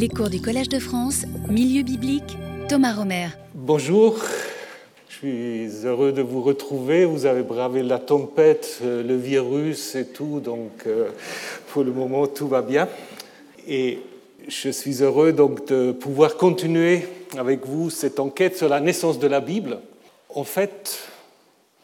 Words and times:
Les 0.00 0.08
cours 0.08 0.30
du 0.30 0.40
Collège 0.40 0.70
de 0.70 0.78
France, 0.78 1.26
Milieu 1.50 1.82
biblique, 1.82 2.38
Thomas 2.70 2.94
Romer. 2.94 3.26
Bonjour, 3.54 4.18
je 5.10 5.14
suis 5.14 5.86
heureux 5.86 6.10
de 6.10 6.22
vous 6.22 6.40
retrouver. 6.40 7.04
Vous 7.04 7.26
avez 7.26 7.42
bravé 7.42 7.82
la 7.82 7.98
tempête, 7.98 8.78
euh, 8.82 9.02
le 9.02 9.14
virus 9.14 9.94
et 9.96 10.06
tout, 10.06 10.40
donc 10.40 10.70
euh, 10.86 11.10
pour 11.68 11.84
le 11.84 11.92
moment 11.92 12.26
tout 12.26 12.48
va 12.48 12.62
bien. 12.62 12.88
Et 13.68 13.98
je 14.48 14.70
suis 14.70 15.02
heureux 15.02 15.34
donc 15.34 15.66
de 15.66 15.92
pouvoir 15.92 16.38
continuer 16.38 17.06
avec 17.36 17.66
vous 17.66 17.90
cette 17.90 18.20
enquête 18.20 18.56
sur 18.56 18.70
la 18.70 18.80
naissance 18.80 19.18
de 19.18 19.26
la 19.26 19.40
Bible. 19.40 19.80
En 20.34 20.44
fait, 20.44 20.98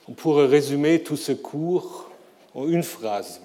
on 0.08 0.12
pourrait 0.12 0.46
résumer 0.46 1.00
tout 1.00 1.18
ce 1.18 1.32
cours 1.32 2.10
en 2.54 2.66
une 2.66 2.82
phrase. 2.82 3.42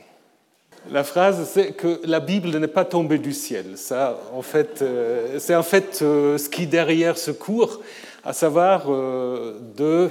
La 0.90 1.04
phrase, 1.04 1.48
c'est 1.48 1.74
que 1.74 2.02
la 2.06 2.20
Bible 2.20 2.58
n'est 2.58 2.68
pas 2.68 2.86
tombée 2.86 3.20
du 3.20 3.34
ciel. 3.34 3.74
Ça, 3.76 4.20
en 4.34 4.42
fait, 4.42 4.82
euh, 4.82 5.38
c'est 5.38 5.54
en 5.54 5.64
fait 5.64 6.00
euh, 6.02 6.40
ce 6.40 6.50
qui 6.50 6.66
derrière 6.66 7.20
ce 7.20 7.30
cours, 7.30 7.82
à 8.24 8.34
savoir 8.34 8.86
euh, 8.90 9.60
de, 9.78 10.10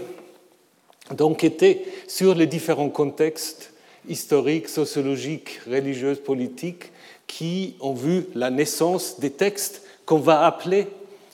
d'enquêter 1.12 1.84
sur 2.06 2.36
les 2.36 2.46
différents 2.46 2.88
contextes 2.88 3.72
historiques, 4.08 4.68
sociologiques, 4.68 5.60
religieux, 5.68 6.14
politiques 6.14 6.92
qui 7.26 7.74
ont 7.80 7.94
vu 7.94 8.26
la 8.36 8.50
naissance 8.50 9.18
des 9.18 9.30
textes 9.30 9.82
qu'on 10.06 10.18
va 10.18 10.46
appeler 10.46 10.86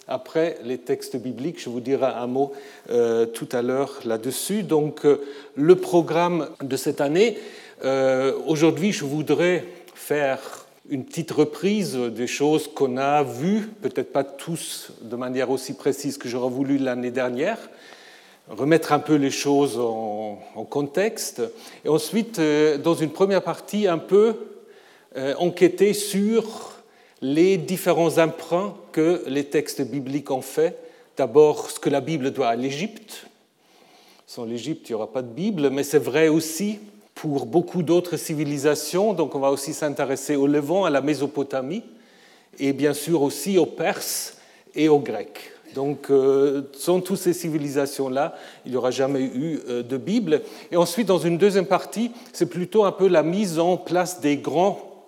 après 0.09 0.57
les 0.65 0.79
textes 0.79 1.17
bibliques. 1.17 1.61
Je 1.63 1.69
vous 1.69 1.81
dirai 1.81 2.07
un 2.07 2.27
mot 2.27 2.53
tout 2.89 3.49
à 3.53 3.63
l'heure 3.63 4.01
là-dessus. 4.05 4.63
Donc, 4.63 5.07
le 5.55 5.75
programme 5.77 6.49
de 6.63 6.77
cette 6.77 7.01
année, 7.01 7.39
euh, 7.85 8.33
aujourd'hui, 8.47 8.93
je 8.93 9.05
voudrais 9.05 9.65
faire 9.95 10.41
une 10.89 11.05
petite 11.05 11.31
reprise 11.31 11.97
des 11.97 12.27
choses 12.27 12.69
qu'on 12.69 12.97
a 12.97 13.23
vues, 13.23 13.69
peut-être 13.83 14.13
pas 14.13 14.25
tous 14.25 14.93
de 15.03 15.17
manière 15.17 15.51
aussi 15.51 15.75
précise 15.75 16.17
que 16.17 16.29
j'aurais 16.29 16.51
voulu 16.51 16.79
l'année 16.79 17.11
dernière, 17.11 17.59
remettre 18.49 18.93
un 18.93 18.99
peu 18.99 19.17
les 19.17 19.33
choses 19.33 19.79
en, 19.79 20.39
contexte, 20.71 21.43
et 21.85 21.89
ensuite, 21.89 22.39
euh, 22.39 22.79
dans 22.79 22.95
une 22.95 23.11
première 23.11 23.43
partie, 23.43 23.87
un 23.87 23.99
peu 23.99 24.37
euh, 25.17 25.35
enquêter 25.39 25.93
sur 25.93 26.73
les 27.21 27.57
différents 27.57 28.19
emprunts 28.19 28.75
que 28.93 29.23
les 29.27 29.45
textes 29.45 29.83
bibliques 29.83 30.31
ont 30.31 30.43
fait. 30.43 30.79
D'abord, 31.17 31.71
ce 31.71 31.81
que 31.81 31.91
la 31.91 32.01
Bible 32.01 32.31
doit 32.31 32.49
à 32.49 32.57
l'Égypte. 32.57 33.27
Sans 34.27 34.45
l'Égypte, 34.45 34.89
il 34.89 34.93
n'y 34.93 34.97
aura 34.97 35.11
pas 35.11 35.23
de 35.23 35.33
Bible, 35.33 35.71
mais 35.71 35.83
c'est 35.83 35.99
vrai 35.99 36.29
aussi 36.29 36.79
pour 37.17 37.47
beaucoup 37.47 37.83
d'autres 37.83 38.17
civilisations. 38.17 39.15
Donc 39.15 39.35
on 39.35 39.41
va 39.41 39.51
aussi 39.51 39.75
s'intéresser 39.75 40.37
au 40.37 40.47
Levant, 40.47 40.85
à 40.85 40.91
la 40.91 41.01
Mésopotamie, 41.01 41.83
et 42.61 42.73
bien 42.73 42.93
sûr 42.93 43.23
aussi 43.23 43.59
aux 43.59 43.67
Perses 43.67 44.37
et 44.77 44.89
aux 44.89 45.01
Grecs. 45.01 45.51
Donc, 45.75 46.11
euh, 46.11 46.63
sans 46.73 47.01
toutes 47.01 47.19
ces 47.19 47.35
civilisations-là, 47.35 48.35
il 48.65 48.71
n'y 48.71 48.79
aura 48.79 48.91
jamais 48.91 49.21
eu 49.21 49.61
euh, 49.69 49.83
de 49.83 49.99
Bible. 49.99 50.41
Et 50.73 50.77
ensuite, 50.77 51.07
dans 51.07 51.19
une 51.19 51.37
deuxième 51.37 51.67
partie, 51.67 52.13
c'est 52.33 52.49
plutôt 52.49 52.85
un 52.85 52.93
peu 52.93 53.09
la 53.09 53.23
mise 53.23 53.59
en 53.59 53.77
place 53.77 54.21
des 54.21 54.39
grands, 54.39 55.03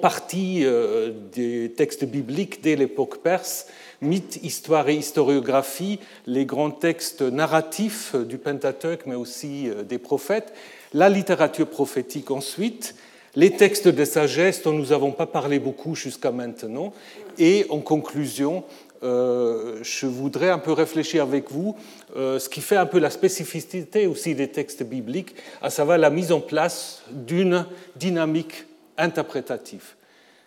parties 0.00 0.62
euh, 0.64 1.12
des 1.32 1.72
textes 1.76 2.06
bibliques 2.06 2.62
dès 2.62 2.74
l'époque 2.74 3.18
perse, 3.18 3.66
mythes, 4.00 4.40
histoire 4.42 4.88
et 4.88 4.94
historiographie, 4.94 5.98
les 6.26 6.46
grands 6.46 6.70
textes 6.70 7.20
narratifs 7.20 8.16
du 8.16 8.38
Pentateuque, 8.38 9.04
mais 9.04 9.14
aussi 9.14 9.68
des 9.86 9.98
prophètes, 9.98 10.54
la 10.92 11.08
littérature 11.08 11.68
prophétique 11.68 12.30
ensuite, 12.30 12.94
les 13.36 13.52
textes 13.52 13.88
de 13.88 14.04
sagesse 14.04 14.62
dont 14.62 14.72
nous 14.72 14.86
n'avons 14.86 15.12
pas 15.12 15.26
parlé 15.26 15.58
beaucoup 15.58 15.94
jusqu'à 15.94 16.32
maintenant, 16.32 16.92
et 17.38 17.66
en 17.70 17.78
conclusion, 17.78 18.64
euh, 19.02 19.78
je 19.82 20.06
voudrais 20.06 20.50
un 20.50 20.58
peu 20.58 20.72
réfléchir 20.72 21.22
avec 21.22 21.50
vous 21.50 21.74
euh, 22.16 22.38
ce 22.38 22.48
qui 22.48 22.60
fait 22.60 22.76
un 22.76 22.86
peu 22.86 22.98
la 22.98 23.08
spécificité 23.08 24.06
aussi 24.06 24.34
des 24.34 24.48
textes 24.48 24.82
bibliques, 24.82 25.34
à 25.62 25.70
savoir 25.70 25.96
la 25.96 26.10
mise 26.10 26.32
en 26.32 26.40
place 26.40 27.02
d'une 27.10 27.66
dynamique 27.96 28.66
interprétative. 28.98 29.94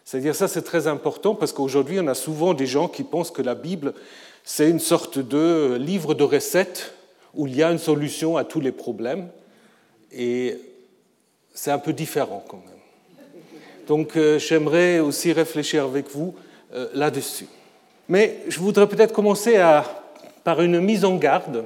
C'est-à-dire 0.06 0.36
ça 0.36 0.48
c'est 0.48 0.62
très 0.62 0.88
important 0.88 1.34
parce 1.34 1.54
qu'aujourd'hui 1.54 2.00
on 2.00 2.08
a 2.08 2.14
souvent 2.14 2.54
des 2.54 2.68
gens 2.68 2.88
qui 2.88 3.04
pensent 3.04 3.32
que 3.32 3.42
la 3.42 3.56
Bible 3.56 3.94
c'est 4.44 4.70
une 4.70 4.80
sorte 4.80 5.18
de 5.18 5.78
livre 5.80 6.14
de 6.14 6.24
recettes 6.24 6.94
où 7.34 7.48
il 7.48 7.56
y 7.56 7.64
a 7.64 7.72
une 7.72 7.80
solution 7.80 8.38
à 8.38 8.44
tous 8.44 8.60
les 8.60 8.74
problèmes. 8.74 9.30
Et 10.14 10.58
c'est 11.54 11.72
un 11.72 11.80
peu 11.80 11.94
différent 11.94 12.44
quand 12.48 12.58
même. 12.58 12.74
Donc 13.88 14.16
euh, 14.16 14.40
j'aimerais 14.40 15.00
aussi 15.00 15.34
réfléchir 15.34 15.84
avec 15.84 16.10
vous 16.10 16.34
euh, 16.74 16.88
là-dessus. 16.94 17.48
Mais 18.10 18.40
je 18.48 18.60
voudrais 18.60 18.88
peut-être 18.88 19.14
commencer 19.14 19.58
par 20.44 20.62
une 20.62 20.80
mise 20.80 21.06
en 21.06 21.16
garde, 21.16 21.66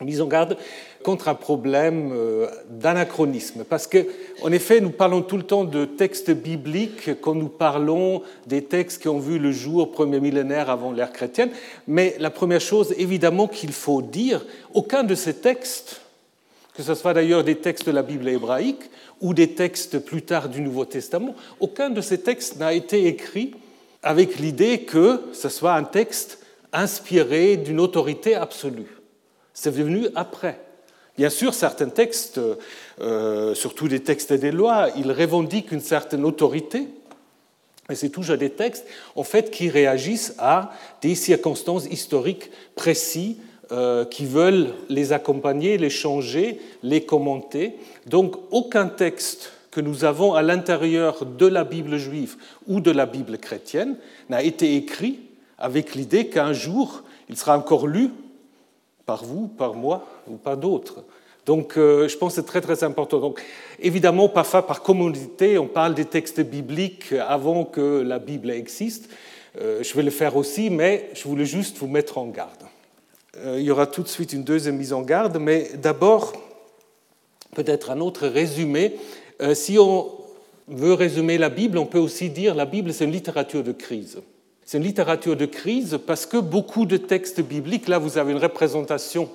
mise 0.00 0.20
en 0.20 0.26
garde 0.26 0.56
contre 1.02 1.28
un 1.28 1.34
problème 1.34 2.12
euh, 2.12 2.48
d'anachronisme. 2.68 3.64
Parce 3.64 3.86
qu'en 3.86 4.52
effet, 4.52 4.80
nous 4.80 4.90
parlons 4.90 5.22
tout 5.22 5.36
le 5.36 5.42
temps 5.42 5.64
de 5.64 5.84
textes 5.84 6.30
bibliques 6.30 7.20
quand 7.20 7.34
nous 7.34 7.48
parlons 7.48 8.22
des 8.46 8.64
textes 8.64 9.02
qui 9.02 9.08
ont 9.08 9.18
vu 9.18 9.38
le 9.38 9.52
jour 9.52 9.82
au 9.82 9.86
premier 9.86 10.20
millénaire 10.20 10.70
avant 10.70 10.92
l'ère 10.92 11.12
chrétienne. 11.12 11.50
Mais 11.86 12.16
la 12.18 12.30
première 12.30 12.60
chose, 12.60 12.94
évidemment, 12.96 13.48
qu'il 13.48 13.72
faut 13.72 14.02
dire, 14.02 14.44
aucun 14.74 15.04
de 15.04 15.14
ces 15.14 15.34
textes 15.34 16.00
que 16.78 16.84
ce 16.84 16.94
soit 16.94 17.12
d'ailleurs 17.12 17.42
des 17.42 17.56
textes 17.56 17.86
de 17.86 17.90
la 17.90 18.04
Bible 18.04 18.28
hébraïque 18.28 18.88
ou 19.20 19.34
des 19.34 19.54
textes 19.54 19.98
plus 19.98 20.22
tard 20.22 20.48
du 20.48 20.60
Nouveau 20.60 20.84
Testament, 20.84 21.34
aucun 21.58 21.90
de 21.90 22.00
ces 22.00 22.18
textes 22.18 22.56
n'a 22.60 22.72
été 22.72 23.08
écrit 23.08 23.52
avec 24.00 24.38
l'idée 24.38 24.82
que 24.84 25.22
ce 25.32 25.48
soit 25.48 25.74
un 25.74 25.82
texte 25.82 26.38
inspiré 26.72 27.56
d'une 27.56 27.80
autorité 27.80 28.36
absolue. 28.36 29.00
C'est 29.52 29.72
venu 29.72 30.06
après. 30.14 30.60
Bien 31.16 31.30
sûr, 31.30 31.52
certains 31.52 31.88
textes, 31.88 32.40
euh, 33.00 33.54
surtout 33.56 33.88
des 33.88 34.04
textes 34.04 34.32
des 34.32 34.52
lois, 34.52 34.90
ils 34.96 35.10
revendiquent 35.10 35.72
une 35.72 35.80
certaine 35.80 36.24
autorité, 36.24 36.86
mais 37.88 37.96
c'est 37.96 38.10
toujours 38.10 38.36
des 38.36 38.50
textes 38.50 38.86
en 39.16 39.24
fait 39.24 39.50
qui 39.50 39.68
réagissent 39.68 40.36
à 40.38 40.70
des 41.02 41.16
circonstances 41.16 41.86
historiques 41.86 42.52
précises 42.76 43.34
euh, 43.70 44.04
qui 44.04 44.24
veulent 44.24 44.68
les 44.88 45.12
accompagner, 45.12 45.78
les 45.78 45.90
changer, 45.90 46.60
les 46.82 47.02
commenter. 47.02 47.76
Donc 48.06 48.36
aucun 48.50 48.86
texte 48.86 49.52
que 49.70 49.80
nous 49.80 50.04
avons 50.04 50.34
à 50.34 50.42
l'intérieur 50.42 51.26
de 51.26 51.46
la 51.46 51.64
Bible 51.64 51.98
juive 51.98 52.36
ou 52.66 52.80
de 52.80 52.90
la 52.90 53.06
Bible 53.06 53.38
chrétienne 53.38 53.96
n'a 54.28 54.42
été 54.42 54.76
écrit 54.76 55.20
avec 55.58 55.94
l'idée 55.94 56.28
qu'un 56.28 56.52
jour 56.52 57.02
il 57.28 57.36
sera 57.36 57.58
encore 57.58 57.86
lu 57.86 58.10
par 59.04 59.24
vous, 59.24 59.48
par 59.48 59.74
moi 59.74 60.06
ou 60.28 60.36
par 60.36 60.56
d'autres. 60.56 61.04
Donc 61.46 61.76
euh, 61.76 62.08
je 62.08 62.16
pense 62.18 62.34
que 62.34 62.40
c'est 62.40 62.46
très 62.46 62.60
très 62.60 62.84
important. 62.84 63.20
Donc 63.20 63.42
évidemment, 63.80 64.28
parfois 64.28 64.66
par 64.66 64.82
communauté, 64.82 65.58
on 65.58 65.66
parle 65.66 65.94
des 65.94 66.04
textes 66.04 66.40
bibliques 66.40 67.12
avant 67.26 67.64
que 67.64 68.02
la 68.02 68.18
Bible 68.18 68.50
existe. 68.50 69.08
Euh, 69.60 69.82
je 69.82 69.94
vais 69.94 70.02
le 70.02 70.10
faire 70.10 70.36
aussi, 70.36 70.68
mais 70.68 71.08
je 71.14 71.26
voulais 71.26 71.46
juste 71.46 71.78
vous 71.78 71.86
mettre 71.86 72.18
en 72.18 72.26
garde. 72.26 72.67
Euh, 73.44 73.56
il 73.58 73.64
y 73.64 73.70
aura 73.70 73.86
tout 73.86 74.02
de 74.02 74.08
suite 74.08 74.32
une 74.32 74.44
deuxième 74.44 74.76
mise 74.76 74.92
en 74.92 75.02
garde, 75.02 75.38
mais 75.40 75.70
d'abord, 75.80 76.32
peut-être 77.54 77.90
un 77.90 78.00
autre 78.00 78.26
résumé. 78.26 78.96
Euh, 79.40 79.54
si 79.54 79.78
on 79.78 80.10
veut 80.68 80.94
résumer 80.94 81.38
la 81.38 81.48
Bible, 81.48 81.78
on 81.78 81.86
peut 81.86 81.98
aussi 81.98 82.30
dire 82.30 82.54
la 82.54 82.64
Bible, 82.64 82.92
c'est 82.92 83.04
une 83.04 83.12
littérature 83.12 83.62
de 83.62 83.72
crise. 83.72 84.18
C'est 84.64 84.78
une 84.78 84.84
littérature 84.84 85.36
de 85.36 85.46
crise 85.46 85.98
parce 86.06 86.26
que 86.26 86.36
beaucoup 86.36 86.84
de 86.84 86.96
textes 86.96 87.40
bibliques, 87.40 87.88
là 87.88 87.98
vous 87.98 88.18
avez 88.18 88.32
une 88.32 88.38
représentation 88.38 89.28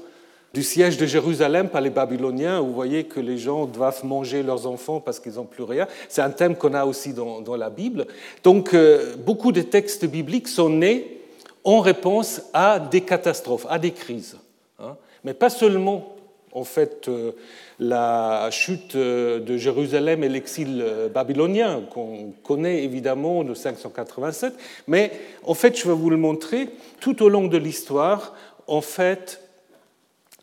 du 0.53 0.61
siège 0.61 0.97
de 0.97 1.07
Jérusalem 1.07 1.69
par 1.69 1.81
les 1.81 1.89
Babyloniens, 1.89 2.61
où 2.61 2.67
vous 2.67 2.73
voyez 2.73 3.05
que 3.05 3.19
les 3.19 3.39
gens 3.39 3.65
doivent 3.65 4.05
manger 4.05 4.43
leurs 4.43 4.67
enfants 4.67 4.99
parce 4.99 5.19
qu'ils 5.19 5.33
n'ont 5.33 5.45
plus 5.45 5.63
rien. 5.63 5.87
C'est 6.09 6.21
un 6.21 6.29
thème 6.29 6.55
qu'on 6.55 6.75
a 6.75 6.85
aussi 6.85 7.13
dans, 7.13 7.55
la 7.55 7.71
Bible. 7.71 8.05
Donc 8.43 8.75
euh, 8.75 9.15
beaucoup 9.15 9.51
de 9.51 9.61
textes 9.61 10.05
bibliques 10.05 10.47
sont 10.47 10.69
nés 10.69 11.22
en 11.63 11.79
réponse 11.79 12.41
à 12.53 12.79
des 12.79 13.01
catastrophes, 13.01 13.65
à 13.69 13.79
des 13.79 13.91
crises. 13.91 14.37
Hein. 14.79 14.95
Mais 15.23 15.33
pas 15.33 15.49
seulement, 15.49 16.15
en 16.51 16.63
fait, 16.63 17.07
euh, 17.07 17.31
la 17.79 18.49
chute 18.51 18.95
euh, 18.95 19.39
de 19.39 19.57
Jérusalem 19.57 20.23
et 20.23 20.29
l'exil 20.29 20.81
euh, 20.81 21.09
babylonien, 21.09 21.81
qu'on 21.89 22.33
connaît 22.43 22.83
évidemment 22.83 23.43
de 23.43 23.53
587, 23.53 24.53
mais 24.87 25.11
en 25.43 25.53
fait, 25.53 25.77
je 25.77 25.87
vais 25.87 25.93
vous 25.93 26.09
le 26.09 26.17
montrer, 26.17 26.69
tout 26.99 27.23
au 27.23 27.29
long 27.29 27.47
de 27.47 27.57
l'histoire, 27.57 28.35
en 28.67 28.81
fait, 28.81 29.41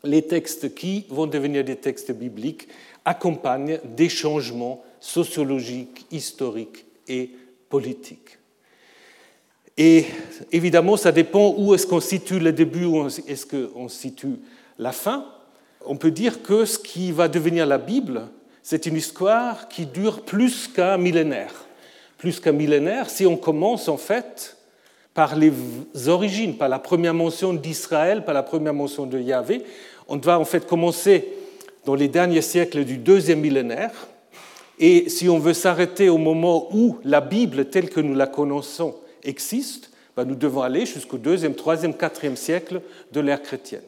les 0.03 0.23
textes 0.23 0.73
qui 0.73 1.05
vont 1.09 1.27
devenir 1.27 1.63
des 1.63 1.75
textes 1.75 2.11
bibliques 2.11 2.67
accompagnent 3.05 3.79
des 3.83 4.09
changements 4.09 4.83
sociologiques, 4.99 6.05
historiques 6.11 6.85
et 7.07 7.31
politiques. 7.69 8.37
Et 9.77 10.05
évidemment, 10.51 10.97
ça 10.97 11.11
dépend 11.11 11.55
où 11.57 11.73
est-ce 11.73 11.87
qu'on 11.87 11.99
situe 11.99 12.39
le 12.39 12.51
début, 12.51 12.85
où 12.85 13.07
est-ce 13.07 13.45
qu'on 13.45 13.87
situe 13.87 14.37
la 14.77 14.91
fin. 14.91 15.25
On 15.85 15.95
peut 15.95 16.11
dire 16.11 16.41
que 16.41 16.65
ce 16.65 16.77
qui 16.77 17.11
va 17.11 17.27
devenir 17.27 17.65
la 17.65 17.77
Bible, 17.77 18.23
c'est 18.61 18.85
une 18.85 18.95
histoire 18.95 19.69
qui 19.69 19.85
dure 19.85 20.21
plus 20.21 20.67
qu'un 20.67 20.97
millénaire, 20.97 21.53
plus 22.17 22.39
qu'un 22.39 22.51
millénaire 22.51 23.09
si 23.09 23.25
on 23.25 23.37
commence 23.37 23.87
en 23.87 23.97
fait 23.97 24.57
par 25.13 25.35
les 25.35 25.51
origines, 26.07 26.55
par 26.57 26.69
la 26.69 26.79
première 26.79 27.13
mention 27.13 27.53
d'Israël, 27.53 28.23
par 28.23 28.33
la 28.33 28.43
première 28.43 28.73
mention 28.73 29.05
de 29.05 29.19
Yahvé. 29.19 29.63
On 30.07 30.17
va 30.17 30.39
en 30.39 30.45
fait 30.45 30.65
commencer 30.67 31.27
dans 31.85 31.95
les 31.95 32.07
derniers 32.07 32.41
siècles 32.41 32.85
du 32.85 32.97
deuxième 32.97 33.39
millénaire. 33.39 33.91
Et 34.79 35.09
si 35.09 35.29
on 35.29 35.39
veut 35.39 35.53
s'arrêter 35.53 36.09
au 36.09 36.17
moment 36.17 36.69
où 36.73 36.97
la 37.03 37.21
Bible 37.21 37.65
telle 37.65 37.89
que 37.89 37.99
nous 37.99 38.15
la 38.15 38.27
connaissons 38.27 38.95
existe, 39.23 39.91
ben 40.15 40.25
nous 40.25 40.35
devons 40.35 40.61
aller 40.61 40.85
jusqu'au 40.85 41.17
deuxième, 41.17 41.55
troisième, 41.55 41.95
quatrième 41.95 42.35
siècle 42.35 42.81
de 43.11 43.19
l'ère 43.19 43.41
chrétienne. 43.41 43.83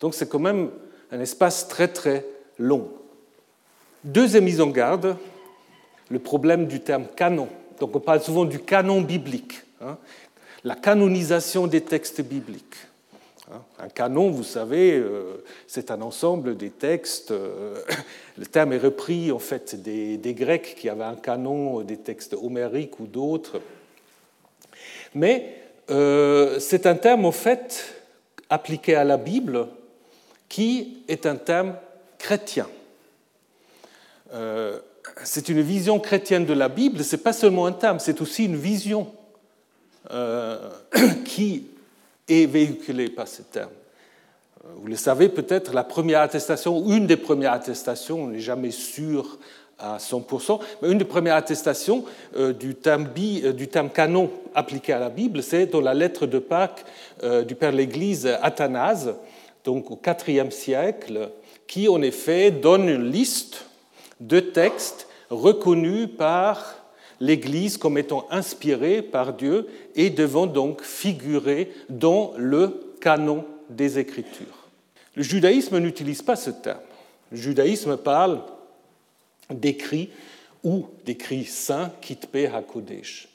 Donc 0.00 0.14
c'est 0.14 0.28
quand 0.28 0.38
même 0.38 0.70
un 1.10 1.20
espace 1.20 1.68
très 1.68 1.88
très 1.88 2.24
long. 2.58 2.88
Deuxième 4.04 4.44
mise 4.44 4.60
en 4.60 4.68
garde, 4.68 5.16
le 6.10 6.18
problème 6.18 6.66
du 6.66 6.80
terme 6.80 7.06
canon. 7.16 7.48
Donc 7.80 7.94
on 7.94 8.00
parle 8.00 8.22
souvent 8.22 8.44
du 8.44 8.60
canon 8.60 9.02
biblique, 9.02 9.62
hein, 9.80 9.98
la 10.64 10.74
canonisation 10.74 11.66
des 11.66 11.80
textes 11.80 12.20
bibliques. 12.22 12.76
Hein. 13.52 13.62
Un 13.78 13.88
canon, 13.88 14.30
vous 14.30 14.42
savez, 14.42 14.94
euh, 14.94 15.44
c'est 15.66 15.90
un 15.90 16.00
ensemble 16.02 16.56
des 16.56 16.70
textes. 16.70 17.30
Euh, 17.30 17.80
le 18.38 18.46
terme 18.46 18.72
est 18.72 18.78
repris 18.78 19.32
en 19.32 19.38
fait 19.38 19.80
des, 19.80 20.34
Grecs 20.34 20.76
qui 20.76 20.88
avaient 20.88 21.04
un 21.04 21.16
canon, 21.16 21.82
des 21.82 21.96
textes 21.96 22.34
homériques 22.34 23.00
ou 23.00 23.06
d'autres. 23.06 23.60
Mais 25.14 25.56
euh, 25.90 26.58
c'est 26.60 26.86
un 26.86 26.94
terme 26.94 27.24
en 27.24 27.32
fait 27.32 28.02
appliqué 28.50 28.94
à 28.94 29.04
la 29.04 29.16
Bible 29.16 29.68
qui 30.48 31.02
est 31.08 31.26
un 31.26 31.36
terme 31.36 31.74
chrétien. 32.18 32.66
c'est 35.24 35.48
une 35.48 35.60
vision 35.60 36.00
chrétienne 36.00 36.46
de 36.46 36.52
la 36.52 36.68
Bible, 36.68 37.04
ce 37.04 37.16
n'est 37.16 37.22
pas 37.22 37.32
seulement 37.32 37.66
un 37.66 37.72
terme, 37.72 37.98
c'est 37.98 38.20
aussi 38.20 38.44
une 38.46 38.56
vision 38.56 39.12
qui 41.24 41.66
est 42.28 42.46
véhiculé 42.46 43.08
par 43.08 43.28
ce 43.28 43.42
terme. 43.42 43.70
Euh, 44.64 44.68
vous 44.76 44.88
le 44.88 44.96
savez 44.96 45.28
peut-être, 45.28 45.72
la 45.72 45.84
première 45.84 46.20
attestation, 46.20 46.90
une 46.90 47.06
des 47.06 47.16
premières 47.16 47.52
attestations, 47.52 48.24
on 48.24 48.26
n'est 48.28 48.40
jamais 48.40 48.70
sûr 48.70 49.38
à 49.78 49.98
100%, 49.98 50.60
mais 50.82 50.90
une 50.90 50.98
des 50.98 51.04
premières 51.04 51.36
attestations 51.36 52.04
euh, 52.36 52.52
du 52.52 52.74
terme, 52.74 53.08
euh, 53.18 53.52
du 53.52 53.68
terme 53.68 53.90
canon 53.90 54.30
appliqué 54.54 54.92
à 54.92 54.98
la 54.98 55.10
Bible, 55.10 55.42
c'est 55.42 55.66
dans 55.66 55.80
la 55.80 55.94
lettre 55.94 56.26
de 56.26 56.38
Pâques 56.38 56.84
du 57.46 57.54
Père 57.54 57.72
l'Église 57.72 58.26
Athanase, 58.42 59.14
donc 59.64 59.90
au 59.90 60.00
IVe 60.28 60.50
siècle, 60.50 61.30
qui 61.66 61.88
en 61.88 62.00
effet 62.02 62.50
donne 62.50 62.88
une 62.88 63.10
liste 63.10 63.66
de 64.20 64.40
textes 64.40 65.08
reconnus 65.30 66.08
par 66.16 66.76
l'Église 67.20 67.76
comme 67.76 67.98
étant 67.98 68.26
inspirée 68.30 69.02
par 69.02 69.32
Dieu 69.32 69.68
et 69.94 70.10
devant 70.10 70.46
donc 70.46 70.82
figurer 70.82 71.72
dans 71.88 72.32
le 72.36 72.94
canon 73.00 73.44
des 73.68 73.98
Écritures. 73.98 74.68
Le 75.14 75.22
judaïsme 75.22 75.78
n'utilise 75.78 76.22
pas 76.22 76.36
ce 76.36 76.50
terme. 76.50 76.80
Le 77.32 77.38
judaïsme 77.38 77.96
parle 77.96 78.40
d'écrits 79.50 80.10
ou 80.64 80.86
d'écrits 81.04 81.44
saints, 81.44 81.92
kitpe 82.00 82.36
hakodesh. 82.52 83.28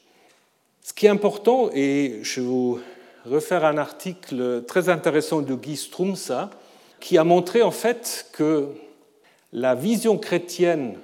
Ce 0.81 0.93
qui 0.93 1.05
est 1.05 1.09
important, 1.09 1.69
et 1.73 2.19
je 2.23 2.41
vous 2.41 2.79
refaire 3.25 3.63
un 3.63 3.77
article 3.77 4.63
très 4.67 4.89
intéressant 4.89 5.41
de 5.41 5.55
Guy 5.55 5.77
Strumsa, 5.77 6.49
qui 6.99 7.17
a 7.17 7.23
montré 7.23 7.61
en 7.61 7.71
fait 7.71 8.27
que 8.33 8.67
la 9.53 9.75
vision 9.75 10.17
chrétienne 10.17 10.95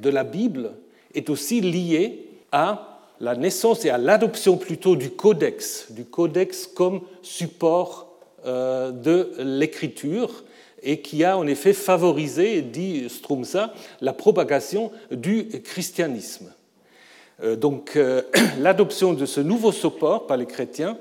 de 0.00 0.10
la 0.10 0.24
Bible 0.24 0.72
est 1.14 1.30
aussi 1.30 1.60
lié 1.60 2.28
à 2.50 3.00
la 3.20 3.36
naissance 3.36 3.84
et 3.84 3.90
à 3.90 3.98
l'adoption 3.98 4.56
plutôt 4.56 4.96
du 4.96 5.10
codex, 5.10 5.92
du 5.92 6.04
codex 6.04 6.66
comme 6.66 7.02
support 7.22 8.08
euh, 8.44 8.90
de 8.90 9.32
l'écriture 9.38 10.44
et 10.82 11.00
qui 11.00 11.24
a 11.24 11.38
en 11.38 11.46
effet 11.46 11.72
favorisé, 11.72 12.62
dit 12.62 13.08
Strumsa, 13.08 13.72
la 14.00 14.12
propagation 14.12 14.90
du 15.10 15.48
christianisme. 15.62 16.52
Euh, 17.42 17.56
donc 17.56 17.96
euh, 17.96 18.22
l'adoption 18.58 19.12
de 19.12 19.26
ce 19.26 19.40
nouveau 19.40 19.72
support 19.72 20.26
par 20.26 20.36
les 20.36 20.46
chrétiens 20.46 20.98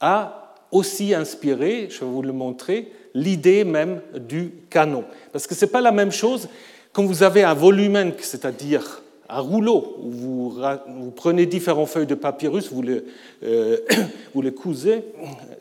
a 0.00 0.54
aussi 0.70 1.14
inspiré, 1.14 1.88
je 1.90 2.00
vais 2.00 2.10
vous 2.10 2.22
le 2.22 2.32
montrer, 2.32 2.92
l'idée 3.14 3.64
même 3.64 4.00
du 4.18 4.52
canon. 4.70 5.04
Parce 5.32 5.46
que 5.46 5.54
ce 5.54 5.64
n'est 5.64 5.70
pas 5.70 5.80
la 5.80 5.92
même 5.92 6.12
chose 6.12 6.48
quand 6.92 7.04
vous 7.04 7.22
avez 7.22 7.42
un 7.42 7.54
volumen, 7.54 8.12
c'est-à-dire 8.18 9.02
un 9.28 9.40
rouleau 9.40 9.96
où 10.02 10.10
vous, 10.10 11.10
prenez 11.14 11.46
différentes 11.46 11.88
feuilles 11.88 12.06
de 12.06 12.14
papyrus, 12.14 12.72
vous 12.72 12.82
les, 12.82 13.04
euh, 13.44 13.76
vous 14.34 14.42
les 14.42 14.52
cousez, 14.52 15.04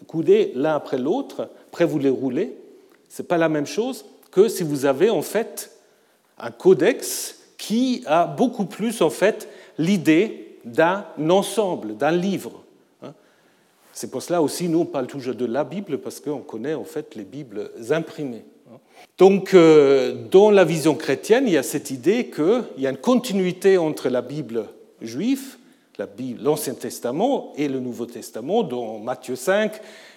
coudez 0.08 0.52
l'un 0.56 0.76
après 0.76 0.98
l'autre, 0.98 1.50
après 1.68 1.86
vous 1.86 2.00
les 2.00 2.10
roulez. 2.10 2.56
Ce 3.10 3.22
n'est 3.22 3.28
pas 3.28 3.38
la 3.38 3.50
même 3.50 3.66
chose 3.66 4.06
que 4.32 4.48
si 4.48 4.64
vous 4.64 4.86
avez 4.86 5.10
en 5.10 5.22
fait 5.22 5.72
un 6.38 6.52
codex 6.52 7.40
qui 7.58 8.04
a 8.06 8.26
beaucoup 8.26 8.66
plus 8.66 9.02
en 9.02 9.10
fait 9.10 9.50
l'idée 9.78 10.60
d'un 10.66 11.06
ensemble, 11.30 11.98
d'un 11.98 12.12
livre. 12.12 12.64
Hein. 13.02 13.14
C'est 13.94 14.12
pour 14.12 14.22
cela 14.22 14.42
aussi 14.42 14.68
nous 14.68 14.80
on 14.80 14.86
parle 14.86 15.08
toujours 15.08 15.36
de 15.36 15.46
la 15.46 15.64
Bible 15.64 16.00
parce 16.00 16.20
qu'on 16.20 16.42
connaît 16.42 16.74
en 16.74 16.84
fait 16.84 17.16
les 17.16 17.24
Bibles 17.24 17.72
imprimées. 17.90 18.46
Donc, 19.18 19.54
euh, 19.54 20.14
dans 20.30 20.52
la 20.52 20.64
vision 20.64 20.96
chrétienne, 20.96 21.46
il 21.48 21.54
y 21.54 21.58
a 21.58 21.64
cette 21.64 21.92
idée 21.92 22.30
qu'il 22.30 22.64
y 22.78 22.88
a 22.88 22.90
une 22.90 22.98
continuité 22.98 23.78
entre 23.78 24.10
la 24.10 24.22
Bible 24.22 24.66
juive, 25.02 25.58
l'Ancien 26.40 26.76
Testament 26.76 27.54
et 27.56 27.68
le 27.68 27.80
Nouveau 27.80 28.06
Testament. 28.06 28.64
Dans 28.64 29.00
Matthieu 29.00 29.36
5, 29.36 29.74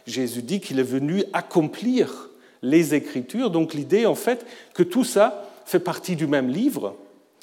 Jésus 0.06 0.42
dit 0.42 0.60
qu'il 0.60 0.78
est 0.78 0.84
venu 0.84 1.24
accomplir 1.32 2.29
les 2.62 2.94
Écritures. 2.94 3.50
Donc, 3.50 3.74
l'idée, 3.74 4.06
en 4.06 4.14
fait, 4.14 4.46
que 4.74 4.82
tout 4.82 5.04
ça 5.04 5.48
fait 5.64 5.80
partie 5.80 6.16
du 6.16 6.26
même 6.26 6.48
livre. 6.48 6.96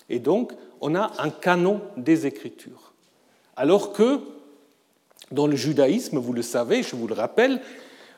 Et 0.10 0.20
donc, 0.20 0.54
on 0.82 0.96
a 0.96 1.12
un 1.20 1.30
canon 1.30 1.82
des 1.96 2.26
Écritures. 2.26 2.94
Alors 3.56 3.94
que, 3.94 4.20
dans 5.32 5.48
le 5.48 5.56
judaïsme, 5.56 6.18
vous 6.18 6.34
le 6.34 6.42
savez, 6.42 6.84
je 6.84 6.96
vous 6.96 7.08
le 7.08 7.14
rappelle, 7.14 7.62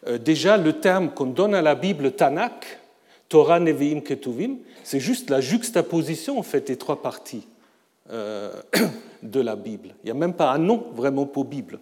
euh, 0.08 0.18
déjà 0.18 0.58
le 0.58 0.74
terme 0.74 1.12
qu'on 1.12 1.26
donne 1.26 1.56
à 1.56 1.62
la 1.62 1.76
Bible 1.76 2.12
Tanakh, 2.12 2.80
Torah, 3.28 3.60
Nevi'im, 3.60 4.02
Ketuvim, 4.02 4.58
c'est 4.84 5.00
juste 5.00 5.30
la 5.30 5.42
juxtaposition 5.42 6.40
en 6.40 6.44
fait 6.44 6.68
des 6.68 6.78
trois 6.78 7.02
parties 7.02 7.46
euh, 8.12 8.52
de 9.24 9.40
la 9.40 9.56
Bible. 9.56 9.90
Il 10.04 10.08
n'y 10.08 10.12
a 10.12 10.16
même 10.16 10.34
pas 10.34 10.52
un 10.52 10.58
nom 10.58 10.88
vraiment 10.96 11.26
pour 11.26 11.46
Bible. 11.46 11.80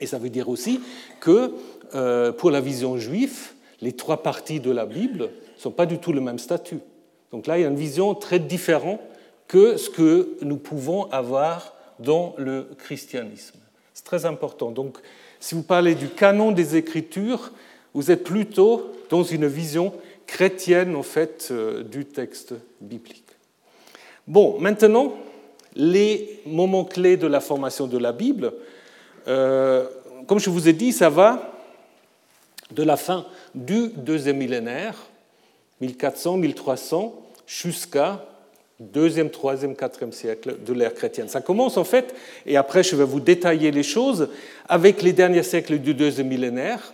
Et 0.00 0.06
ça 0.06 0.18
veut 0.18 0.30
dire 0.30 0.48
aussi 0.48 0.80
que 1.20 1.52
euh, 1.94 2.32
pour 2.32 2.50
la 2.50 2.60
vision 2.60 2.98
juive, 2.98 3.52
les 3.80 3.92
trois 3.92 4.22
parties 4.22 4.60
de 4.60 4.70
la 4.70 4.86
Bible 4.86 5.30
ne 5.56 5.60
sont 5.60 5.70
pas 5.70 5.86
du 5.86 5.98
tout 5.98 6.12
le 6.12 6.20
même 6.20 6.38
statut. 6.38 6.80
Donc 7.30 7.46
là, 7.46 7.58
il 7.58 7.62
y 7.62 7.64
a 7.64 7.68
une 7.68 7.76
vision 7.76 8.14
très 8.14 8.38
différente 8.38 9.00
que 9.46 9.76
ce 9.76 9.90
que 9.90 10.36
nous 10.42 10.56
pouvons 10.56 11.10
avoir 11.10 11.74
dans 11.98 12.34
le 12.38 12.68
christianisme. 12.78 13.58
C'est 13.94 14.04
très 14.04 14.26
important. 14.26 14.70
Donc, 14.70 14.98
si 15.40 15.54
vous 15.54 15.62
parlez 15.62 15.94
du 15.94 16.08
canon 16.08 16.52
des 16.52 16.76
Écritures, 16.76 17.52
vous 17.94 18.10
êtes 18.10 18.24
plutôt 18.24 18.92
dans 19.10 19.22
une 19.22 19.46
vision 19.46 19.92
chrétienne 20.26 20.94
en 20.94 21.02
fait 21.02 21.48
euh, 21.50 21.82
du 21.82 22.04
texte 22.04 22.54
biblique. 22.80 23.24
Bon, 24.26 24.58
maintenant, 24.60 25.14
les 25.74 26.40
moments 26.44 26.84
clés 26.84 27.16
de 27.16 27.26
la 27.26 27.40
formation 27.40 27.86
de 27.86 27.96
la 27.96 28.12
Bible, 28.12 28.52
euh, 29.26 29.86
comme 30.26 30.38
je 30.38 30.50
vous 30.50 30.68
ai 30.68 30.74
dit, 30.74 30.92
ça 30.92 31.08
va 31.08 31.54
de 32.70 32.82
la 32.82 32.96
fin 32.96 33.24
du 33.58 33.88
deuxième 33.96 34.38
millénaire, 34.38 34.94
1400-1300, 35.82 37.12
jusqu'à 37.46 38.24
deuxième, 38.78 39.30
troisième, 39.30 39.74
quatrième 39.74 40.12
siècle 40.12 40.56
de 40.64 40.72
l'ère 40.72 40.94
chrétienne. 40.94 41.28
Ça 41.28 41.40
commence 41.40 41.76
en 41.76 41.84
fait, 41.84 42.14
et 42.46 42.56
après 42.56 42.82
je 42.82 42.94
vais 42.94 43.04
vous 43.04 43.20
détailler 43.20 43.70
les 43.70 43.82
choses, 43.82 44.28
avec 44.68 45.02
les 45.02 45.12
derniers 45.12 45.42
siècles 45.42 45.78
du 45.78 45.94
deuxième 45.94 46.28
millénaire, 46.28 46.92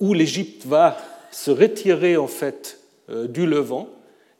où 0.00 0.12
l'Égypte 0.12 0.66
va 0.66 0.98
se 1.30 1.50
retirer 1.50 2.16
en 2.16 2.26
fait 2.26 2.80
euh, 3.10 3.28
du 3.28 3.46
Levant 3.46 3.88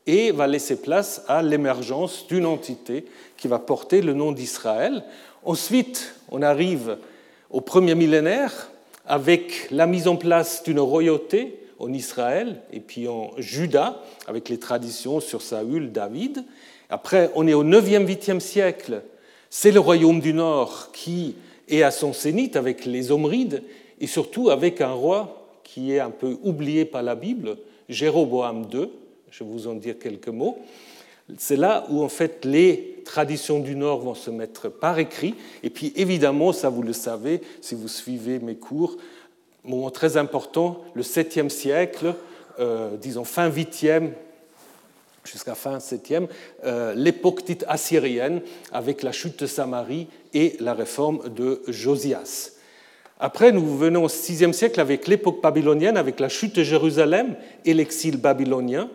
et 0.07 0.33
va 0.33 0.47
laisser 0.47 0.77
place 0.77 1.23
à 1.29 1.43
l'émergence 1.43 2.27
d'une 2.27 2.47
entité 2.47 3.07
qui 3.37 3.49
va 3.49 3.59
porter 3.59 4.03
le 4.03 4.13
nom 4.13 4.33
d'Israël. 4.33 5.05
Ensuite, 5.45 6.15
on 6.31 6.43
arrive 6.43 6.99
au 7.51 7.61
premier 7.61 7.95
millénaire 7.95 8.71
avec 9.07 9.69
la 9.71 9.87
mise 9.87 10.09
en 10.09 10.17
place 10.17 10.63
d'une 10.63 10.81
royauté 10.81 11.59
en 11.79 11.93
Israël 11.93 12.61
et 12.73 12.81
puis 12.81 13.09
en 13.09 13.33
Juda, 13.39 14.03
avec 14.27 14.49
les 14.49 14.59
traditions 14.59 15.21
sur 15.21 15.43
Saül, 15.43 15.93
David. 15.93 16.45
Après, 16.89 17.31
on 17.35 17.47
est 17.47 17.55
au 17.55 17.65
9e, 17.65 18.07
8e 18.07 18.41
siècle. 18.41 19.03
C'est 19.51 19.73
le 19.73 19.81
royaume 19.81 20.21
du 20.21 20.33
Nord 20.33 20.91
qui 20.93 21.37
est 21.69 21.83
à 21.83 21.91
son 21.91 22.13
zénith 22.13 22.57
avec 22.57 22.85
les 22.85 23.13
Omrides 23.13 23.63
et 24.01 24.07
surtout 24.07 24.51
avec 24.51 24.81
un 24.81 24.93
roi 24.93 25.49
qui 25.63 25.93
est 25.93 26.01
un 26.01 26.11
peu 26.11 26.37
oublié 26.43 26.85
par 26.85 27.03
la 27.03 27.15
Bible, 27.15 27.57
Jéroboam 27.89 28.67
II, 28.73 28.89
je 29.31 29.45
vais 29.45 29.51
vous 29.51 29.67
en 29.67 29.75
dire 29.75 29.99
quelques 29.99 30.29
mots. 30.29 30.59
C'est 31.39 31.57
là 31.57 31.87
où 31.91 32.03
en 32.03 32.09
fait 32.09 32.45
les 32.45 32.94
traditions 33.05 33.61
du 33.61 33.77
Nord 33.77 34.01
vont 34.01 34.15
se 34.15 34.31
mettre 34.31 34.69
par 34.69 34.99
écrit. 34.99 35.35
Et 35.63 35.71
puis 35.71 35.93
évidemment, 35.97 36.53
ça 36.53 36.69
vous 36.69 36.83
le 36.83 36.93
savez, 36.93 37.41
si 37.61 37.75
vous 37.75 37.89
suivez 37.89 38.39
mes 38.39 38.57
cours, 38.57 38.97
moment 39.65 39.91
très 39.91 40.17
important, 40.17 40.83
le 40.95 41.03
7e 41.03 41.49
siècle, 41.49 42.15
euh, 42.59 42.97
disons 42.97 43.25
fin 43.25 43.49
8e 43.49 44.11
jusqu'à 45.25 45.55
fin 45.55 45.79
7e, 45.79 46.29
euh, 46.65 46.95
l'époque 46.95 47.45
dite 47.45 47.65
assyrienne 47.67 48.43
avec 48.73 49.03
la 49.03 49.13
chute 49.13 49.41
de 49.41 49.47
Samarie 49.47 50.07
et 50.35 50.57
la 50.61 50.75
réforme 50.75 51.29
de 51.31 51.63
Josias. 51.67 52.53
Après, 53.19 53.53
nous 53.53 53.77
venons 53.77 54.05
au 54.05 54.09
6e 54.09 54.53
siècle 54.53 54.81
avec 54.81 55.07
l'époque 55.07 55.41
babylonienne, 55.41 55.97
avec 55.97 56.21
la 56.21 56.29
chute 56.29 56.57
de 56.57 56.63
Jérusalem 56.63 57.37
et 57.65 57.73
l'exil 57.73 58.19
babylonien, 58.19 58.91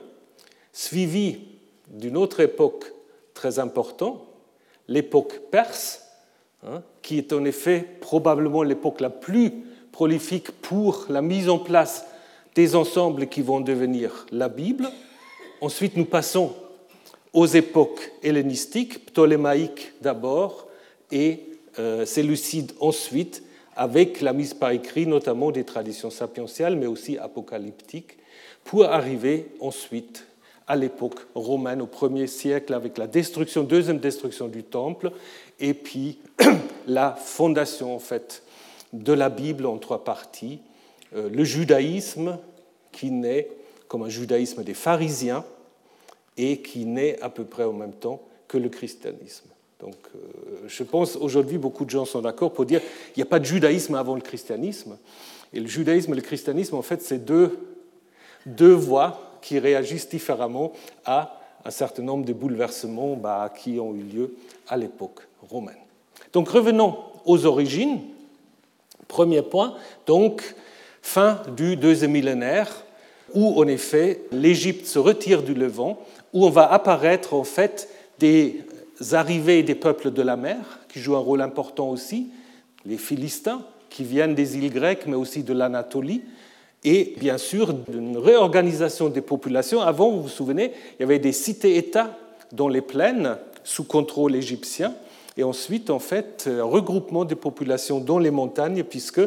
suivi 0.71 1.39
d'une 1.87 2.17
autre 2.17 2.41
époque 2.41 2.93
très 3.39 3.57
importante, 3.57 4.19
l'époque 4.89 5.39
perse, 5.49 6.03
hein, 6.67 6.83
qui 7.01 7.17
est 7.17 7.31
en 7.31 7.45
effet 7.45 7.85
probablement 8.01 8.63
l'époque 8.63 8.99
la 8.99 9.09
plus 9.09 9.53
prolifique 9.93 10.51
pour 10.51 11.05
la 11.07 11.21
mise 11.21 11.47
en 11.47 11.57
place 11.57 12.05
des 12.53 12.75
ensembles 12.75 13.27
qui 13.27 13.41
vont 13.41 13.61
devenir 13.61 14.25
la 14.33 14.49
Bible. 14.49 14.89
Ensuite, 15.61 15.95
nous 15.95 16.03
passons 16.03 16.53
aux 17.31 17.45
époques 17.45 18.11
hellénistiques, 18.23 19.05
ptolémaïques 19.05 19.93
d'abord 20.01 20.67
et 21.09 21.45
euh, 21.79 22.05
séleucides 22.05 22.73
ensuite, 22.81 23.41
avec 23.77 24.19
la 24.19 24.33
mise 24.33 24.53
par 24.53 24.71
écrit 24.71 25.07
notamment 25.07 25.51
des 25.51 25.63
traditions 25.63 26.09
sapientiales, 26.09 26.75
mais 26.75 26.87
aussi 26.87 27.17
apocalyptiques, 27.17 28.17
pour 28.65 28.83
arriver 28.83 29.47
ensuite 29.61 30.25
à 30.69 30.75
l'époque 30.75 31.19
romaine, 31.35 31.81
au 31.81 31.87
premier 31.87 32.27
siècle, 32.27 32.73
avec 32.73 32.97
la 32.97 33.07
destruction, 33.07 33.63
deuxième 33.63 33.97
destruction 33.97 34.47
du 34.47 34.63
temple, 34.63 35.11
et 35.59 35.73
puis 35.73 36.19
la 36.87 37.13
fondation 37.13 37.93
en 37.93 37.99
fait 37.99 38.43
de 38.93 39.11
la 39.11 39.29
Bible 39.29 39.65
en 39.65 39.77
trois 39.77 40.03
parties. 40.03 40.59
Euh, 41.15 41.27
le 41.29 41.43
judaïsme, 41.43 42.37
qui 42.91 43.11
naît 43.11 43.49
comme 43.87 44.03
un 44.03 44.09
judaïsme 44.09 44.63
des 44.63 44.73
pharisiens 44.73 45.43
et 46.37 46.61
qui 46.61 46.85
naît 46.85 47.19
à 47.21 47.29
peu 47.29 47.43
près 47.43 47.63
en 47.63 47.73
même 47.73 47.93
temps 47.93 48.21
que 48.47 48.57
le 48.57 48.69
christianisme. 48.69 49.47
Donc, 49.79 49.95
euh, 50.15 50.19
je 50.67 50.83
pense 50.83 51.15
aujourd'hui 51.15 51.57
beaucoup 51.57 51.85
de 51.85 51.89
gens 51.89 52.05
sont 52.05 52.21
d'accord 52.21 52.53
pour 52.53 52.65
dire 52.65 52.81
qu'il 52.81 53.23
n'y 53.23 53.27
a 53.27 53.29
pas 53.29 53.39
de 53.39 53.45
judaïsme 53.45 53.95
avant 53.95 54.15
le 54.15 54.21
christianisme. 54.21 54.97
Et 55.53 55.59
le 55.59 55.67
judaïsme 55.67 56.11
et 56.11 56.15
le 56.15 56.21
christianisme, 56.21 56.75
en 56.75 56.81
fait, 56.81 57.01
c'est 57.01 57.25
deux, 57.25 57.57
deux 58.45 58.73
voies 58.73 59.28
qui 59.41 59.59
réagissent 59.59 60.09
différemment 60.09 60.71
à 61.05 61.39
un 61.65 61.71
certain 61.71 62.03
nombre 62.03 62.25
de 62.25 62.33
bouleversements 62.33 63.15
bah, 63.15 63.53
qui 63.55 63.79
ont 63.79 63.93
eu 63.93 64.03
lieu 64.03 64.35
à 64.67 64.77
l'époque 64.77 65.27
romaine. 65.49 65.75
Donc 66.33 66.49
revenons 66.49 66.97
aux 67.25 67.45
origines. 67.45 67.99
Premier 69.07 69.41
point, 69.41 69.75
donc 70.05 70.55
fin 71.01 71.41
du 71.57 71.75
deuxième 71.75 72.11
millénaire, 72.11 72.85
où 73.33 73.59
en 73.59 73.67
effet 73.67 74.21
l'Égypte 74.31 74.85
se 74.85 74.99
retire 74.99 75.41
du 75.41 75.55
Levant, 75.55 75.99
où 76.33 76.45
on 76.45 76.49
va 76.49 76.71
apparaître 76.71 77.33
en 77.33 77.43
fait 77.43 77.89
des 78.19 78.63
arrivées 79.11 79.63
des 79.63 79.75
peuples 79.75 80.11
de 80.11 80.21
la 80.21 80.35
mer, 80.35 80.79
qui 80.89 80.99
jouent 80.99 81.15
un 81.15 81.19
rôle 81.19 81.41
important 81.41 81.89
aussi, 81.89 82.29
les 82.85 82.97
Philistins, 82.97 83.63
qui 83.89 84.03
viennent 84.03 84.35
des 84.35 84.57
îles 84.57 84.71
grecques, 84.71 85.07
mais 85.07 85.15
aussi 85.15 85.43
de 85.43 85.53
l'Anatolie, 85.53 86.21
et 86.83 87.13
bien 87.17 87.37
sûr 87.37 87.73
d'une 87.73 88.17
réorganisation 88.17 89.09
des 89.09 89.21
populations. 89.21 89.81
Avant, 89.81 90.11
vous 90.11 90.23
vous 90.23 90.29
souvenez, 90.29 90.71
il 90.97 91.01
y 91.01 91.03
avait 91.03 91.19
des 91.19 91.33
cités-États 91.33 92.17
dans 92.51 92.67
les 92.67 92.81
plaines 92.81 93.37
sous 93.63 93.83
contrôle 93.83 94.35
égyptien, 94.35 94.93
et 95.37 95.43
ensuite, 95.43 95.89
en 95.89 95.99
fait, 95.99 96.49
un 96.51 96.63
regroupement 96.63 97.23
des 97.23 97.35
populations 97.35 97.99
dans 97.99 98.19
les 98.19 98.31
montagnes, 98.31 98.83
puisque 98.83 99.21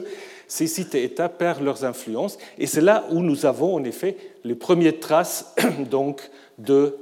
ces 0.46 0.66
cités-États 0.66 1.30
perdent 1.30 1.62
leurs 1.62 1.84
influences. 1.84 2.36
Et 2.58 2.66
c'est 2.66 2.82
là 2.82 3.06
où 3.10 3.20
nous 3.20 3.46
avons, 3.46 3.74
en 3.74 3.84
effet, 3.84 4.16
les 4.44 4.54
premières 4.54 5.00
traces 5.00 5.54
donc, 5.90 6.20
de, 6.58 6.98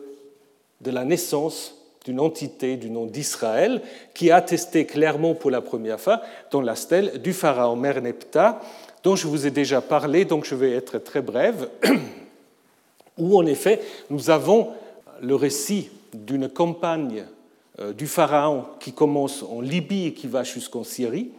de 0.81 0.91
la 0.93 1.05
naissance 1.05 1.77
d'une 2.05 2.21
entité 2.21 2.77
du 2.77 2.89
nom 2.89 3.07
d'Israël, 3.07 3.83
qui 4.15 4.29
est 4.29 4.33
attestée 4.33 4.87
clairement 4.87 5.35
pour 5.35 5.51
la 5.51 5.61
première 5.61 6.01
fois 6.01 6.23
dans 6.51 6.61
la 6.61 6.77
stèle 6.77 7.21
du 7.21 7.33
pharaon 7.33 7.77
Merneptah, 7.77 8.61
dont 9.03 9.17
je 9.17 9.27
vous 9.27 9.47
ai 9.47 9.51
déjà 9.51 9.81
parlé, 9.81 10.25
donc 10.25 10.45
je 10.45 10.55
vais 10.55 10.73
être 10.73 10.99
très 10.99 11.23
brève, 11.23 11.69
où 13.19 13.39
en 13.39 13.47
effet 13.47 13.81
nous 14.11 14.31
avons 14.31 14.71
le 15.23 15.35
récit 15.35 15.91
d'une 16.13 16.49
campagne 16.49 17.25
euh, 17.79 17.93
du 17.93 18.07
pharaon 18.07 18.65
qui 18.79 18.93
commence 18.93 19.43
en 19.43 19.61
Libye 19.61 20.07
et 20.07 20.15
qui 20.15 20.27
va 20.27 20.43
jusqu'en 20.43 20.85
Syrie, 20.85 21.31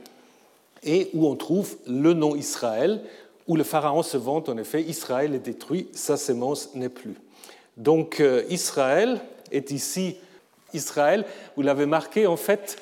et 0.84 1.10
où 1.14 1.28
on 1.28 1.36
trouve 1.36 1.78
le 1.88 2.14
nom 2.14 2.36
Israël, 2.36 3.02
où 3.48 3.56
le 3.56 3.64
pharaon 3.64 4.04
se 4.04 4.18
vante 4.18 4.50
en 4.50 4.58
effet, 4.58 4.82
Israël 4.82 5.36
est 5.36 5.40
détruit, 5.40 5.88
sa 5.94 6.18
sémence 6.18 6.74
n'est 6.76 6.90
plus. 6.90 7.16
Donc 7.78 8.20
euh, 8.20 8.44
Israël 8.50 9.20
est 9.52 9.72
ici, 9.72 10.16
Israël, 10.74 11.26
vous 11.56 11.62
l'avez 11.62 11.86
marqué 11.86 12.28
en 12.28 12.38
fait 12.38 12.78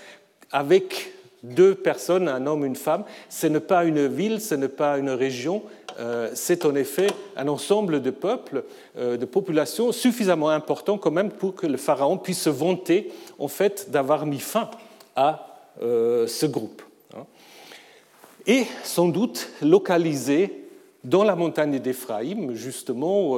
avec 0.51 1.13
deux 1.43 1.75
personnes, 1.75 2.27
un 2.27 2.45
homme, 2.47 2.65
une 2.65 2.75
femme. 2.75 3.03
Ce 3.29 3.47
n'est 3.47 3.59
pas 3.59 3.85
une 3.85 4.07
ville, 4.07 4.41
ce 4.41 4.55
n'est 4.55 4.67
pas 4.67 4.97
une 4.97 5.09
région, 5.09 5.63
euh, 5.99 6.29
c'est 6.33 6.65
en 6.65 6.75
effet 6.75 7.07
un 7.35 7.47
ensemble 7.47 8.01
de 8.01 8.09
peuples, 8.09 8.63
euh, 8.97 9.17
de 9.17 9.25
populations 9.25 9.91
suffisamment 9.91 10.49
important 10.49 10.97
quand 10.97 11.11
même 11.11 11.29
pour 11.31 11.55
que 11.55 11.67
le 11.67 11.77
pharaon 11.77 12.17
puisse 12.17 12.41
se 12.41 12.49
vanter 12.49 13.11
en 13.37 13.47
fait 13.47 13.89
d'avoir 13.89 14.25
mis 14.25 14.39
fin 14.39 14.69
à 15.15 15.57
euh, 15.81 16.25
ce 16.27 16.45
groupe. 16.45 16.81
Hein. 17.15 17.25
Et 18.47 18.65
sans 18.83 19.09
doute 19.09 19.49
localisé 19.61 20.65
dans 21.03 21.23
la 21.23 21.35
montagne 21.35 21.79
d'Éphraïm, 21.79 22.55
justement, 22.55 23.37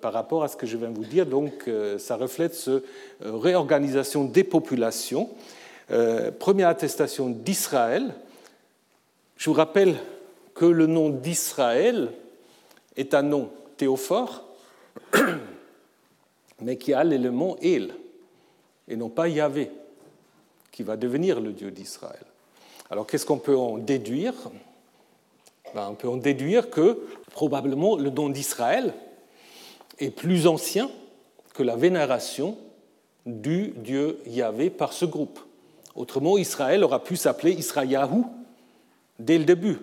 par 0.00 0.12
rapport 0.12 0.42
à 0.42 0.48
ce 0.48 0.56
que 0.56 0.66
je 0.66 0.76
viens 0.76 0.90
de 0.90 0.96
vous 0.96 1.04
dire, 1.04 1.24
donc 1.24 1.70
ça 1.98 2.16
reflète 2.16 2.52
cette 2.52 2.82
réorganisation 3.20 4.24
des 4.24 4.42
populations 4.42 5.30
euh, 5.90 6.30
première 6.30 6.68
attestation 6.68 7.28
d'Israël. 7.28 8.14
Je 9.36 9.50
vous 9.50 9.56
rappelle 9.56 9.96
que 10.54 10.64
le 10.64 10.86
nom 10.86 11.10
d'Israël 11.10 12.10
est 12.96 13.14
un 13.14 13.22
nom 13.22 13.50
théophore, 13.76 14.44
mais 16.60 16.76
qui 16.76 16.94
a 16.94 17.04
l'élément 17.04 17.56
El, 17.62 17.94
et 18.88 18.96
non 18.96 19.10
pas 19.10 19.28
Yahvé, 19.28 19.70
qui 20.72 20.82
va 20.82 20.96
devenir 20.96 21.40
le 21.40 21.52
Dieu 21.52 21.70
d'Israël. 21.70 22.24
Alors 22.90 23.06
qu'est-ce 23.06 23.26
qu'on 23.26 23.38
peut 23.38 23.56
en 23.56 23.78
déduire? 23.78 24.34
Ben, 25.74 25.88
On 25.90 25.94
peut 25.94 26.08
en 26.08 26.16
déduire 26.16 26.70
que 26.70 27.06
probablement 27.32 27.96
le 27.96 28.10
nom 28.10 28.28
d'Israël 28.28 28.94
est 29.98 30.10
plus 30.10 30.46
ancien 30.46 30.90
que 31.54 31.62
la 31.62 31.76
vénération 31.76 32.56
du 33.24 33.74
Dieu 33.76 34.18
Yahvé 34.26 34.70
par 34.70 34.92
ce 34.92 35.04
groupe. 35.04 35.40
Autrement, 35.96 36.36
Israël 36.36 36.84
aura 36.84 37.02
pu 37.02 37.16
s'appeler 37.16 37.52
Israël 37.52 37.98
dès 39.18 39.38
le 39.38 39.44
début. 39.44 39.78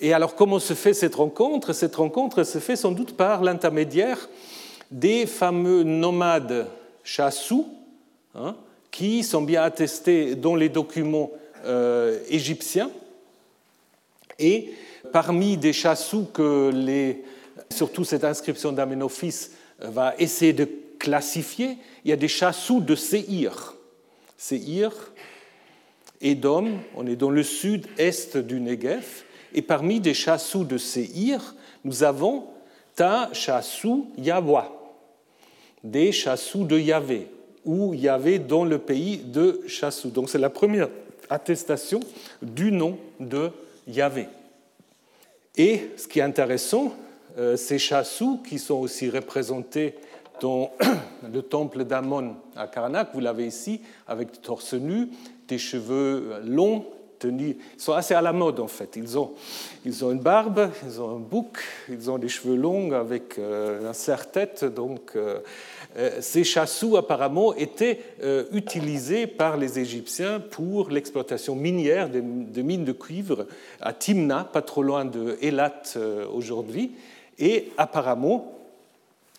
Et 0.00 0.12
alors, 0.12 0.34
comment 0.34 0.58
se 0.58 0.74
fait 0.74 0.94
cette 0.94 1.16
rencontre? 1.16 1.72
Cette 1.72 1.96
rencontre 1.96 2.44
se 2.44 2.58
fait 2.58 2.76
sans 2.76 2.92
doute 2.92 3.16
par 3.16 3.42
l'intermédiaire 3.42 4.28
des 4.90 5.26
fameux 5.26 5.82
nomades 5.82 6.68
chassous, 7.02 7.68
hein, 8.34 8.56
qui 8.90 9.24
sont 9.24 9.42
bien 9.42 9.62
attestés 9.62 10.34
dans 10.36 10.54
les 10.54 10.68
documents 10.68 11.30
euh, 11.64 12.18
égyptiens. 12.28 12.90
Et 14.38 14.72
parmi 15.12 15.56
des 15.56 15.72
chassous 15.72 16.26
que 16.32 16.70
les, 16.72 17.24
surtout 17.70 18.04
cette 18.04 18.24
inscription 18.24 18.72
d'Amenophis 18.72 19.50
va 19.80 20.14
essayer 20.18 20.52
de 20.52 20.68
classifier, 20.98 21.78
il 22.04 22.10
y 22.10 22.12
a 22.12 22.16
des 22.16 22.28
chassous 22.28 22.80
de 22.80 22.94
Séhir. 22.94 23.74
Séhir, 24.42 24.90
Édom, 26.20 26.80
on 26.96 27.06
est 27.06 27.14
dans 27.14 27.30
le 27.30 27.44
sud-est 27.44 28.36
du 28.36 28.58
Negev, 28.58 29.22
et 29.54 29.62
parmi 29.62 30.00
des 30.00 30.14
chassous 30.14 30.64
de 30.64 30.78
Séhir, 30.78 31.54
nous 31.84 32.02
avons 32.02 32.46
Ta 32.96 33.30
chassou 33.32 34.10
Yahwa, 34.18 34.72
des 35.84 36.10
chassous 36.10 36.64
de 36.64 36.76
Yahvé, 36.76 37.28
ou 37.64 37.94
Yahvé 37.94 38.40
dans 38.40 38.64
le 38.64 38.78
pays 38.78 39.18
de 39.18 39.60
chassou. 39.68 40.10
Donc 40.10 40.28
c'est 40.28 40.38
la 40.38 40.50
première 40.50 40.88
attestation 41.30 42.00
du 42.42 42.72
nom 42.72 42.98
de 43.20 43.52
Yahvé. 43.86 44.26
Et 45.56 45.90
ce 45.96 46.08
qui 46.08 46.18
est 46.18 46.22
intéressant, 46.22 46.96
euh, 47.38 47.56
ces 47.56 47.78
chassous 47.78 48.42
qui 48.46 48.58
sont 48.58 48.80
aussi 48.80 49.08
représentés 49.08 49.94
dans 50.42 50.72
le 51.32 51.40
temple 51.40 51.84
d'Amon 51.84 52.34
à 52.56 52.66
Karnak, 52.66 53.10
vous 53.14 53.20
l'avez 53.20 53.46
ici, 53.46 53.80
avec 54.08 54.42
torse 54.42 54.74
nu, 54.74 55.08
des 55.46 55.56
cheveux 55.56 56.42
longs, 56.44 56.84
tenue, 57.20 57.56
ils 57.76 57.80
sont 57.80 57.92
assez 57.92 58.14
à 58.14 58.20
la 58.20 58.32
mode 58.32 58.58
en 58.58 58.66
fait. 58.66 58.96
Ils 58.96 59.16
ont, 59.16 59.34
ils 59.84 60.04
ont 60.04 60.10
une 60.10 60.18
barbe, 60.18 60.68
ils 60.84 61.00
ont 61.00 61.16
un 61.16 61.20
bouc, 61.20 61.58
ils 61.88 62.10
ont 62.10 62.18
des 62.18 62.28
cheveux 62.28 62.56
longs 62.56 62.90
avec 62.90 63.38
euh, 63.38 63.88
un 63.88 63.92
serre-tête. 63.92 64.64
Donc, 64.64 65.12
euh, 65.14 65.38
euh, 65.96 66.18
ces 66.20 66.42
chassous 66.42 66.96
apparemment 66.96 67.54
étaient 67.54 68.00
utilisés 68.52 69.28
par 69.28 69.56
les 69.56 69.78
Égyptiens 69.78 70.40
pour 70.40 70.90
l'exploitation 70.90 71.54
minière 71.54 72.10
de, 72.10 72.20
de, 72.20 72.62
mines 72.62 72.84
de 72.84 72.92
cuivre 72.92 73.46
à 73.80 73.92
Timna, 73.92 74.42
pas 74.52 74.62
trop 74.62 74.82
loin 74.82 75.04
de 75.04 75.38
Elat 75.40 75.82
aujourd'hui. 76.32 76.92
Et 77.38 77.70
apparemment, 77.76 78.61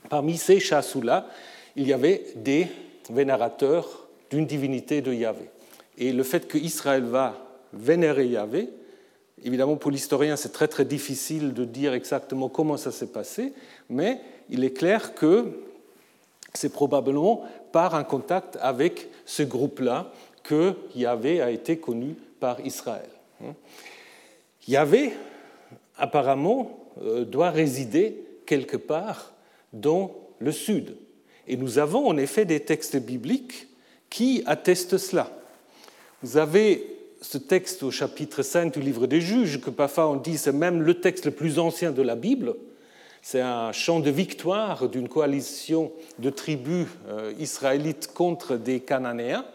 parmi 0.10 0.38
ces 0.38 0.60
chassous-là, 0.60 1.28
il 1.76 1.88
y 1.88 1.94
avait 1.94 2.26
des 2.36 2.68
vénérateurs 3.10 4.08
d'une 4.30 4.46
divinité 4.46 5.02
de 5.02 5.14
Yahvé. 5.14 5.50
Et 5.98 6.12
le 6.12 6.24
fait 6.24 6.48
qu'Israël 6.48 7.04
va 7.04 7.38
vénérer 7.72 8.28
Yahvé, 8.28 8.70
évidemment 9.44 9.76
pour 9.76 9.92
l'historien 9.92 10.36
c'est 10.36 10.54
très 10.54 10.68
très 10.68 10.86
difficile 10.86 11.54
de 11.54 11.66
dire 11.66 11.94
exactement 11.94 12.50
comment 12.50 12.78
ça 12.78 12.92
s'est 12.92 13.12
passé, 13.12 13.54
mais 13.90 14.20
il 14.50 14.64
est 14.64 14.74
clair 14.74 15.14
que 15.16 15.60
c'est 16.54 16.72
probablement 16.72 17.44
par 17.72 17.96
un 17.96 18.04
contact 18.04 18.58
avec 18.62 19.10
ce 19.26 19.44
groupe-là 19.44 20.12
que 20.44 20.74
Yahvé 20.96 21.42
a 21.42 21.50
été 21.50 21.78
connu 21.78 22.16
par 22.40 22.60
Israël. 22.62 23.10
Yahvé, 24.68 25.14
apparemment, 25.98 26.80
euh, 27.02 27.26
doit 27.26 27.50
résider 27.50 28.24
quelque 28.46 28.78
part 28.78 29.34
dans 29.74 30.16
le 30.40 30.52
sud. 30.52 30.96
Et 31.48 31.58
nous 31.58 31.80
avons 31.80 32.08
en 32.08 32.18
effet 32.18 32.46
des 32.46 32.62
textes 32.62 32.98
bibliques 32.98 33.68
qui 34.10 34.44
attestent 34.46 34.98
cela. 34.98 35.32
Vous 36.22 36.38
avez 36.38 36.88
ce 37.22 37.38
texte 37.38 37.84
au 37.84 37.92
chapitre 37.92 38.44
5 38.44 38.74
du 38.74 38.82
livre 38.82 39.08
des 39.08 39.22
juges, 39.22 39.60
que 39.60 39.70
parfois 39.70 40.10
on 40.10 40.16
dit 40.16 40.38
c'est 40.38 40.52
même 40.52 40.82
le 40.82 41.00
texte 41.00 41.26
le 41.26 41.32
plus 41.32 41.58
ancien 41.58 41.92
de 41.92 42.02
la 42.02 42.16
Bible. 42.16 42.56
C'est 43.22 43.42
un 43.42 43.72
chant 43.72 44.02
de 44.02 44.10
victoire 44.12 44.90
d'une 44.90 45.08
coalition 45.08 45.92
de 46.20 46.30
tribus 46.30 46.88
euh, 47.08 47.34
israélites 47.40 48.14
contre 48.14 48.58
des 48.58 48.82
Cananéens, 48.82 49.46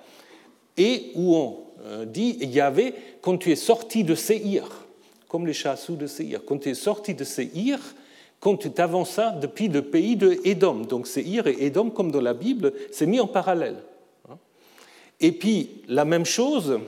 et 0.78 1.12
où 1.14 1.36
on 1.36 1.58
euh, 1.84 2.06
dit 2.06 2.38
Yahvé, 2.40 2.94
quand 3.20 3.36
tu 3.36 3.52
es 3.52 3.56
sorti 3.56 4.04
de 4.04 4.14
Séhir, 4.14 4.86
comme 5.28 5.46
les 5.46 5.52
chassous 5.52 5.96
de 5.96 6.06
Séhir, 6.06 6.40
quand 6.46 6.58
tu 6.58 6.70
es 6.70 6.74
sorti 6.74 7.14
de 7.14 7.24
Séhir, 7.24 7.78
quand 8.40 8.56
tu 8.56 8.70
t'avanças 8.70 9.32
depuis 9.32 9.68
le 9.68 9.82
pays 9.82 10.16
de 10.16 10.38
Édom. 10.44 10.82
Donc 10.82 11.06
Séhir 11.06 11.46
et 11.46 11.56
Édom, 11.66 11.90
comme 11.90 12.10
dans 12.10 12.20
la 12.20 12.34
Bible, 12.34 12.72
c'est 12.92 13.06
mis 13.06 13.20
en 13.20 13.26
parallèle. 13.26 13.82
Et 15.20 15.32
puis, 15.32 15.82
la 15.88 16.04
même 16.04 16.24
chose, 16.24 16.78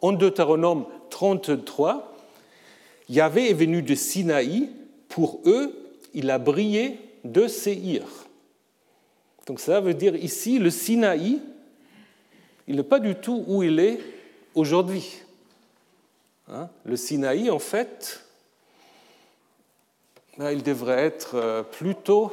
en 0.00 0.12
Deutéronome 0.12 0.86
33, 1.10 2.16
Yahvé 3.08 3.50
est 3.50 3.54
venu 3.54 3.82
de 3.82 3.94
Sinaï, 3.94 4.70
pour 5.08 5.40
eux, 5.44 5.76
il 6.14 6.30
a 6.30 6.38
brillé 6.38 7.00
de 7.24 7.48
Séhir. 7.48 8.04
Donc 9.46 9.58
ça 9.58 9.80
veut 9.80 9.94
dire 9.94 10.14
ici, 10.14 10.60
le 10.60 10.70
Sinaï, 10.70 11.40
il 12.68 12.76
n'est 12.76 12.84
pas 12.84 13.00
du 13.00 13.16
tout 13.16 13.44
où 13.48 13.64
il 13.64 13.80
est 13.80 13.98
aujourd'hui. 14.54 15.18
Hein? 16.48 16.68
le 16.84 16.96
Sinaï, 16.96 17.50
en 17.50 17.58
fait, 17.58 18.24
il 20.48 20.62
devrait 20.62 21.04
être 21.04 21.34
euh, 21.34 21.62
plutôt, 21.62 22.32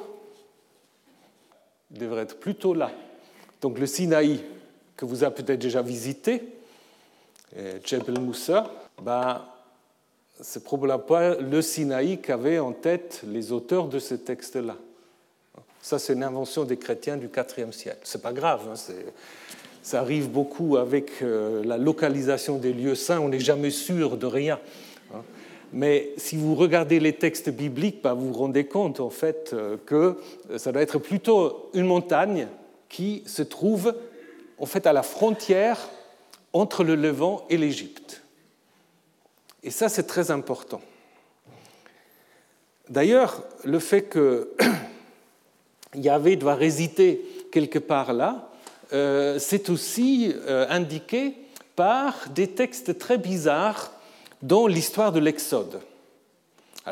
devrait 1.91 2.21
être 2.21 2.39
plutôt 2.39 2.73
là. 2.73 2.91
Donc 3.61 3.79
le 3.79 3.85
Sinaï, 3.85 4.39
que 4.95 5.05
vous 5.05 5.23
avez 5.23 5.35
peut-être 5.35 5.59
déjà 5.59 5.81
visité, 5.81 6.43
Djebel 7.83 8.19
Moussa, 8.19 8.69
ben, 9.01 9.41
c'est 10.41 10.63
probablement 10.63 10.99
pas 10.99 11.35
le 11.35 11.61
Sinaï 11.61 12.19
qu'avaient 12.19 12.59
en 12.59 12.71
tête 12.71 13.21
les 13.25 13.51
auteurs 13.51 13.87
de 13.87 13.99
ce 13.99 14.15
texte-là. 14.15 14.75
Ça, 15.81 15.99
c'est 15.99 16.13
une 16.13 16.23
invention 16.23 16.63
des 16.63 16.77
chrétiens 16.77 17.17
du 17.17 17.29
IVe 17.57 17.71
siècle. 17.71 17.99
C'est 18.03 18.21
pas 18.21 18.33
grave, 18.33 18.61
hein, 18.69 18.73
ça 19.81 20.01
arrive 20.01 20.29
beaucoup 20.29 20.75
avec 20.75 21.21
euh, 21.21 21.63
la 21.63 21.77
localisation 21.77 22.57
des 22.57 22.73
lieux 22.73 22.95
saints, 22.95 23.19
on 23.21 23.29
n'est 23.29 23.39
jamais 23.39 23.69
sûr 23.69 24.17
de 24.17 24.25
rien. 24.25 24.59
Mais 25.74 26.12
si 26.17 26.38
vous 26.38 26.55
regardez 26.55 27.00
les 27.00 27.13
textes 27.13 27.49
bibliques, 27.49 28.01
ben, 28.01 28.13
vous 28.13 28.27
vous 28.27 28.39
rendez 28.39 28.65
compte 28.65 28.99
en 28.99 29.10
fait 29.10 29.51
euh, 29.53 29.77
que 29.86 30.17
ça 30.58 30.71
doit 30.71 30.82
être 30.82 30.99
plutôt 30.99 31.69
une 31.73 31.86
montagne 31.86 32.47
qui 32.89 33.23
se 33.25 33.43
trouve 33.43 33.93
en 34.58 34.65
fait 34.65 34.88
à 34.88 34.93
la 34.93 35.03
frontière 35.03 35.89
entre 36.53 36.84
le 36.84 36.95
Levant 36.95 37.45
et 37.49 37.58
l'Égypte. 37.58 38.23
Et 39.63 39.69
ça, 39.69 39.89
c'est 39.89 40.08
très 40.08 40.32
important. 40.32 40.82
D'ailleurs, 42.89 43.43
le 43.65 43.80
fait 43.80 44.03
que 44.03 44.53
Yahvé 45.95 46.38
doit 46.38 46.56
résider 46.56 47.21
quelque 47.51 47.80
part 47.80 48.13
là, 48.13 48.49
euh, 48.93 49.38
c'est 49.39 49.69
aussi 49.69 50.34
euh, 50.34 50.65
indiqué 50.69 51.34
par 51.75 52.30
des 52.34 52.47
textes 52.47 52.97
très 52.97 53.17
bizarres 53.17 53.91
dans 54.41 54.67
l'histoire 54.67 55.12
de 55.12 55.19
l'Exode. 55.19 55.82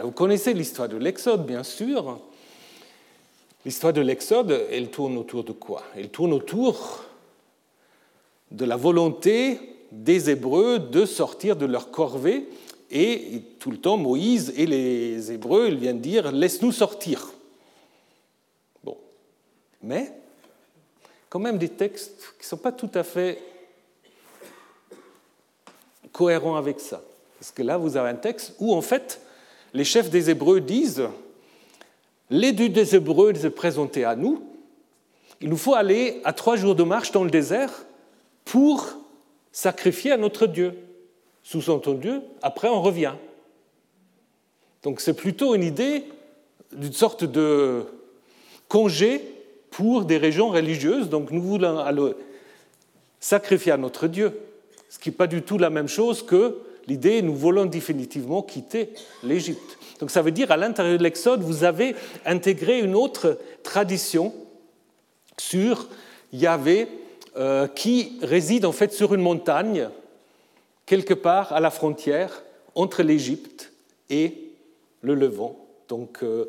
vous 0.02 0.12
connaissez 0.12 0.54
l'histoire 0.54 0.90
de 0.90 0.98
l'Exode, 0.98 1.46
bien 1.46 1.64
sûr. 1.64 2.20
L'histoire 3.66 3.94
de 3.94 4.02
l'Exode, 4.02 4.66
elle 4.72 4.90
tourne 4.90 5.18
autour 5.18 5.44
de 5.44 5.52
quoi? 5.52 5.84
Elle 5.96 6.10
tourne 6.10 6.34
autour 6.34 7.04
de 8.52 8.66
la 8.66 8.76
volonté 8.76 9.60
des 9.92 10.30
Hébreux 10.30 10.80
de 10.80 11.06
sortir 11.06 11.56
de 11.56 11.66
leur 11.66 11.92
corvée. 11.92 12.48
Et 12.92 13.42
tout 13.60 13.72
le 13.72 13.78
temps, 13.78 13.98
Moïse 13.98 14.54
et 14.56 14.66
les 14.66 15.32
Hébreux, 15.32 15.68
ils 15.68 15.78
viennent 15.78 16.02
dire 16.02 16.32
Laisse-nous 16.32 16.72
sortir. 16.72 17.32
Bon. 18.84 18.98
Mais, 19.82 20.12
quand 21.30 21.40
même, 21.40 21.58
des 21.58 21.70
textes 21.70 22.36
qui 22.38 22.46
ne 22.46 22.50
sont 22.50 22.58
pas 22.58 22.72
tout 22.72 22.92
à 22.94 23.04
fait 23.04 23.42
cohérents 26.12 26.56
avec 26.56 26.80
ça. 26.80 27.02
Parce 27.46 27.54
que 27.54 27.62
là, 27.62 27.78
vous 27.78 27.96
avez 27.96 28.10
un 28.10 28.16
texte 28.16 28.56
où, 28.58 28.74
en 28.74 28.82
fait, 28.82 29.22
les 29.76 29.84
chefs 29.84 30.10
des 30.10 30.32
Hébreux 30.32 30.62
disent 30.62 31.04
Les 32.32 32.54
dieux 32.54 32.70
des 32.70 32.96
Hébreux 32.96 33.36
se 33.36 33.46
présentaient 33.46 34.04
à 34.04 34.16
nous. 34.16 34.42
Il 35.42 35.50
nous 35.50 35.56
faut 35.56 35.76
aller 35.76 36.22
à 36.24 36.34
trois 36.34 36.56
jours 36.56 36.74
de 36.74 36.82
marche 36.82 37.12
dans 37.12 37.24
le 37.24 37.30
désert 37.30 37.86
pour 38.46 38.98
sacrifier 39.52 40.12
à 40.12 40.18
notre 40.18 40.48
Dieu. 40.48 40.74
Sous-entendu, 41.44 42.14
après 42.42 42.68
on 42.68 42.82
revient. 42.82 43.14
Donc 44.82 45.00
c'est 45.00 45.14
plutôt 45.14 45.54
une 45.54 45.64
idée 45.64 46.04
d'une 46.72 46.94
sorte 46.94 47.26
de 47.26 47.84
congé 48.68 49.22
pour 49.70 50.06
des 50.06 50.18
régions 50.18 50.50
religieuses. 50.50 51.10
Donc 51.10 51.30
nous 51.30 51.44
voulons 51.44 52.16
sacrifier 53.20 53.74
à 53.74 53.78
notre 53.78 54.08
Dieu, 54.08 54.36
ce 54.90 54.98
qui 54.98 55.10
n'est 55.10 55.16
pas 55.16 55.28
du 55.28 55.44
tout 55.44 55.60
la 55.60 55.70
même 55.70 55.88
chose 55.88 56.26
que 56.26 56.58
l'idée 56.88 57.22
nous 57.22 57.36
voulons 57.36 57.66
définitivement 57.66 58.42
quitter 58.42 58.90
l'Égypte. 59.24 59.78
Donc 60.00 60.12
ça 60.12 60.22
veut 60.22 60.32
dire 60.32 60.52
à 60.52 60.58
l'intérieur 60.58 60.98
de 60.98 61.04
l'Exode, 61.04 61.42
vous 61.42 61.64
avez 61.64 61.96
intégré 62.26 62.80
une 62.80 62.96
autre 62.96 63.40
tradition 63.64 64.34
sur 65.38 65.88
Yahvé 66.34 66.88
euh, 67.38 67.68
qui 67.68 68.18
réside 68.22 68.66
en 68.66 68.72
fait 68.72 68.94
sur 68.94 69.14
une 69.14 69.22
montagne, 69.22 69.90
quelque 70.86 71.14
part 71.14 71.54
à 71.54 71.60
la 71.60 71.70
frontière 71.70 72.44
entre 72.76 73.04
l'Égypte 73.04 73.72
et 74.10 74.52
le 75.02 75.16
Levant. 75.16 75.58
Donc 75.88 76.20
euh, 76.24 76.46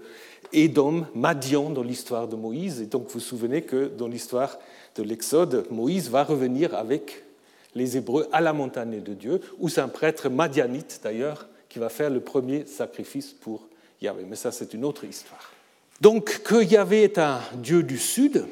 Édom, 0.53 1.07
Madian 1.15 1.71
dans 1.71 1.83
l'histoire 1.83 2.29
de 2.29 2.37
Moïse. 2.37 2.81
Et 2.81 2.87
donc 2.87 3.05
vous 3.05 3.15
vous 3.15 3.21
souvenez 3.21 3.63
que 3.63 3.87
dans 3.87 4.09
l'histoire 4.09 4.59
de 4.97 5.03
l'Exode, 5.03 5.67
Moïse 5.71 6.11
va 6.11 6.25
revenir 6.25 6.75
avec 6.75 7.25
les 7.77 7.99
Hébreux 7.99 8.27
à 8.33 8.41
la 8.41 8.53
montagne 8.53 9.03
de 9.03 9.13
Dieu, 9.13 9.41
où 9.59 9.69
c'est 9.69 9.83
un 9.83 9.89
prêtre 9.89 10.29
madianite 10.29 11.01
d'ailleurs 11.05 11.47
qui 11.69 11.79
va 11.79 11.91
faire 11.91 12.11
le 12.11 12.21
premier 12.21 12.65
sacrifice 12.67 13.33
pour 13.33 13.69
Yahvé. 14.01 14.25
Mais 14.29 14.35
ça, 14.35 14.51
c'est 14.51 14.73
une 14.73 14.85
autre 14.85 15.05
histoire. 15.05 15.53
Donc 16.01 16.41
que 16.43 16.65
Yahvé 16.65 17.05
est 17.05 17.19
un 17.19 17.39
Dieu 17.55 17.83
du 17.83 17.99
Sud, 17.99 18.47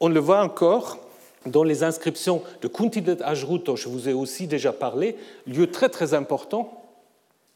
on 0.00 0.08
le 0.08 0.20
voit 0.20 0.42
encore 0.42 0.98
dans 1.46 1.64
les 1.64 1.82
inscriptions 1.82 2.42
de 2.60 2.68
Kuntidet 2.68 3.22
Ajrut, 3.22 3.64
dont 3.64 3.74
je 3.74 3.88
vous 3.88 4.08
ai 4.08 4.12
aussi 4.12 4.46
déjà 4.46 4.72
parlé, 4.72 5.16
lieu 5.46 5.70
très 5.70 5.88
très 5.88 6.12
important, 6.12 6.84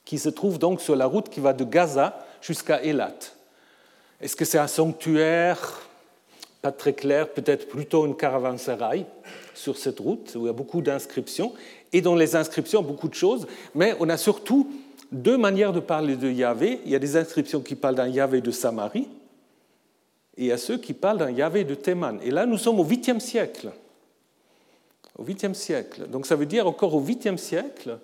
qui 0.05 0.19
se 0.19 0.31
trouve 0.31 0.59
donc 0.59 0.81
sur 0.81 0.97
la 0.97 1.07
route 1.07 1.29
qui 1.29 1.41
va 1.41 1.53
de 1.53 1.65
Gaza 1.65 2.27
jusqu'à 2.41 2.83
Elat. 2.83 3.17
Est-ce 4.21 4.35
que 4.35 4.47
c'est 4.47 4.59
un 4.59 4.67
sanctuaire? 4.67 5.83
Pas 6.63 6.73
très 6.73 6.95
clair, 6.95 7.29
peut-être 7.29 7.69
plutôt 7.69 8.07
une 8.07 8.17
caravansérail 8.17 9.05
sur 9.57 9.77
cette 9.77 9.99
route, 9.99 10.35
où 10.37 10.41
il 10.43 10.47
y 10.47 10.51
a 10.51 10.53
beaucoup 10.53 10.83
d'inscriptions, 10.83 11.53
et 11.93 12.01
dans 12.01 12.15
les 12.15 12.37
inscriptions, 12.37 12.83
beaucoup 12.83 13.09
de 13.09 13.15
choses, 13.15 13.47
mais 13.75 13.95
on 14.01 14.09
a 14.09 14.17
surtout 14.17 14.71
deux 15.13 15.39
manières 15.39 15.73
de 15.73 15.81
parler 15.81 16.17
de 16.17 16.31
Yahvé. 16.31 16.81
Il 16.85 16.91
y 16.91 16.95
a 16.95 16.99
des 16.99 17.17
inscriptions 17.17 17.61
qui 17.61 17.75
parlent 17.75 17.95
d'un 17.95 18.09
Yahvé 18.09 18.41
de 18.41 18.51
Samarie, 18.51 19.09
et 20.37 20.53
à 20.53 20.59
ceux 20.59 20.77
qui 20.77 20.93
parlent 20.93 21.19
d'un 21.19 21.31
Yahvé 21.31 21.65
de 21.65 21.75
Théman. 21.75 22.19
Et 22.23 22.31
là, 22.31 22.45
nous 22.45 22.59
sommes 22.59 22.79
au 22.79 22.85
8e 22.85 23.21
siècle. 23.21 23.71
Au 25.17 25.25
8e 25.25 25.55
siècle. 25.55 26.07
Donc 26.09 26.27
ça 26.27 26.37
veut 26.37 26.45
dire 26.45 26.67
encore 26.67 26.95
au 26.95 27.03
8e 27.03 27.39
siècle, 27.39 27.99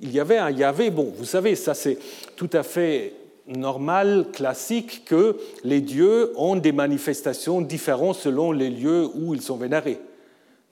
il 0.00 0.12
y 0.12 0.20
avait 0.20 0.36
un 0.36 0.50
Yahvé. 0.50 0.90
Bon, 0.90 1.12
vous 1.16 1.24
savez, 1.24 1.54
ça 1.54 1.72
c'est 1.72 1.98
tout 2.36 2.50
à 2.52 2.62
fait 2.62 3.14
normal, 3.46 4.26
classique, 4.32 5.04
que 5.06 5.36
les 5.64 5.80
dieux 5.80 6.32
ont 6.36 6.56
des 6.56 6.72
manifestations 6.72 7.60
différentes 7.60 8.16
selon 8.16 8.52
les 8.52 8.68
lieux 8.68 9.08
où 9.14 9.34
ils 9.34 9.42
sont 9.42 9.56
vénérés. 9.56 9.98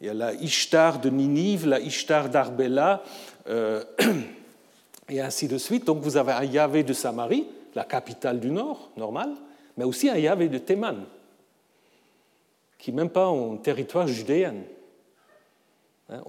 Il 0.00 0.06
y 0.06 0.10
a 0.10 0.14
la 0.14 0.32
Ishtar 0.32 0.98
de 0.98 1.10
Ninive, 1.10 1.66
la 1.66 1.80
Ishtar 1.80 2.30
d'Arbela, 2.30 3.02
euh, 3.48 3.84
et 5.08 5.20
ainsi 5.20 5.46
de 5.46 5.58
suite. 5.58 5.86
Donc 5.86 6.02
vous 6.02 6.16
avez 6.16 6.32
un 6.32 6.44
Yahvé 6.44 6.82
de 6.82 6.92
Samarie, 6.92 7.46
la 7.74 7.84
capitale 7.84 8.40
du 8.40 8.50
Nord, 8.50 8.90
normal, 8.96 9.30
mais 9.76 9.84
aussi 9.84 10.08
un 10.08 10.16
Yahvé 10.16 10.48
de 10.48 10.58
Théman, 10.58 11.04
qui 12.78 12.92
n'est 12.92 12.96
même 12.96 13.10
pas 13.10 13.26
en 13.26 13.56
territoire 13.58 14.08
judéen, 14.08 14.54
hein, 16.08 16.22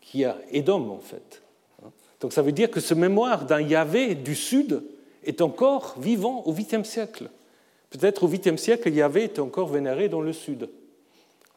qui 0.00 0.24
a 0.24 0.36
Édom 0.50 0.90
en 0.90 1.00
fait. 1.00 1.42
Hein. 1.84 1.90
Donc 2.20 2.32
ça 2.32 2.42
veut 2.42 2.52
dire 2.52 2.70
que 2.70 2.80
ce 2.80 2.94
mémoire 2.94 3.46
d'un 3.46 3.60
Yahvé 3.60 4.14
du 4.14 4.36
Sud 4.36 4.82
est 5.24 5.40
encore 5.40 5.96
vivant 5.98 6.42
au 6.46 6.54
8e 6.54 6.84
siècle. 6.84 7.30
Peut-être 7.90 8.22
au 8.22 8.28
8e 8.28 8.56
siècle, 8.56 8.90
Yahvé 8.90 9.24
était 9.24 9.40
encore 9.40 9.68
vénéré 9.68 10.08
dans 10.08 10.20
le 10.20 10.32
Sud, 10.32 10.68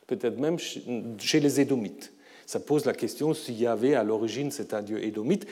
peut-être 0.08 0.40
même 0.40 0.58
chez 0.60 1.40
les 1.40 1.62
Édomites. 1.62 2.14
Ça 2.46 2.60
pose 2.60 2.86
la 2.86 2.94
question 2.94 3.34
si 3.34 3.54
Yahvé, 3.54 3.96
à 3.96 4.04
l'origine, 4.04 4.52
c'est 4.52 4.74
un 4.74 4.82
dieu 4.82 5.04
édomite. 5.04 5.48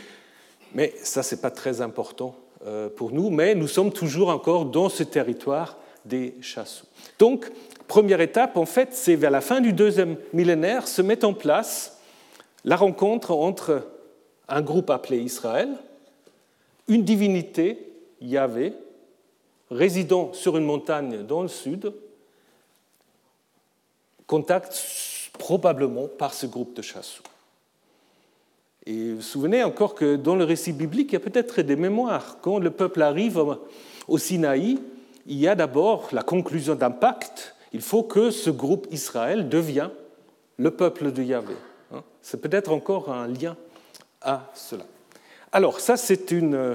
Mais 0.76 0.94
ça, 1.02 1.24
ce 1.24 1.36
n'est 1.36 1.42
pas 1.42 1.52
très 1.52 1.82
important 1.82 2.36
euh, 2.66 2.90
pour 2.90 3.12
nous, 3.12 3.30
mais 3.30 3.56
nous 3.56 3.68
sommes 3.68 3.92
toujours 3.92 4.30
encore 4.30 4.66
dans 4.66 4.90
ce 4.90 5.04
territoire 5.04 5.78
des 6.06 6.36
chassous. 6.42 6.86
Donc, 7.18 7.52
première 7.88 8.22
étape, 8.22 8.58
en 8.58 8.66
fait, 8.66 8.90
c'est 8.92 9.16
vers 9.16 9.32
la 9.32 9.42
fin 9.42 9.62
du 9.62 9.74
deuxième 9.74 10.18
millénaire, 10.34 10.88
se 10.88 11.02
met 11.02 11.26
en 11.26 11.34
place 11.34 12.00
la 12.66 12.76
rencontre 12.76 13.32
entre 13.32 13.88
un 14.48 14.62
groupe 14.62 14.90
appelé 14.90 15.20
Israël, 15.20 15.70
une 16.88 17.04
divinité, 17.04 17.92
Yahvé, 18.22 18.74
résidant 19.72 20.32
sur 20.34 20.58
une 20.58 20.66
montagne 20.66 21.24
dans 21.24 21.42
le 21.42 21.48
sud, 21.48 21.94
contact 24.34 25.30
probablement 25.38 26.08
par 26.08 26.34
ce 26.34 26.48
groupe 26.48 26.76
de 26.76 26.82
chassous. 26.82 27.22
Et 28.88 29.12
vous 29.12 29.18
vous 29.18 29.22
souvenez 29.22 29.64
encore 29.64 29.94
que 29.94 30.16
dans 30.16 30.36
le 30.36 30.44
récit 30.44 30.74
biblique, 30.74 31.12
il 31.12 31.14
y 31.14 31.18
a 31.18 31.20
peut-être 31.20 31.62
des 31.62 31.76
mémoires. 31.76 32.38
Quand 32.42 32.58
le 32.58 32.72
peuple 32.72 33.04
arrive 33.04 33.40
au 34.08 34.18
Sinaï, 34.18 34.80
il 35.28 35.38
y 35.38 35.48
a 35.48 35.54
d'abord 35.54 36.10
la 36.14 36.24
conclusion 36.24 36.74
d'un 36.74 36.90
pacte. 36.90 37.56
Il 37.74 37.82
faut 37.82 38.02
que 38.02 38.32
ce 38.32 38.50
groupe 38.50 38.88
Israël 38.90 39.50
devienne 39.50 39.92
le 40.58 40.72
peuple 40.72 41.12
de 41.12 41.22
Yahvé. 41.22 41.54
Hein. 41.94 42.02
C'est 42.24 42.42
peut-être 42.42 42.72
encore 42.72 43.12
un 43.12 43.28
lien 43.28 43.56
à 44.20 44.50
cela. 44.56 44.86
Alors, 45.52 45.80
ça, 45.80 45.96
c'est 45.96 46.32
une 46.32 46.56
euh, 46.56 46.74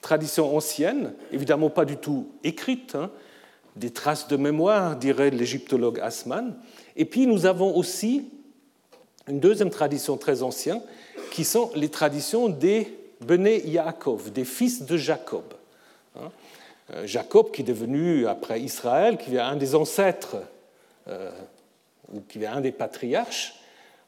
tradition 0.00 0.56
ancienne, 0.56 1.14
évidemment 1.30 1.70
pas 1.70 1.84
du 1.84 1.98
tout 1.98 2.32
écrite, 2.42 2.96
hein. 2.96 3.12
Des 3.76 3.90
traces 3.90 4.28
de 4.28 4.36
mémoire, 4.36 4.96
dirait 4.96 5.30
l'égyptologue 5.30 6.00
Asman. 6.00 6.56
Et 6.96 7.04
puis, 7.04 7.26
nous 7.26 7.46
avons 7.46 7.76
aussi 7.76 8.28
une 9.28 9.40
deuxième 9.40 9.70
tradition 9.70 10.16
très 10.16 10.42
ancienne, 10.42 10.80
qui 11.30 11.44
sont 11.44 11.70
les 11.74 11.88
traditions 11.88 12.48
des 12.48 12.96
Bené 13.20 13.66
Yaakov, 13.66 14.32
des 14.32 14.44
fils 14.44 14.84
de 14.84 14.96
Jacob. 14.96 15.44
Hein? 16.16 16.30
Euh, 16.94 17.06
Jacob 17.06 17.50
qui 17.50 17.62
est 17.62 17.64
devenu, 17.64 18.26
après 18.26 18.60
Israël, 18.60 19.16
qui 19.16 19.34
est 19.34 19.38
un 19.38 19.56
des 19.56 19.74
ancêtres, 19.74 20.36
euh, 21.08 21.30
ou 22.12 22.20
qui 22.28 22.42
est 22.42 22.46
un 22.46 22.60
des 22.60 22.72
patriarches, 22.72 23.54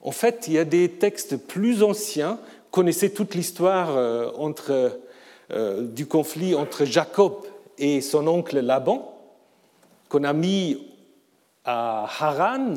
en 0.03 0.11
fait, 0.11 0.49
il 0.49 0.55
y 0.55 0.59
a 0.59 0.65
des 0.65 0.89
textes 0.89 1.37
plus 1.37 1.83
anciens. 1.83 2.33
Vous 2.33 2.71
connaissez 2.73 3.13
toute 3.13 3.35
l'histoire 3.35 3.91
euh, 3.97 5.83
du 5.83 6.07
conflit 6.07 6.55
entre 6.55 6.85
Jacob 6.85 7.35
et 7.79 8.01
son 8.01 8.27
oncle 8.27 8.59
Laban, 8.59 9.12
qu'on 10.13 10.25
a 10.25 10.35
mis 10.35 10.77
à 11.65 12.07
Haran, 12.21 12.75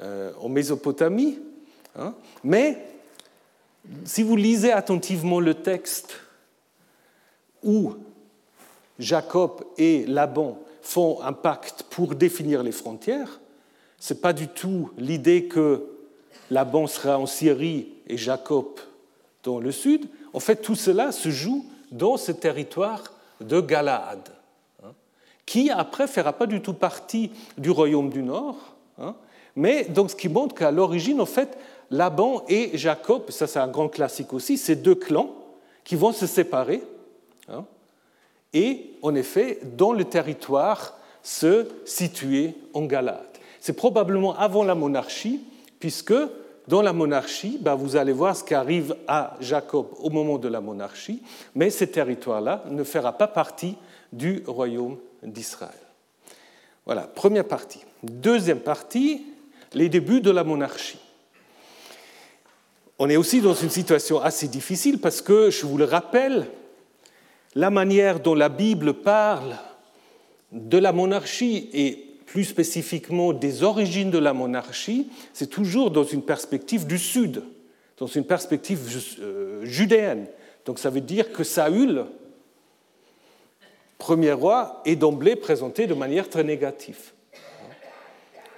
en 0.00 0.48
Mésopotamie. 0.48 1.38
Hein. 1.94 2.14
Mais 2.42 2.86
si 4.06 4.22
vous 4.22 4.34
lisez 4.34 4.72
attentivement 4.72 5.40
le 5.40 5.52
texte 5.54 6.20
où 7.62 7.96
Jacob 8.98 9.62
et 9.76 10.06
Laban 10.06 10.58
font 10.80 11.20
un 11.20 11.34
pacte 11.34 11.82
pour 11.90 12.14
définir 12.14 12.62
les 12.62 12.72
frontières, 12.72 13.40
ce 13.98 14.14
n'est 14.14 14.20
pas 14.20 14.32
du 14.32 14.48
tout 14.48 14.90
l'idée 14.96 15.48
que 15.48 15.84
Laban 16.50 16.86
sera 16.86 17.18
en 17.18 17.26
Syrie 17.26 17.92
et 18.06 18.16
Jacob 18.16 18.68
dans 19.42 19.60
le 19.60 19.70
sud. 19.70 20.08
En 20.32 20.40
fait, 20.40 20.56
tout 20.56 20.76
cela 20.76 21.12
se 21.12 21.28
joue 21.28 21.66
dans 21.92 22.16
ce 22.16 22.32
territoire 22.32 23.04
de 23.42 23.60
Galaad, 23.60 24.37
qui 25.48 25.70
après 25.70 26.04
ne 26.04 26.08
fera 26.08 26.34
pas 26.34 26.44
du 26.44 26.60
tout 26.60 26.74
partie 26.74 27.30
du 27.56 27.70
royaume 27.70 28.10
du 28.10 28.22
Nord, 28.22 28.76
hein, 28.98 29.14
mais 29.56 29.84
donc 29.84 30.10
ce 30.10 30.16
qui 30.16 30.28
montre 30.28 30.54
qu'à 30.54 30.70
l'origine, 30.70 31.22
en 31.22 31.26
fait, 31.26 31.56
Laban 31.90 32.42
et 32.50 32.76
Jacob, 32.76 33.30
ça 33.30 33.46
c'est 33.46 33.58
un 33.58 33.66
grand 33.66 33.88
classique 33.88 34.34
aussi, 34.34 34.58
ces 34.58 34.76
deux 34.76 34.94
clans 34.94 35.34
qui 35.84 35.96
vont 35.96 36.12
se 36.12 36.26
séparer 36.26 36.82
hein, 37.48 37.64
et 38.52 38.90
en 39.00 39.14
effet 39.14 39.58
dans 39.74 39.92
le 39.92 40.04
territoire 40.04 40.98
se 41.22 41.66
situer 41.86 42.54
en 42.74 42.82
Galate. 42.82 43.40
C'est 43.58 43.72
probablement 43.72 44.36
avant 44.36 44.64
la 44.64 44.74
monarchie, 44.74 45.40
puisque 45.80 46.12
dans 46.66 46.82
la 46.82 46.92
monarchie, 46.92 47.56
ben, 47.58 47.74
vous 47.74 47.96
allez 47.96 48.12
voir 48.12 48.36
ce 48.36 48.44
qui 48.44 48.52
arrive 48.52 48.94
à 49.06 49.34
Jacob 49.40 49.86
au 49.98 50.10
moment 50.10 50.36
de 50.36 50.48
la 50.48 50.60
monarchie, 50.60 51.22
mais 51.54 51.70
ce 51.70 51.84
territoire-là 51.84 52.64
ne 52.68 52.84
fera 52.84 53.14
pas 53.14 53.28
partie 53.28 53.76
du 54.12 54.42
royaume 54.46 54.98
d'Israël. 55.22 55.74
Voilà, 56.86 57.02
première 57.02 57.46
partie. 57.46 57.84
Deuxième 58.02 58.60
partie, 58.60 59.26
les 59.74 59.88
débuts 59.88 60.20
de 60.20 60.30
la 60.30 60.44
monarchie 60.44 60.98
on 62.98 63.08
est 63.08 63.16
aussi 63.16 63.40
dans 63.40 63.54
une 63.54 63.70
situation 63.70 64.20
assez 64.20 64.48
difficile 64.48 64.98
parce 64.98 65.22
que, 65.22 65.50
je 65.50 65.66
vous 65.66 65.78
le 65.78 65.84
rappelle, 65.84 66.46
la 67.54 67.70
manière 67.70 68.20
dont 68.20 68.34
la 68.34 68.48
Bible 68.48 68.92
parle 68.92 69.56
de 70.52 70.78
la 70.78 70.92
monarchie 70.92 71.70
et 71.72 72.04
plus 72.26 72.44
spécifiquement 72.44 73.32
des 73.32 73.62
origines 73.62 74.10
de 74.10 74.18
la 74.18 74.32
monarchie, 74.32 75.08
c'est 75.32 75.48
toujours 75.48 75.90
dans 75.90 76.04
une 76.04 76.22
perspective 76.22 76.86
du 76.86 76.98
Sud, 76.98 77.42
dans 77.98 78.06
une 78.06 78.24
perspective 78.24 78.80
euh, 79.20 79.64
judéenne. 79.64 80.26
Donc 80.66 80.78
ça 80.78 80.90
veut 80.90 81.00
dire 81.00 81.32
que 81.32 81.44
Saül, 81.44 82.04
premier 83.98 84.32
roi, 84.32 84.80
est 84.84 84.96
d'emblée 84.96 85.36
présenté 85.36 85.86
de 85.86 85.94
manière 85.94 86.28
très 86.28 86.44
négative. 86.44 87.12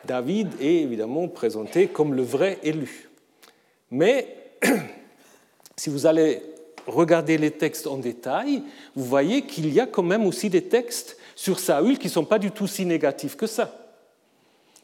David 0.04 0.48
est 0.60 0.76
évidemment 0.76 1.28
présenté 1.28 1.88
comme 1.88 2.14
le 2.14 2.22
vrai 2.22 2.58
élu. 2.62 3.10
Mais 3.90 4.36
si 5.76 5.90
vous 5.90 6.06
allez 6.06 6.42
regarder 6.86 7.38
les 7.38 7.50
textes 7.50 7.86
en 7.86 7.98
détail, 7.98 8.62
vous 8.94 9.04
voyez 9.04 9.42
qu'il 9.42 9.72
y 9.72 9.80
a 9.80 9.86
quand 9.86 10.02
même 10.02 10.26
aussi 10.26 10.50
des 10.50 10.62
textes 10.62 11.16
sur 11.34 11.58
Saül 11.58 11.98
qui 11.98 12.06
ne 12.06 12.12
sont 12.12 12.24
pas 12.24 12.38
du 12.38 12.50
tout 12.50 12.66
si 12.66 12.84
négatifs 12.84 13.36
que 13.36 13.46
ça. 13.46 13.74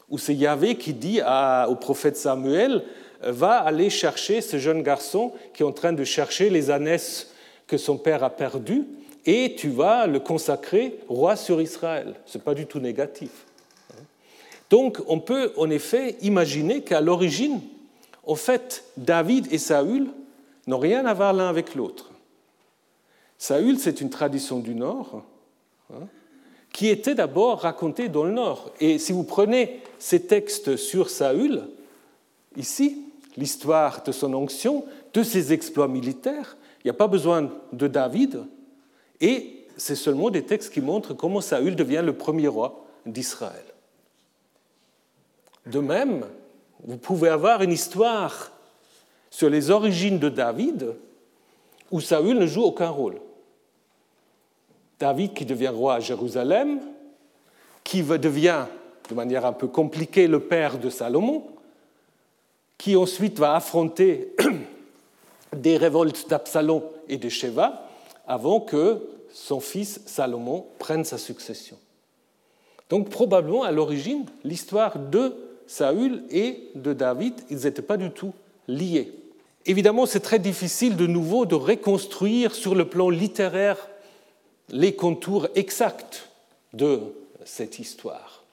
Où 0.09 0.17
c'est 0.17 0.35
Yahvé 0.35 0.75
qui 0.75 0.93
dit 0.93 1.19
au 1.67 1.75
prophète 1.75 2.17
Samuel, 2.17 2.83
va 3.21 3.57
aller 3.57 3.89
chercher 3.89 4.41
ce 4.41 4.57
jeune 4.57 4.83
garçon 4.83 5.33
qui 5.53 5.63
est 5.63 5.65
en 5.65 5.71
train 5.71 5.93
de 5.93 6.03
chercher 6.03 6.49
les 6.49 6.69
ânesses 6.69 7.31
que 7.65 7.77
son 7.77 7.97
père 7.97 8.23
a 8.23 8.29
perdues, 8.29 8.85
et 9.27 9.55
tu 9.55 9.69
vas 9.69 10.07
le 10.07 10.21
consacrer 10.21 10.99
roi 11.09 11.35
sur 11.35 11.61
Israël. 11.61 12.15
Ce 12.25 12.37
n'est 12.37 12.43
pas 12.43 12.55
du 12.55 12.65
tout 12.65 12.79
négatif. 12.79 13.45
Donc 14.69 15.01
on 15.07 15.19
peut 15.19 15.53
en 15.57 15.69
effet 15.69 16.15
imaginer 16.21 16.81
qu'à 16.81 17.01
l'origine, 17.01 17.61
au 18.25 18.35
fait, 18.35 18.85
David 18.95 19.51
et 19.51 19.57
Saül 19.57 20.07
n'ont 20.65 20.79
rien 20.79 21.05
à 21.05 21.13
voir 21.13 21.33
l'un 21.33 21.49
avec 21.49 21.75
l'autre. 21.75 22.11
Saül, 23.37 23.77
c'est 23.79 24.01
une 24.01 24.09
tradition 24.09 24.59
du 24.59 24.73
Nord 24.73 25.23
hein, 25.93 26.07
qui 26.71 26.87
était 26.87 27.15
d'abord 27.15 27.59
racontée 27.59 28.09
dans 28.09 28.23
le 28.23 28.31
Nord. 28.31 28.71
Et 28.79 28.97
si 28.97 29.11
vous 29.11 29.23
prenez 29.23 29.81
ces 29.99 30.23
textes 30.23 30.77
sur 30.77 31.09
Saül, 31.09 31.63
ici, 32.55 33.03
l'histoire 33.35 34.03
de 34.03 34.11
son 34.11 34.33
onction, 34.33 34.85
de 35.13 35.23
ses 35.23 35.53
exploits 35.53 35.87
militaires, 35.87 36.57
il 36.83 36.87
n'y 36.87 36.91
a 36.91 36.93
pas 36.93 37.07
besoin 37.07 37.51
de 37.73 37.87
David, 37.87 38.43
et 39.21 39.65
c'est 39.77 39.95
seulement 39.95 40.29
des 40.29 40.43
textes 40.43 40.73
qui 40.73 40.81
montrent 40.81 41.13
comment 41.13 41.41
Saül 41.41 41.75
devient 41.75 42.01
le 42.03 42.13
premier 42.13 42.47
roi 42.47 42.85
d'Israël. 43.05 43.63
De 45.65 45.79
même, 45.79 46.25
vous 46.83 46.97
pouvez 46.97 47.29
avoir 47.29 47.61
une 47.61 47.71
histoire 47.71 48.51
sur 49.29 49.49
les 49.49 49.69
origines 49.69 50.19
de 50.19 50.29
David 50.29 50.95
où 51.91 52.01
Saül 52.01 52.37
ne 52.37 52.47
joue 52.47 52.63
aucun 52.63 52.89
rôle. 52.89 53.19
David 54.99 55.33
qui 55.33 55.45
devient 55.45 55.67
roi 55.67 55.95
à 55.95 55.99
Jérusalem, 55.99 56.81
qui 57.83 58.01
devient 58.01 58.65
de 59.09 59.15
manière 59.15 59.45
un 59.45 59.53
peu 59.53 59.67
compliquée 59.67 60.27
le 60.27 60.39
père 60.39 60.79
de 60.79 60.89
Salomon, 60.89 61.45
qui 62.77 62.95
ensuite 62.95 63.37
va 63.39 63.55
affronter 63.55 64.35
des 65.55 65.77
révoltes 65.77 66.27
d'Absalom 66.29 66.83
et 67.07 67.17
de 67.17 67.29
Sheva 67.29 67.86
avant 68.27 68.59
que 68.59 69.01
son 69.31 69.59
fils 69.59 70.01
Salomon 70.05 70.65
prenne 70.79 71.05
sa 71.05 71.17
succession. 71.17 71.77
Donc 72.89 73.09
probablement 73.09 73.63
à 73.63 73.71
l'origine, 73.71 74.25
l'histoire 74.43 74.99
de 74.99 75.35
Saül 75.67 76.23
et 76.29 76.69
de 76.75 76.93
David, 76.93 77.33
ils 77.49 77.63
n'étaient 77.63 77.81
pas 77.81 77.97
du 77.97 78.11
tout 78.11 78.33
liés. 78.67 79.13
Évidemment, 79.65 80.05
c'est 80.05 80.21
très 80.21 80.39
difficile 80.39 80.95
de 80.95 81.07
nouveau 81.07 81.45
de 81.45 81.55
reconstruire 81.55 82.55
sur 82.55 82.73
le 82.73 82.87
plan 82.87 83.09
littéraire 83.09 83.89
les 84.69 84.95
contours 84.95 85.47
exacts 85.55 86.29
de 86.73 87.01
cette 87.43 87.79
histoire. 87.79 88.43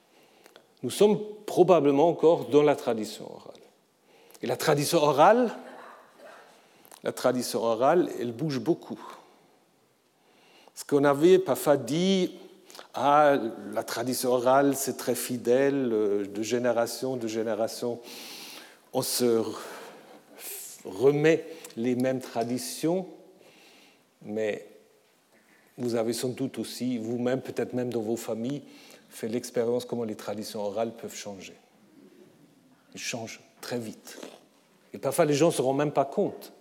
Nous 0.83 0.89
sommes 0.89 1.19
probablement 1.45 2.09
encore 2.09 2.45
dans 2.45 2.63
la 2.63 2.75
tradition 2.75 3.25
orale. 3.33 3.53
Et 4.41 4.47
la 4.47 4.57
tradition 4.57 4.99
orale, 4.99 5.51
la 7.03 7.13
tradition 7.13 7.63
orale, 7.63 8.09
elle 8.19 8.33
bouge 8.33 8.59
beaucoup. 8.59 8.99
Ce 10.75 10.83
qu'on 10.83 11.05
avait 11.05 11.39
parfois 11.39 11.77
dit, 11.77 12.35
ah, 12.93 13.37
la 13.73 13.83
tradition 13.83 14.31
orale, 14.31 14.75
c'est 14.75 14.97
très 14.97 15.15
fidèle, 15.15 15.89
euh, 15.91 16.25
de 16.25 16.43
génération 16.43 17.13
en 17.13 17.27
génération, 17.27 17.99
on 18.93 19.01
se 19.01 19.41
remet 20.83 21.45
les 21.77 21.95
mêmes 21.95 22.19
traditions, 22.19 23.07
mais 24.21 24.67
vous 25.77 25.95
avez 25.95 26.13
sans 26.13 26.29
doute 26.29 26.59
aussi, 26.59 26.97
vous-même, 26.97 27.41
peut-être 27.41 27.73
même 27.73 27.91
dans 27.91 28.01
vos 28.01 28.15
familles, 28.17 28.61
fait 29.09 29.27
l'expérience 29.27 29.85
comment 29.85 30.03
les 30.03 30.15
traditions 30.15 30.61
orales 30.61 30.91
peuvent 30.91 31.15
changer. 31.15 31.55
Ils 32.93 33.01
changent 33.01 33.41
très 33.61 33.79
vite. 33.79 34.19
Et 34.93 34.97
parfois, 34.97 35.25
les 35.25 35.33
gens 35.33 35.47
ne 35.47 35.51
se 35.51 35.61
rendent 35.61 35.77
même 35.77 35.91
pas 35.91 36.05
compte. 36.05 36.53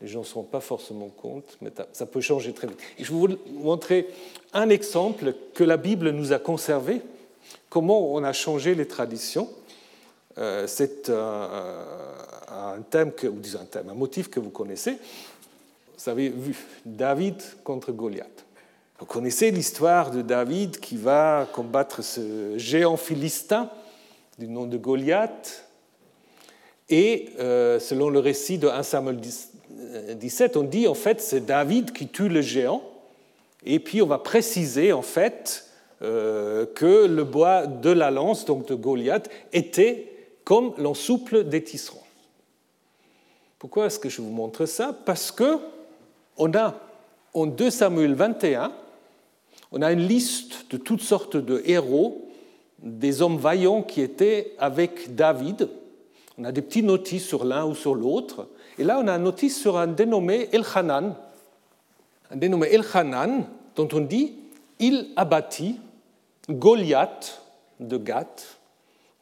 Les 0.00 0.08
gens 0.08 0.20
ne 0.20 0.24
se 0.24 0.34
rendent 0.34 0.50
pas 0.50 0.60
forcément 0.60 1.08
compte, 1.08 1.58
mais 1.60 1.70
ça 1.92 2.06
peut 2.06 2.20
changer 2.20 2.52
très 2.52 2.66
vite. 2.66 2.78
Je 2.98 3.04
vais 3.04 3.10
vous 3.10 3.28
montrer 3.52 4.08
un 4.52 4.70
exemple 4.70 5.34
que 5.54 5.64
la 5.64 5.76
Bible 5.76 6.10
nous 6.10 6.32
a 6.32 6.38
conservé, 6.38 7.02
comment 7.68 8.12
on 8.12 8.24
a 8.24 8.32
changé 8.32 8.74
les 8.74 8.86
traditions. 8.86 9.48
Euh, 10.38 10.66
c'est 10.66 11.10
un 11.10 12.80
thème, 12.88 13.12
ou 13.24 13.38
disons 13.40 13.60
un 13.60 13.64
thème, 13.66 13.90
un 13.90 13.94
motif 13.94 14.30
que 14.30 14.40
vous 14.40 14.50
connaissez. 14.50 14.96
Vous 15.98 16.08
avez 16.08 16.30
vu 16.30 16.56
David 16.86 17.36
contre 17.62 17.92
Goliath. 17.92 18.46
Vous 18.98 19.06
connaissez 19.06 19.50
l'histoire 19.50 20.10
de 20.10 20.22
David 20.22 20.78
qui 20.78 20.96
va 20.96 21.46
combattre 21.52 22.02
ce 22.02 22.56
géant 22.56 22.96
philistin 22.96 23.70
du 24.38 24.46
nom 24.46 24.66
de 24.66 24.76
Goliath. 24.76 25.64
Et 26.88 27.30
euh, 27.38 27.78
selon 27.78 28.10
le 28.10 28.18
récit 28.18 28.58
de 28.58 28.68
1 28.68 28.82
Samuel 28.82 29.20
17, 30.14 30.56
on 30.56 30.62
dit 30.62 30.86
en 30.86 30.94
fait 30.94 31.20
c'est 31.20 31.44
David 31.44 31.92
qui 31.92 32.08
tue 32.08 32.28
le 32.28 32.40
géant. 32.40 32.82
Et 33.64 33.78
puis 33.78 34.02
on 34.02 34.06
va 34.06 34.18
préciser 34.18 34.92
en 34.92 35.02
fait 35.02 35.66
euh, 36.02 36.66
que 36.74 37.06
le 37.06 37.24
bois 37.24 37.66
de 37.66 37.90
la 37.90 38.10
lance, 38.10 38.44
donc 38.44 38.66
de 38.66 38.74
Goliath, 38.74 39.28
était 39.52 40.06
comme 40.44 40.72
l'ensouple 40.78 41.44
des 41.44 41.62
tisserands. 41.62 42.06
Pourquoi 43.58 43.86
est-ce 43.86 43.98
que 43.98 44.08
je 44.08 44.22
vous 44.22 44.30
montre 44.30 44.64
ça? 44.64 44.96
Parce 45.04 45.30
que 45.30 45.58
on 46.38 46.54
a 46.54 46.74
en 47.34 47.46
2 47.46 47.70
Samuel 47.70 48.14
21, 48.14 48.72
on 49.72 49.82
a 49.82 49.92
une 49.92 50.00
liste 50.00 50.72
de 50.72 50.78
toutes 50.78 51.02
sortes 51.02 51.36
de 51.36 51.62
héros, 51.66 52.28
des 52.82 53.20
hommes 53.20 53.36
vaillants 53.36 53.82
qui 53.82 54.00
étaient 54.00 54.54
avec 54.58 55.14
David. 55.14 55.68
On 56.38 56.44
a 56.44 56.52
des 56.52 56.62
petits 56.62 56.82
notices 56.82 57.26
sur 57.26 57.44
l'un 57.44 57.66
ou 57.66 57.74
sur 57.74 57.94
l'autre. 57.94 58.48
Et 58.80 58.84
là, 58.84 58.98
on 58.98 59.06
a 59.06 59.12
une 59.12 59.24
notice 59.24 59.60
sur 59.60 59.76
un 59.76 59.86
dénommé 59.86 60.48
Elchanan. 60.52 61.14
Un 62.30 62.36
dénommé 62.36 62.68
Elchanan, 62.68 63.46
dont 63.76 63.88
on 63.92 64.00
dit 64.00 64.34
il 64.78 65.12
abattit 65.16 65.78
Goliath 66.48 67.42
de 67.78 67.98
Gath, 67.98 68.58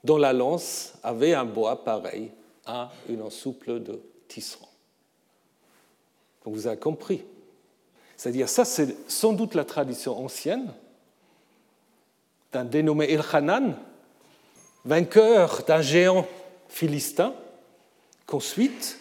dont 0.05 0.16
la 0.16 0.33
lance 0.33 0.94
avait 1.03 1.35
un 1.35 1.44
bois 1.44 1.85
pareil 1.85 2.31
à 2.64 2.90
une 3.09 3.21
ensouple 3.21 3.83
de 3.83 4.01
tisserand 4.29 4.68
vous 6.49 6.66
avez 6.66 6.79
compris. 6.79 7.25
C'est-à-dire, 8.16 8.49
ça, 8.49 8.64
c'est 8.64 8.97
sans 9.09 9.33
doute 9.33 9.55
la 9.55 9.64
tradition 9.64 10.18
ancienne 10.18 10.73
d'un 12.53 12.64
dénommé 12.64 13.12
Elchanan, 13.12 13.77
vainqueur 14.85 15.62
d'un 15.66 15.83
géant 15.83 16.27
philistin, 16.68 17.35
qu'ensuite 18.27 18.99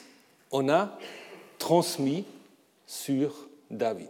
on 0.51 0.69
a 0.69 0.97
transmis 1.57 2.25
sur 2.85 3.47
David. 3.69 4.09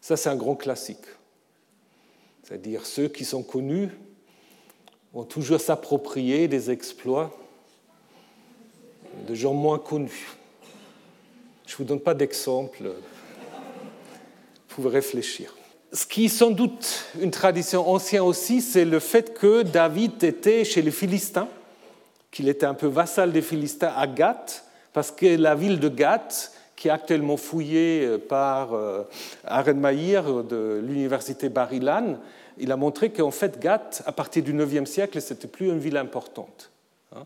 Ça, 0.00 0.16
c'est 0.16 0.28
un 0.28 0.36
grand 0.36 0.56
classique. 0.56 1.04
C'est-à-dire, 2.42 2.86
ceux 2.86 3.08
qui 3.08 3.24
sont 3.24 3.42
connus 3.42 3.88
vont 5.12 5.24
toujours 5.24 5.60
s'approprier 5.60 6.48
des 6.48 6.70
exploits 6.70 7.30
de 9.28 9.34
gens 9.34 9.52
moins 9.52 9.78
connus. 9.78 10.30
Je 11.66 11.74
ne 11.74 11.78
vous 11.78 11.84
donne 11.84 12.00
pas 12.00 12.14
d'exemple. 12.14 12.84
Vous 12.84 14.74
pouvez 14.76 14.90
réfléchir. 14.90 15.54
Ce 15.92 16.06
qui 16.06 16.24
est 16.24 16.28
sans 16.28 16.50
doute 16.50 17.04
une 17.20 17.30
tradition 17.30 17.88
ancienne 17.88 18.22
aussi, 18.22 18.62
c'est 18.62 18.86
le 18.86 18.98
fait 18.98 19.34
que 19.34 19.62
David 19.62 20.24
était 20.24 20.64
chez 20.64 20.80
les 20.80 20.90
Philistins, 20.90 21.48
qu'il 22.32 22.48
était 22.48 22.66
un 22.66 22.74
peu 22.74 22.88
vassal 22.88 23.30
des 23.30 23.42
Philistins 23.42 23.92
à 23.96 24.08
Gath, 24.08 24.64
parce 24.92 25.12
que 25.12 25.36
la 25.36 25.54
ville 25.54 25.78
de 25.78 25.88
Gath, 25.88 26.52
qui 26.74 26.88
est 26.88 26.90
actuellement 26.90 27.36
fouillée 27.36 28.18
par 28.18 28.74
euh, 28.74 29.04
Aaron 29.44 29.74
Mahir 29.74 30.42
de 30.42 30.82
l'université 30.84 31.48
Barilan, 31.48 32.16
il 32.58 32.72
a 32.72 32.76
montré 32.76 33.10
qu'en 33.10 33.30
fait 33.30 33.60
Gath, 33.60 34.02
à 34.06 34.12
partir 34.12 34.42
du 34.42 34.52
IXe 34.52 34.88
siècle, 34.88 35.20
c'était 35.20 35.48
plus 35.48 35.68
une 35.68 35.78
ville 35.78 35.96
importante. 35.96 36.70
Hein. 37.14 37.24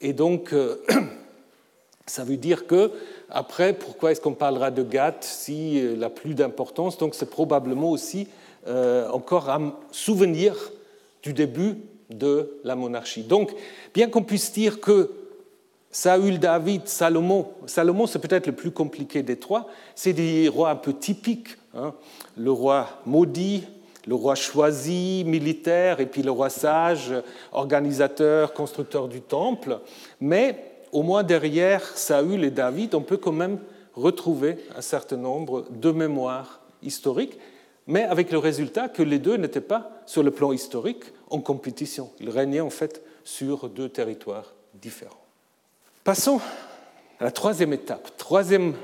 Et 0.00 0.12
donc, 0.12 0.52
euh, 0.52 0.82
ça 2.06 2.24
veut 2.24 2.36
dire 2.36 2.66
que 2.66 2.92
après, 3.28 3.72
pourquoi 3.72 4.12
est-ce 4.12 4.20
qu'on 4.20 4.34
parlera 4.34 4.70
de 4.70 4.82
Gath 4.82 5.24
si 5.24 5.80
euh, 5.80 5.96
la 5.96 6.10
plus 6.10 6.34
d'importance? 6.34 6.98
Donc 6.98 7.14
c'est 7.14 7.30
probablement 7.30 7.90
aussi 7.90 8.28
euh, 8.66 9.08
encore 9.10 9.50
un 9.50 9.74
souvenir 9.90 10.54
du 11.22 11.32
début 11.32 11.76
de 12.10 12.58
la 12.64 12.76
monarchie. 12.76 13.22
Donc, 13.22 13.52
bien 13.94 14.08
qu'on 14.08 14.22
puisse 14.22 14.52
dire 14.52 14.80
que 14.80 15.10
Saül, 15.90 16.38
David, 16.38 16.88
Salomon, 16.88 17.48
Salomon 17.66 18.06
c'est 18.06 18.18
peut-être 18.18 18.46
le 18.46 18.54
plus 18.54 18.70
compliqué 18.70 19.22
des 19.22 19.36
trois, 19.36 19.68
c'est 19.94 20.12
des 20.12 20.48
rois 20.48 20.70
un 20.70 20.76
peu 20.76 20.92
typiques. 20.92 21.56
Hein. 21.74 21.94
le 22.36 22.50
roi 22.50 22.88
maudit, 23.04 23.64
le 24.06 24.14
roi 24.14 24.34
choisi, 24.34 25.24
militaire, 25.26 26.00
et 26.00 26.06
puis 26.06 26.22
le 26.22 26.30
roi 26.30 26.48
sage, 26.48 27.12
organisateur, 27.52 28.54
constructeur 28.54 29.08
du 29.08 29.20
temple. 29.20 29.80
Mais 30.20 30.76
au 30.92 31.02
moins 31.02 31.22
derrière 31.22 31.82
Saül 31.82 32.44
et 32.44 32.50
David, 32.50 32.94
on 32.94 33.02
peut 33.02 33.16
quand 33.16 33.32
même 33.32 33.58
retrouver 33.94 34.58
un 34.76 34.80
certain 34.80 35.16
nombre 35.16 35.66
de 35.70 35.90
mémoires 35.90 36.60
historiques, 36.82 37.38
mais 37.86 38.02
avec 38.02 38.32
le 38.32 38.38
résultat 38.38 38.88
que 38.88 39.02
les 39.02 39.18
deux 39.18 39.36
n'étaient 39.36 39.60
pas, 39.60 39.90
sur 40.06 40.22
le 40.22 40.30
plan 40.30 40.52
historique, 40.52 41.04
en 41.30 41.40
compétition. 41.40 42.10
Ils 42.20 42.30
régnaient 42.30 42.60
en 42.60 42.70
fait 42.70 43.02
sur 43.24 43.68
deux 43.68 43.88
territoires 43.88 44.54
différents. 44.74 45.24
Passons 46.04 46.40
à 47.20 47.24
la 47.24 47.30
troisième 47.30 47.72
étape. 47.72 48.16
Troisième 48.16 48.74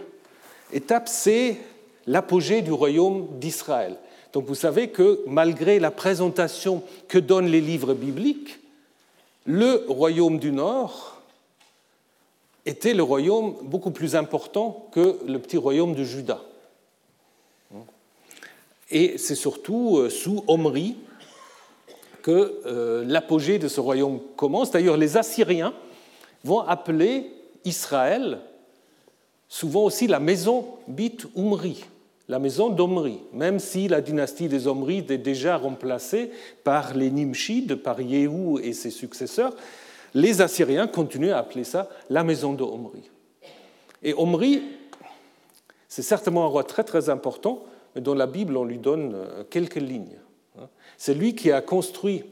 étape, 0.73 1.09
c'est 1.09 1.59
l'apogée 2.07 2.62
du 2.62 2.73
royaume 2.73 3.29
d'Israël. 3.38 3.97
Donc 4.33 4.47
vous 4.47 4.55
savez 4.55 4.88
que 4.88 5.23
malgré 5.27 5.79
la 5.79 5.91
présentation 5.91 6.83
que 7.09 7.19
donnent 7.19 7.47
les 7.47 7.61
livres 7.61 7.95
bibliques, 7.95 8.59
le 9.45 9.85
royaume 9.88 10.38
du 10.38 10.53
Nord 10.53 11.21
était 12.65 12.95
le 12.95 13.03
royaume 13.03 13.57
beaucoup 13.62 13.91
plus 13.91 14.17
important 14.17 14.88
que 14.93 15.19
le 15.27 15.38
petit 15.38 15.57
royaume 15.57 15.95
de 15.95 16.05
Juda. 16.05 16.41
Et 18.92 19.18
c'est 19.18 19.35
surtout 19.35 19.98
euh, 19.98 20.11
sous 20.11 20.44
Omri 20.46 20.96
que 22.22 22.61
euh, 22.66 23.05
l'apogée 23.07 23.59
de 23.59 23.66
ce 23.66 23.81
royaume 23.81 24.20
commence. 24.37 24.70
D'ailleurs, 24.70 24.96
les 24.96 25.16
Assyriens 25.16 25.74
vont 26.44 26.61
appeler 26.61 27.33
Israël 27.64 28.38
souvent 29.48 29.83
aussi 29.85 30.07
la 30.07 30.20
maison 30.20 30.66
Bit 30.87 31.26
Umri, 31.37 31.85
la 32.28 32.38
maison 32.38 32.70
d'Omri, 32.70 33.18
même 33.33 33.59
si 33.59 33.88
la 33.88 34.00
dynastie 34.00 34.48
des 34.48 34.68
Omrides 34.68 35.11
est 35.11 35.18
déjà 35.18 35.57
remplacée 35.57 36.31
par 36.62 36.94
les 36.94 37.11
Nimshides, 37.11 37.74
par 37.74 38.00
Yehou 38.00 38.61
et 38.61 38.72
ses 38.72 38.90
successeurs 38.90 39.55
les 40.14 40.40
Assyriens 40.40 40.87
continuent 40.87 41.33
à 41.33 41.38
appeler 41.38 41.64
ça 41.64 41.88
la 42.11 42.24
maison 42.24 42.52
de 42.52 42.62
Omri. 42.62 43.11
Et 44.02 44.14
Omri, 44.14 44.62
c'est 45.88 46.02
certainement 46.02 46.44
un 46.44 46.48
roi 46.48 46.64
très 46.64 46.85
très 46.85 47.09
important, 47.09 47.64
mais 47.94 48.00
dans 48.00 48.14
la 48.14 48.26
Bible 48.26 48.57
on 48.57 48.64
lui 48.64 48.78
donne 48.78 49.14
euh, 49.14 49.44
quelques 49.48 49.76
lignes. 49.76 50.18
Hein. 50.59 50.68
C'est 50.96 51.14
lui 51.14 51.35
qui 51.35 51.50
a 51.50 51.61
construit 51.61 52.24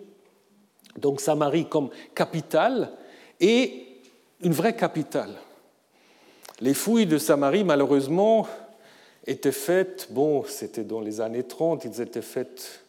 donc 0.97 1.21
Samarie 1.21 1.67
comme 1.67 1.91
capitale 2.15 2.93
et 3.41 3.87
une 4.43 4.53
vraie 4.53 4.77
capitale. 4.77 5.35
Les 6.61 6.75
fouilles 6.75 7.07
de 7.07 7.17
Samarie, 7.19 7.65
malheureusement, 7.65 8.47
étaient 9.27 9.53
faites, 9.53 10.09
bon, 10.11 10.45
c'était 10.45 10.85
dans 10.85 11.01
les 11.01 11.21
années 11.21 11.45
30, 11.45 11.85
ils 11.85 12.01
étaient 12.01 12.23
faites 12.23 12.83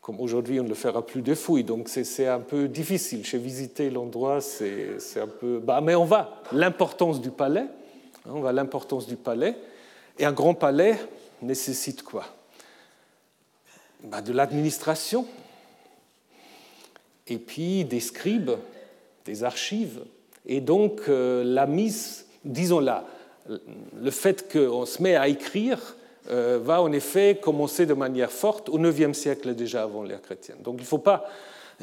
comme 0.00 0.20
aujourd'hui 0.20 0.58
on 0.58 0.64
ne 0.64 0.68
le 0.68 0.74
fera 0.74 1.06
plus 1.06 1.22
de 1.22 1.32
fouilles, 1.32 1.62
donc 1.62 1.88
c'est 1.88 2.26
un 2.26 2.40
peu 2.40 2.66
difficile. 2.66 3.24
Chez 3.24 3.38
visiter 3.38 3.88
l'endroit, 3.88 4.40
c'est 4.40 4.98
un 5.16 5.28
peu... 5.28 5.60
Bah, 5.60 5.80
mais 5.80 5.94
on 5.94 6.04
va, 6.04 6.42
l'importance 6.50 7.20
du 7.20 7.30
palais, 7.30 7.66
hein, 8.26 8.32
on 8.34 8.40
va 8.40 8.52
l'importance 8.52 9.06
du 9.06 9.14
palais, 9.14 9.54
et 10.18 10.24
un 10.24 10.32
grand 10.32 10.54
palais 10.54 10.98
nécessite 11.42 12.02
quoi? 12.02 12.26
Bah, 14.04 14.22
De 14.22 14.32
l'administration, 14.32 15.26
et 17.26 17.38
puis 17.38 17.84
des 17.84 18.00
scribes, 18.00 18.52
des 19.24 19.44
archives, 19.44 20.02
et 20.46 20.60
donc 20.60 21.02
euh, 21.08 21.44
la 21.44 21.66
mise, 21.66 22.26
disons 22.44 22.80
là, 22.80 23.06
le 23.48 24.10
fait 24.10 24.52
qu'on 24.52 24.86
se 24.86 25.02
met 25.02 25.16
à 25.16 25.28
écrire 25.28 25.96
euh, 26.30 26.60
va 26.62 26.80
en 26.80 26.92
effet 26.92 27.38
commencer 27.40 27.86
de 27.86 27.94
manière 27.94 28.30
forte 28.30 28.68
au 28.68 28.78
IXe 28.78 29.16
siècle 29.16 29.54
déjà 29.54 29.82
avant 29.82 30.04
l'ère 30.04 30.22
chrétienne. 30.22 30.58
Donc 30.62 30.76
il 30.78 30.82
ne 30.82 30.86
faut 30.86 30.98
pas 30.98 31.28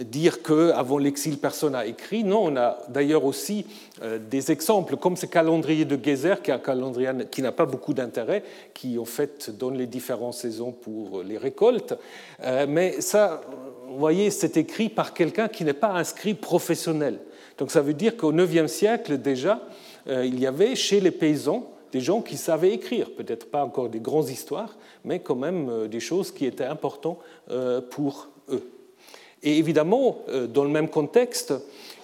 dire 0.03 0.41
qu'avant 0.41 0.97
l'exil, 0.97 1.37
personne 1.37 1.73
n'a 1.73 1.85
écrit. 1.85 2.23
Non, 2.23 2.45
on 2.45 2.55
a 2.55 2.77
d'ailleurs 2.89 3.25
aussi 3.25 3.65
euh, 4.01 4.17
des 4.17 4.51
exemples, 4.51 4.97
comme 4.97 5.15
ce 5.15 5.25
calendrier 5.25 5.85
de 5.85 5.97
Gézer, 6.01 6.41
qui 6.41 6.51
est 6.51 6.53
un 6.53 6.59
calendrier 6.59 7.11
qui 7.31 7.41
n'a 7.41 7.51
pas 7.51 7.65
beaucoup 7.65 7.93
d'intérêt, 7.93 8.43
qui 8.73 8.97
en 8.97 9.05
fait 9.05 9.49
donne 9.49 9.77
les 9.77 9.87
différentes 9.87 10.33
saisons 10.33 10.71
pour 10.71 11.23
les 11.23 11.37
récoltes. 11.37 11.95
Euh, 12.43 12.65
mais 12.67 13.01
ça, 13.01 13.41
vous 13.87 13.97
voyez, 13.97 14.31
c'est 14.31 14.57
écrit 14.57 14.89
par 14.89 15.13
quelqu'un 15.13 15.47
qui 15.47 15.63
n'est 15.63 15.73
pas 15.73 15.91
inscrit 15.91 16.33
professionnel. 16.33 17.19
Donc 17.57 17.71
ça 17.71 17.81
veut 17.81 17.93
dire 17.93 18.15
qu'au 18.15 18.31
IXe 18.31 18.71
siècle 18.71 19.17
déjà, 19.17 19.61
il 20.07 20.39
y 20.39 20.47
avait 20.47 20.75
chez 20.75 21.01
les 21.01 21.11
paysans 21.11 21.67
des 21.91 22.01
gens 22.01 22.21
qui 22.21 22.37
savaient 22.37 22.73
écrire, 22.73 23.09
peut-être 23.11 23.49
pas 23.49 23.63
encore 23.63 23.89
des 23.89 23.99
grandes 23.99 24.29
histoires, 24.29 24.77
mais 25.03 25.19
quand 25.19 25.35
même 25.35 25.69
euh, 25.69 25.87
des 25.87 25.99
choses 25.99 26.31
qui 26.31 26.45
étaient 26.45 26.65
importantes 26.65 27.19
euh, 27.49 27.81
pour 27.81 28.29
eux. 28.49 28.63
Et 29.43 29.57
évidemment, 29.57 30.19
euh, 30.29 30.47
dans 30.47 30.63
le 30.63 30.69
même 30.69 30.89
contexte, 30.89 31.53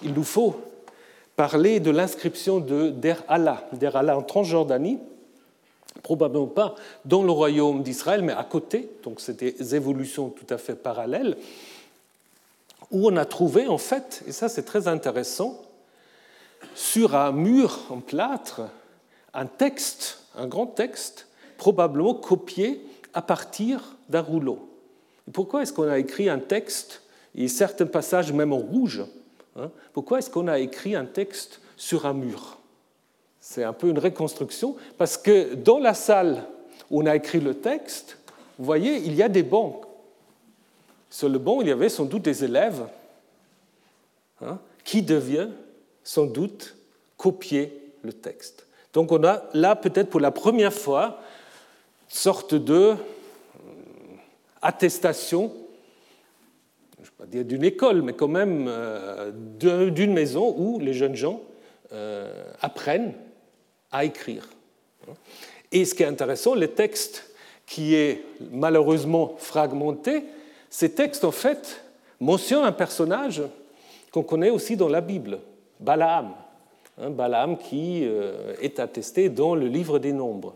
il 0.02 0.12
nous 0.12 0.24
faut 0.24 0.56
parler 1.36 1.80
de 1.80 1.90
l'inscription 1.90 2.60
de 2.60 2.90
Der 2.90 3.22
Allah, 3.28 3.68
Der 3.72 3.96
Allah 3.96 4.16
en 4.16 4.22
Transjordanie, 4.22 4.98
probablement 6.02 6.46
pas 6.46 6.74
dans 7.04 7.22
le 7.22 7.30
royaume 7.30 7.82
d'Israël, 7.82 8.22
mais 8.22 8.32
à 8.32 8.44
côté, 8.44 8.88
donc 9.02 9.20
c'est 9.20 9.36
des 9.36 9.74
évolutions 9.74 10.30
tout 10.30 10.46
à 10.52 10.58
fait 10.58 10.74
parallèles, 10.74 11.36
où 12.90 13.08
on 13.08 13.16
a 13.16 13.24
trouvé 13.24 13.66
en 13.66 13.78
fait, 13.78 14.22
et 14.26 14.32
ça 14.32 14.48
c'est 14.48 14.62
très 14.62 14.88
intéressant, 14.88 15.60
sur 16.74 17.14
un 17.14 17.32
mur 17.32 17.80
en 17.90 18.00
plâtre, 18.00 18.62
un 19.34 19.46
texte, 19.46 20.20
un 20.36 20.46
grand 20.46 20.66
texte, 20.66 21.26
probablement 21.58 22.14
copié 22.14 22.80
à 23.12 23.22
partir 23.22 23.96
d'un 24.08 24.20
rouleau. 24.20 24.68
pourquoi 25.32 25.62
est-ce 25.62 25.72
qu'on 25.72 25.88
a 25.88 25.98
écrit 25.98 26.28
un 26.28 26.38
texte, 26.38 27.02
et 27.36 27.48
certains 27.48 27.86
passages 27.86 28.32
même 28.32 28.52
en 28.52 28.58
rouge 28.58 29.04
hein, 29.56 29.70
Pourquoi 29.92 30.18
est-ce 30.18 30.30
qu'on 30.30 30.48
a 30.48 30.58
écrit 30.58 30.94
un 30.94 31.04
texte 31.04 31.60
sur 31.76 32.06
un 32.06 32.14
mur? 32.14 32.58
C'est 33.40 33.62
un 33.62 33.72
peu 33.72 33.88
une 33.88 33.98
reconstruction, 33.98 34.76
parce 34.98 35.16
que 35.16 35.54
dans 35.54 35.78
la 35.78 35.94
salle 35.94 36.44
où 36.90 37.02
on 37.02 37.06
a 37.06 37.14
écrit 37.14 37.40
le 37.40 37.54
texte, 37.54 38.18
vous 38.58 38.64
voyez, 38.64 38.96
il 38.96 39.14
y 39.14 39.22
a 39.22 39.28
des 39.28 39.42
bancs. 39.42 39.82
Sur 41.10 41.28
le 41.28 41.38
banc, 41.38 41.60
il 41.60 41.68
y 41.68 41.70
avait 41.70 41.88
sans 41.88 42.06
doute 42.06 42.22
des 42.22 42.42
élèves 42.42 42.88
hein, 44.42 44.58
qui 44.84 45.02
devaient 45.02 45.48
sans 46.02 46.26
doute 46.26 46.74
copier 47.16 47.92
le 48.02 48.12
texte. 48.12 48.66
Donc 48.92 49.12
on 49.12 49.22
a 49.24 49.44
là 49.52 49.76
peut-être 49.76 50.08
pour 50.08 50.20
la 50.20 50.30
première 50.30 50.72
fois 50.72 51.20
une 52.08 52.16
sorte 52.16 52.54
de 52.54 52.74
euh, 52.74 52.96
attestation, 54.62 55.52
vais 57.18 57.24
pas 57.24 57.30
dire 57.30 57.44
d'une 57.44 57.64
école, 57.64 58.02
mais 58.02 58.12
quand 58.12 58.28
même 58.28 58.66
euh, 58.68 59.30
d'une 59.30 60.12
maison 60.12 60.54
où 60.56 60.78
les 60.78 60.92
jeunes 60.92 61.16
gens 61.16 61.40
euh, 61.92 62.44
apprennent 62.60 63.14
à 63.90 64.04
écrire. 64.04 64.48
Et 65.72 65.84
ce 65.84 65.94
qui 65.94 66.02
est 66.02 66.06
intéressant, 66.06 66.54
le 66.54 66.68
texte 66.68 67.30
qui 67.66 67.94
est 67.94 68.22
malheureusement 68.52 69.34
fragmenté, 69.38 70.24
ces 70.70 70.92
textes 70.92 71.24
en 71.24 71.30
fait 71.30 71.82
mentionnent 72.20 72.64
un 72.64 72.72
personnage 72.72 73.42
qu'on 74.10 74.22
connaît 74.22 74.50
aussi 74.50 74.76
dans 74.76 74.88
la 74.88 75.00
Bible, 75.00 75.38
Balaam. 75.80 76.34
Hein, 76.98 77.10
Balaam 77.10 77.58
qui 77.58 78.02
euh, 78.04 78.54
est 78.60 78.78
attesté 78.80 79.28
dans 79.28 79.54
le 79.54 79.66
livre 79.66 79.98
des 79.98 80.12
Nombres. 80.12 80.54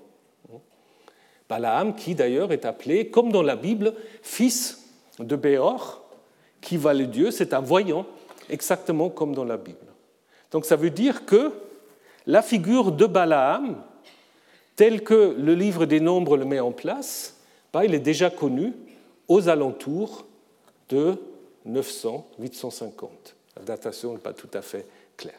Balaam 1.49 1.95
qui 1.95 2.15
d'ailleurs 2.15 2.53
est 2.53 2.65
appelé, 2.65 3.09
comme 3.09 3.33
dans 3.33 3.43
la 3.43 3.57
Bible, 3.57 3.93
fils 4.23 4.89
de 5.19 5.37
Béor, 5.37 6.00
qui 6.61 6.77
va 6.77 6.95
le 6.95 7.07
Dieu, 7.07 7.31
c'est 7.31 7.55
un 7.55 7.61
voyant, 7.61 8.07
exactement 8.49 9.11
comme 9.11 9.35
dans 9.35 9.45
la 9.45 9.57
Bible. 9.57 9.79
Donc 10.51 10.65
ça 10.65 10.77
veut 10.77 10.91
dire 10.91 11.25
que 11.25 11.53
la 12.27 12.43
figure 12.43 12.93
de 12.93 13.07
Balaam, 13.07 13.83
telle 14.77 15.03
que 15.03 15.35
le 15.39 15.55
livre 15.55 15.87
des 15.87 16.01
Nombres 16.01 16.37
le 16.37 16.45
met 16.45 16.61
en 16.61 16.73
place, 16.73 17.37
bah, 17.73 17.85
il 17.85 17.95
est 17.95 18.01
déjà 18.01 18.31
connu 18.31 18.75
aux 19.29 19.49
alentours 19.49 20.27
de 20.89 21.17
900-850. 21.69 23.09
La 23.57 23.63
datation 23.63 24.13
n'est 24.13 24.19
pas 24.19 24.33
tout 24.33 24.49
à 24.55 24.63
fait 24.63 24.87
claire. 25.17 25.35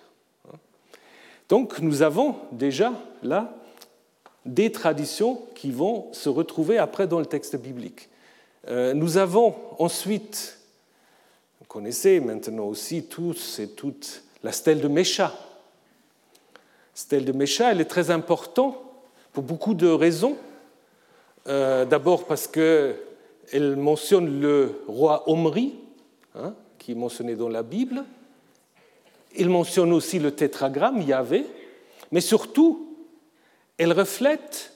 Donc 1.49 1.79
nous 1.79 2.01
avons 2.01 2.35
déjà 2.53 2.93
là 3.23 3.53
des 4.45 4.71
traditions 4.71 5.41
qui 5.55 5.71
vont 5.71 6.07
se 6.13 6.29
retrouver 6.29 6.77
après 6.77 7.07
dans 7.07 7.19
le 7.19 7.25
texte 7.25 7.57
biblique. 7.57 8.09
Euh, 8.67 8.93
nous 8.93 9.17
avons 9.17 9.55
ensuite, 9.77 10.59
connaissez 11.71 12.19
maintenant 12.19 12.65
aussi 12.65 13.03
tous 13.03 13.59
et 13.59 13.69
toutes 13.69 14.23
la 14.43 14.51
stèle 14.51 14.81
de 14.81 14.89
Mécha. 14.89 15.33
Stèle 16.93 17.23
de 17.23 17.31
Mécha, 17.31 17.71
elle 17.71 17.79
est 17.79 17.85
très 17.85 18.11
importante 18.11 18.75
pour 19.31 19.43
beaucoup 19.43 19.73
de 19.73 19.87
raisons. 19.87 20.35
Euh, 21.47 21.85
d'abord 21.85 22.27
parce 22.27 22.45
qu'elle 22.45 22.97
mentionne 23.77 24.41
le 24.41 24.81
roi 24.85 25.23
Omri, 25.29 25.75
hein, 26.35 26.55
qui 26.77 26.91
est 26.91 26.95
mentionné 26.95 27.35
dans 27.37 27.47
la 27.47 27.63
Bible. 27.63 28.03
Il 29.37 29.49
mentionne 29.49 29.93
aussi 29.93 30.19
le 30.19 30.31
tétragramme, 30.31 31.01
Yahvé, 31.01 31.45
mais 32.11 32.19
surtout, 32.19 32.97
elle 33.77 33.93
reflète 33.93 34.73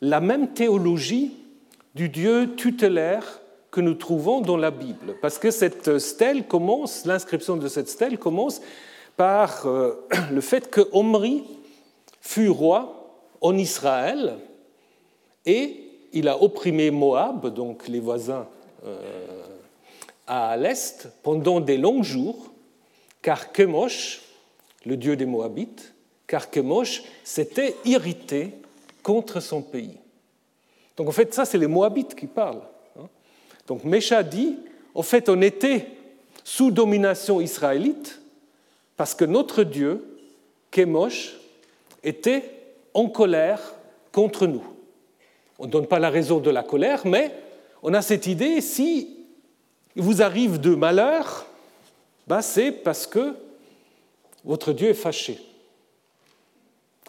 la 0.00 0.20
même 0.20 0.54
théologie 0.54 1.34
du 1.94 2.08
Dieu 2.08 2.56
tutélaire 2.56 3.40
que 3.76 3.82
nous 3.82 3.92
trouvons 3.92 4.40
dans 4.40 4.56
la 4.56 4.70
Bible. 4.70 5.16
Parce 5.20 5.38
que 5.38 5.50
cette 5.50 5.98
stèle 5.98 6.46
commence, 6.46 7.04
l'inscription 7.04 7.58
de 7.58 7.68
cette 7.68 7.90
stèle 7.90 8.18
commence 8.18 8.62
par 9.18 9.66
euh, 9.66 9.92
le 10.32 10.40
fait 10.40 10.70
que 10.70 10.80
Omri 10.92 11.44
fut 12.22 12.48
roi 12.48 13.20
en 13.42 13.54
Israël 13.58 14.38
et 15.44 15.90
il 16.14 16.26
a 16.28 16.42
opprimé 16.42 16.90
Moab, 16.90 17.52
donc 17.52 17.86
les 17.86 18.00
voisins 18.00 18.48
euh, 18.86 19.42
à 20.26 20.56
l'est, 20.56 21.10
pendant 21.22 21.60
des 21.60 21.76
longs 21.76 22.02
jours 22.02 22.54
car 23.20 23.52
Kemosh, 23.52 24.22
le 24.86 24.96
dieu 24.96 25.16
des 25.16 25.26
Moabites, 25.26 25.92
car 26.26 26.48
Kemosh 26.48 27.02
s'était 27.24 27.76
irrité 27.84 28.54
contre 29.02 29.40
son 29.40 29.60
pays. 29.60 29.98
Donc 30.96 31.08
en 31.10 31.12
fait, 31.12 31.34
ça, 31.34 31.44
c'est 31.44 31.58
les 31.58 31.66
Moabites 31.66 32.14
qui 32.14 32.26
parlent. 32.26 32.62
Donc 33.66 33.84
Mesha 33.84 34.22
dit, 34.22 34.56
en 34.94 35.02
fait, 35.02 35.28
on 35.28 35.40
était 35.42 35.86
sous 36.44 36.70
domination 36.70 37.40
israélite 37.40 38.20
parce 38.96 39.14
que 39.14 39.24
notre 39.24 39.64
Dieu, 39.64 40.04
Kemosh, 40.70 41.36
était 42.02 42.50
en 42.94 43.08
colère 43.08 43.74
contre 44.12 44.46
nous. 44.46 44.62
On 45.58 45.66
ne 45.66 45.70
donne 45.70 45.86
pas 45.86 45.98
la 45.98 46.10
raison 46.10 46.38
de 46.38 46.50
la 46.50 46.62
colère, 46.62 47.06
mais 47.06 47.32
on 47.82 47.94
a 47.94 48.02
cette 48.02 48.26
idée, 48.26 48.60
si 48.60 49.16
vous 49.96 50.22
arrive 50.22 50.60
de 50.60 50.74
malheur, 50.74 51.46
bah, 52.26 52.42
c'est 52.42 52.72
parce 52.72 53.06
que 53.06 53.34
votre 54.44 54.72
Dieu 54.72 54.88
est 54.88 54.94
fâché. 54.94 55.38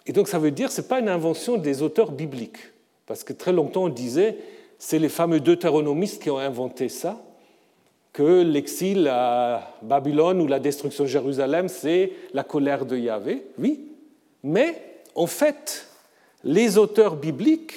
Et 0.06 0.12
donc 0.12 0.28
ça 0.28 0.38
veut 0.38 0.50
dire 0.50 0.68
que 0.68 0.74
ce 0.74 0.80
n'est 0.80 0.88
pas 0.88 1.00
une 1.00 1.08
invention 1.08 1.56
des 1.56 1.82
auteurs 1.82 2.10
bibliques, 2.10 2.72
parce 3.06 3.24
que 3.24 3.32
très 3.32 3.52
longtemps 3.52 3.84
on 3.84 3.88
disait, 3.88 4.38
c'est 4.78 4.98
les 4.98 5.08
fameux 5.08 5.40
deutéronomistes 5.40 6.22
qui 6.22 6.30
ont 6.30 6.38
inventé 6.38 6.88
ça, 6.88 7.20
que 8.12 8.42
l'exil 8.42 9.08
à 9.08 9.74
Babylone 9.82 10.40
ou 10.40 10.46
la 10.46 10.58
destruction 10.58 11.04
de 11.04 11.08
Jérusalem, 11.08 11.68
c'est 11.68 12.12
la 12.32 12.42
colère 12.42 12.86
de 12.86 12.96
Yahvé, 12.96 13.44
oui, 13.58 13.80
mais 14.42 14.82
en 15.14 15.26
fait, 15.26 15.88
les 16.44 16.78
auteurs 16.78 17.16
bibliques 17.16 17.74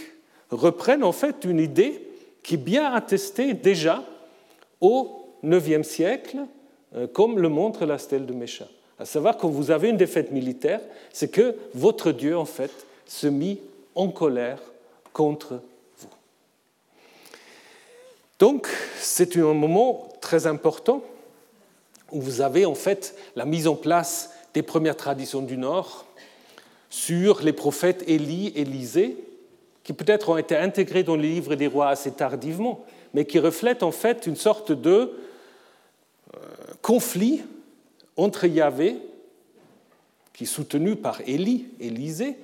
reprennent 0.50 1.04
en 1.04 1.12
fait 1.12 1.44
une 1.44 1.60
idée 1.60 2.02
qui 2.44 2.56
est 2.56 2.58
bien 2.58 2.92
attestée 2.94 3.54
déjà 3.54 4.04
au 4.80 5.28
IXe 5.44 5.88
siècle 5.88 6.38
euh, 6.96 7.08
comme 7.08 7.40
le 7.40 7.50
montre 7.50 7.86
la 7.86 7.98
stèle 7.98 8.26
de 8.26 8.34
Mécha. 8.34 8.68
à 9.00 9.06
savoir 9.06 9.38
quand 9.38 9.50
vous 9.50 9.72
avez 9.72 9.90
une 9.90 9.98
défaite 9.98 10.32
militaire, 10.32 10.82
c'est 11.14 11.32
que 11.32 11.56
votre 11.74 12.12
Dieu, 12.12 12.38
en 12.38 12.46
fait, 12.46 12.72
se 13.06 13.28
mit 13.28 13.60
en 13.96 14.10
colère 14.10 14.60
contre. 15.14 15.62
Donc, 18.42 18.68
c'est 18.98 19.38
un 19.38 19.54
moment 19.54 20.10
très 20.20 20.48
important 20.48 21.04
où 22.12 22.20
vous 22.20 22.42
avez 22.42 22.66
en 22.66 22.74
fait 22.74 23.16
la 23.36 23.46
mise 23.46 23.68
en 23.68 23.76
place 23.76 24.32
des 24.56 24.64
premières 24.64 24.98
traditions 24.98 25.44
du 25.44 25.60
Nord 25.60 26.08
sur 26.90 27.44
les 27.44 27.54
prophètes 27.54 28.04
Élie, 28.08 28.52
Élisée, 28.56 29.16
qui 29.84 29.94
peut-être 29.94 30.30
ont 30.30 30.38
été 30.38 30.58
intégrés 30.58 31.04
dans 31.04 31.16
les 31.16 31.30
livres 31.30 31.54
des 31.54 31.68
rois 31.68 31.90
assez 31.90 32.14
tardivement, 32.14 32.84
mais 33.14 33.26
qui 33.26 33.38
reflètent 33.38 33.84
en 33.84 33.92
fait 33.92 34.26
une 34.26 34.36
sorte 34.36 34.72
de 34.72 35.12
euh, 36.34 36.40
conflit 36.82 37.44
entre 38.18 38.48
Yahvé, 38.48 38.98
qui 40.34 40.46
est 40.46 40.48
soutenu 40.48 40.96
par 40.96 41.22
Élie, 41.28 41.68
Élisée, 41.80 42.38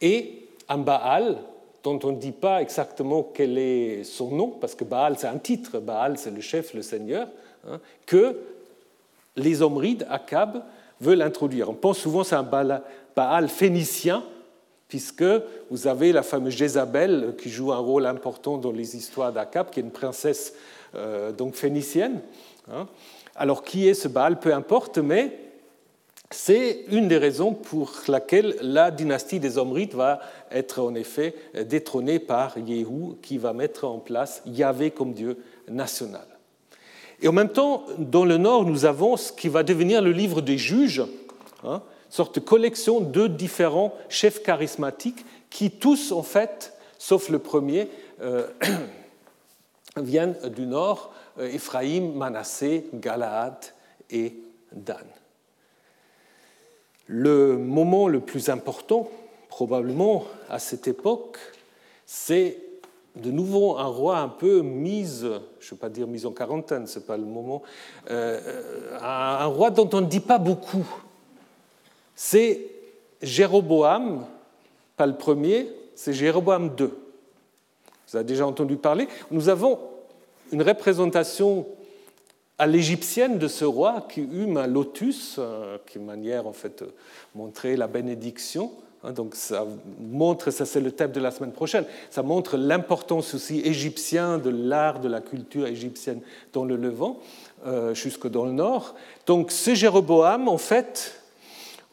et 0.00 0.48
un 0.68 0.78
Baal, 0.78 1.38
dont 1.82 1.98
on 2.04 2.12
ne 2.12 2.18
dit 2.18 2.32
pas 2.32 2.60
exactement 2.60 3.22
quel 3.22 3.58
est 3.58 4.04
son 4.04 4.30
nom, 4.30 4.48
parce 4.48 4.74
que 4.74 4.84
Baal 4.84 5.16
c'est 5.18 5.26
un 5.26 5.38
titre, 5.38 5.78
Baal 5.78 6.18
c'est 6.18 6.30
le 6.30 6.40
chef, 6.40 6.74
le 6.74 6.82
seigneur, 6.82 7.28
hein, 7.68 7.80
que 8.06 8.36
les 9.36 9.62
Omrides, 9.62 10.06
Akab, 10.10 10.62
veulent 11.00 11.22
introduire. 11.22 11.70
On 11.70 11.74
pense 11.74 11.98
souvent 11.98 12.24
c'est 12.24 12.36
un 12.36 12.42
Baal 12.42 13.48
phénicien, 13.48 14.22
puisque 14.88 15.24
vous 15.70 15.86
avez 15.86 16.12
la 16.12 16.22
fameuse 16.22 16.54
Jézabel 16.54 17.34
qui 17.40 17.48
joue 17.48 17.72
un 17.72 17.78
rôle 17.78 18.06
important 18.06 18.58
dans 18.58 18.72
les 18.72 18.96
histoires 18.96 19.32
d'Akab, 19.32 19.70
qui 19.70 19.80
est 19.80 19.82
une 19.84 19.92
princesse 19.92 20.54
euh, 20.96 21.30
donc 21.30 21.54
phénicienne. 21.54 22.20
Hein. 22.70 22.88
Alors 23.36 23.62
qui 23.62 23.88
est 23.88 23.94
ce 23.94 24.08
Baal? 24.08 24.40
Peu 24.40 24.52
importe, 24.52 24.98
mais 24.98 25.32
c'est 26.30 26.84
une 26.90 27.08
des 27.08 27.18
raisons 27.18 27.54
pour 27.54 27.92
laquelle 28.06 28.56
la 28.62 28.90
dynastie 28.90 29.40
des 29.40 29.58
Omrides 29.58 29.94
va 29.94 30.20
être 30.50 30.80
en 30.80 30.94
effet 30.94 31.34
détrônée 31.66 32.20
par 32.20 32.56
Yéhou, 32.56 33.18
qui 33.20 33.36
va 33.36 33.52
mettre 33.52 33.84
en 33.84 33.98
place 33.98 34.42
Yahvé 34.46 34.92
comme 34.92 35.12
Dieu 35.12 35.38
national. 35.68 36.26
Et 37.20 37.28
en 37.28 37.32
même 37.32 37.50
temps, 37.50 37.84
dans 37.98 38.24
le 38.24 38.36
nord, 38.36 38.64
nous 38.64 38.84
avons 38.84 39.16
ce 39.16 39.32
qui 39.32 39.48
va 39.48 39.62
devenir 39.62 40.00
le 40.00 40.12
livre 40.12 40.40
des 40.40 40.56
juges, 40.56 41.02
hein, 41.64 41.82
sorte 42.08 42.36
de 42.36 42.40
collection 42.40 43.00
de 43.00 43.26
différents 43.26 43.94
chefs 44.08 44.42
charismatiques 44.42 45.24
qui 45.50 45.70
tous, 45.70 46.12
en 46.12 46.22
fait, 46.22 46.74
sauf 46.98 47.28
le 47.28 47.38
premier, 47.38 47.88
euh, 48.22 48.46
viennent 49.96 50.36
du 50.54 50.66
nord, 50.66 51.12
euh, 51.38 51.50
Ephraïm, 51.52 52.14
Manassé, 52.14 52.86
Galaad 52.94 53.56
et 54.10 54.36
Dan. 54.72 55.04
Le 57.12 57.56
moment 57.56 58.06
le 58.06 58.20
plus 58.20 58.50
important, 58.50 59.10
probablement 59.48 60.26
à 60.48 60.60
cette 60.60 60.86
époque, 60.86 61.38
c'est 62.06 62.56
de 63.16 63.32
nouveau 63.32 63.78
un 63.78 63.86
roi 63.86 64.18
un 64.18 64.28
peu 64.28 64.60
mis, 64.60 65.22
je 65.22 65.26
ne 65.26 65.40
vais 65.72 65.76
pas 65.76 65.88
dire 65.88 66.06
mis 66.06 66.24
en 66.24 66.30
quarantaine, 66.30 66.86
ce 66.86 67.00
n'est 67.00 67.04
pas 67.04 67.16
le 67.16 67.24
moment, 67.24 67.62
euh, 68.12 68.94
un 69.02 69.46
roi 69.46 69.70
dont 69.70 69.90
on 69.92 70.02
ne 70.02 70.06
dit 70.06 70.20
pas 70.20 70.38
beaucoup. 70.38 70.86
C'est 72.14 72.60
Jéroboam, 73.20 74.24
pas 74.96 75.06
le 75.06 75.16
premier, 75.16 75.66
c'est 75.96 76.12
Jéroboam 76.12 76.76
II. 76.78 76.90
Vous 78.06 78.16
avez 78.16 78.24
déjà 78.24 78.46
entendu 78.46 78.76
parler. 78.76 79.08
Nous 79.32 79.48
avons 79.48 79.80
une 80.52 80.62
représentation 80.62 81.66
à 82.60 82.66
l'égyptienne 82.66 83.38
de 83.38 83.48
ce 83.48 83.64
roi 83.64 84.06
qui 84.06 84.20
eut 84.20 84.58
un 84.58 84.66
lotus, 84.66 85.36
euh, 85.38 85.78
qui 85.86 85.98
manière 85.98 86.46
en 86.46 86.52
fait 86.52 86.82
de 86.82 86.90
montrer 87.34 87.74
la 87.74 87.86
bénédiction. 87.86 88.70
Hein, 89.02 89.12
donc 89.12 89.34
ça 89.34 89.66
montre, 89.98 90.50
ça 90.50 90.66
c'est 90.66 90.80
le 90.80 90.92
thème 90.92 91.10
de 91.10 91.20
la 91.20 91.30
semaine 91.30 91.52
prochaine, 91.52 91.86
ça 92.10 92.22
montre 92.22 92.58
l'importance 92.58 93.32
aussi 93.32 93.60
égyptienne 93.60 94.42
de 94.42 94.50
l'art, 94.50 95.00
de 95.00 95.08
la 95.08 95.22
culture 95.22 95.66
égyptienne 95.66 96.20
dans 96.52 96.66
le 96.66 96.76
Levant, 96.76 97.18
euh, 97.64 97.94
jusque 97.94 98.28
dans 98.28 98.44
le 98.44 98.52
nord. 98.52 98.94
Donc 99.24 99.52
ce 99.52 99.74
Jéroboam, 99.74 100.46
en 100.46 100.58
fait, 100.58 101.14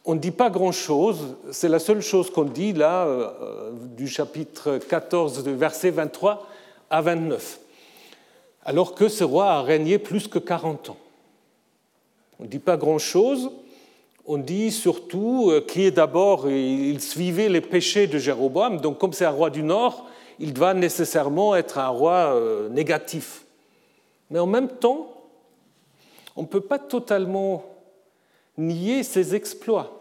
on 0.04 0.16
ne 0.16 0.20
dit 0.20 0.32
pas 0.32 0.50
grand-chose, 0.50 1.38
c'est 1.50 1.70
la 1.70 1.80
seule 1.80 2.02
chose 2.02 2.30
qu'on 2.30 2.44
dit 2.44 2.74
là 2.74 3.08
euh, 3.08 3.72
du 3.96 4.10
chapitre 4.10 4.80
14, 4.80 5.48
verset 5.48 5.92
23 5.92 6.46
à 6.90 7.02
29, 7.02 7.60
alors 8.68 8.94
que 8.94 9.10
ce 9.10 9.24
roi 9.24 9.50
a 9.54 9.62
régné 9.64 9.98
plus 9.98 10.28
que 10.28 10.38
40 10.38 10.92
ans. 10.92 10.98
On 12.40 12.44
ne 12.44 12.48
dit 12.48 12.60
pas 12.60 12.78
grand-chose, 12.78 13.50
on 14.28 14.38
dit 14.38 14.72
surtout 14.72 15.50
euh, 15.50 15.62
qu'il 15.62 15.82
est 15.82 15.92
d'abord, 15.92 16.48
il 16.48 17.02
suivait 17.02 17.50
les 17.50 17.62
péchés 17.62 18.06
de 18.06 18.20
Jéroboam, 18.20 18.80
donc 18.80 19.00
comme 19.00 19.14
c'est 19.14 19.26
un 19.26 19.32
roi 19.32 19.50
du 19.50 19.64
Nord, 19.64 20.08
il 20.38 20.54
doit 20.54 20.76
nécessairement 20.76 21.56
être 21.56 21.80
un 21.80 21.88
roi 21.88 22.40
négatif. 22.70 23.42
Mais 24.30 24.38
en 24.38 24.46
même 24.46 24.68
temps, 24.68 25.12
on 26.36 26.44
ne 26.44 26.48
peut 26.48 26.62
pas 26.62 26.78
totalement 26.78 27.66
nier 28.56 29.02
ses 29.02 29.34
exploits. 29.34 29.98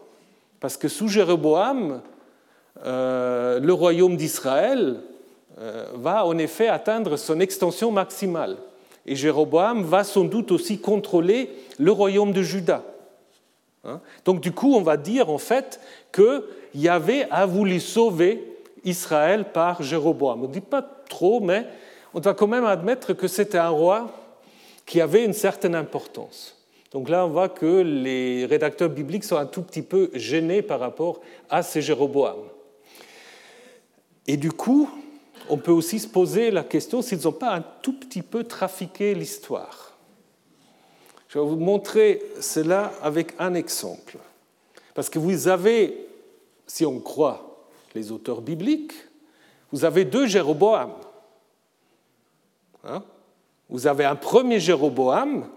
Parce 0.59 0.77
que 0.77 0.87
sous 0.87 1.07
Jéroboam, 1.07 2.01
euh, 2.85 3.59
le 3.59 3.73
royaume 3.73 4.17
d'Israël 4.17 4.97
euh, 4.97 5.16
va 5.93 6.25
en 6.25 6.37
effet 6.37 6.67
atteindre 6.67 7.17
son 7.17 7.39
extension 7.39 7.91
maximale. 7.91 8.57
Et 9.07 9.15
Jéroboam 9.15 9.83
va 9.83 10.03
sans 10.03 10.25
doute 10.25 10.51
aussi 10.51 10.79
contrôler 10.79 11.49
le 11.79 11.91
royaume 11.91 12.33
de 12.33 12.43
Juda. 12.43 12.83
Hein? 13.85 14.01
Donc 14.25 14.41
du 14.41 14.51
coup, 14.51 14.75
on 14.75 14.81
va 14.81 14.97
dire 14.97 15.29
en 15.29 15.37
fait 15.37 15.79
que 16.11 16.45
Yahvé 16.75 17.25
a 17.31 17.45
voulu 17.45 17.79
sauver 17.79 18.43
Israël 18.83 19.45
par 19.45 19.81
Jéroboam. 19.81 20.43
On 20.43 20.47
ne 20.47 20.53
dit 20.53 20.61
pas 20.61 20.81
trop, 21.09 21.39
mais 21.39 21.65
on 22.13 22.19
doit 22.19 22.33
quand 22.33 22.47
même 22.47 22.65
admettre 22.65 23.13
que 23.13 23.27
c'était 23.27 23.57
un 23.57 23.69
roi 23.69 24.11
qui 24.85 25.01
avait 25.01 25.23
une 25.23 25.33
certaine 25.33 25.75
importance. 25.75 26.55
Donc 26.91 27.09
là, 27.09 27.25
on 27.25 27.29
voit 27.29 27.49
que 27.49 27.81
les 27.81 28.45
rédacteurs 28.45 28.89
bibliques 28.89 29.25
sont 29.25 29.35
un 29.35 29.45
tout 29.45 29.61
petit 29.61 29.81
peu 29.81 30.09
gênés 30.13 30.61
par 30.61 30.79
rapport 30.79 31.21
à 31.49 31.63
ces 31.63 31.81
Jéroboam. 31.81 32.37
Et 34.25 34.37
du 34.37 34.51
coup, 34.51 34.89
on 35.49 35.57
peut 35.57 35.71
aussi 35.71 35.99
se 35.99 36.07
poser 36.07 36.51
la 36.51 36.63
question 36.63 37.01
s'ils 37.01 37.23
n'ont 37.23 37.31
pas 37.31 37.53
un 37.53 37.61
tout 37.81 37.93
petit 37.93 38.21
peu 38.21 38.43
trafiqué 38.43 39.13
l'histoire. 39.13 39.93
Je 41.27 41.39
vais 41.39 41.45
vous 41.45 41.57
montrer 41.57 42.21
cela 42.39 42.93
avec 43.01 43.33
un 43.39 43.53
exemple. 43.53 44.17
Parce 44.93 45.09
que 45.09 45.19
vous 45.19 45.47
avez, 45.47 46.07
si 46.65 46.85
on 46.85 46.99
croit 46.99 47.65
les 47.93 48.11
auteurs 48.11 48.41
bibliques, 48.41 48.93
vous 49.71 49.83
avez 49.83 50.05
deux 50.05 50.27
Jéroboam. 50.27 50.93
Hein? 52.85 53.03
Vous 53.69 53.87
avez 53.87 54.05
un 54.05 54.15
premier 54.15 54.59
Jéroboam 54.59 55.49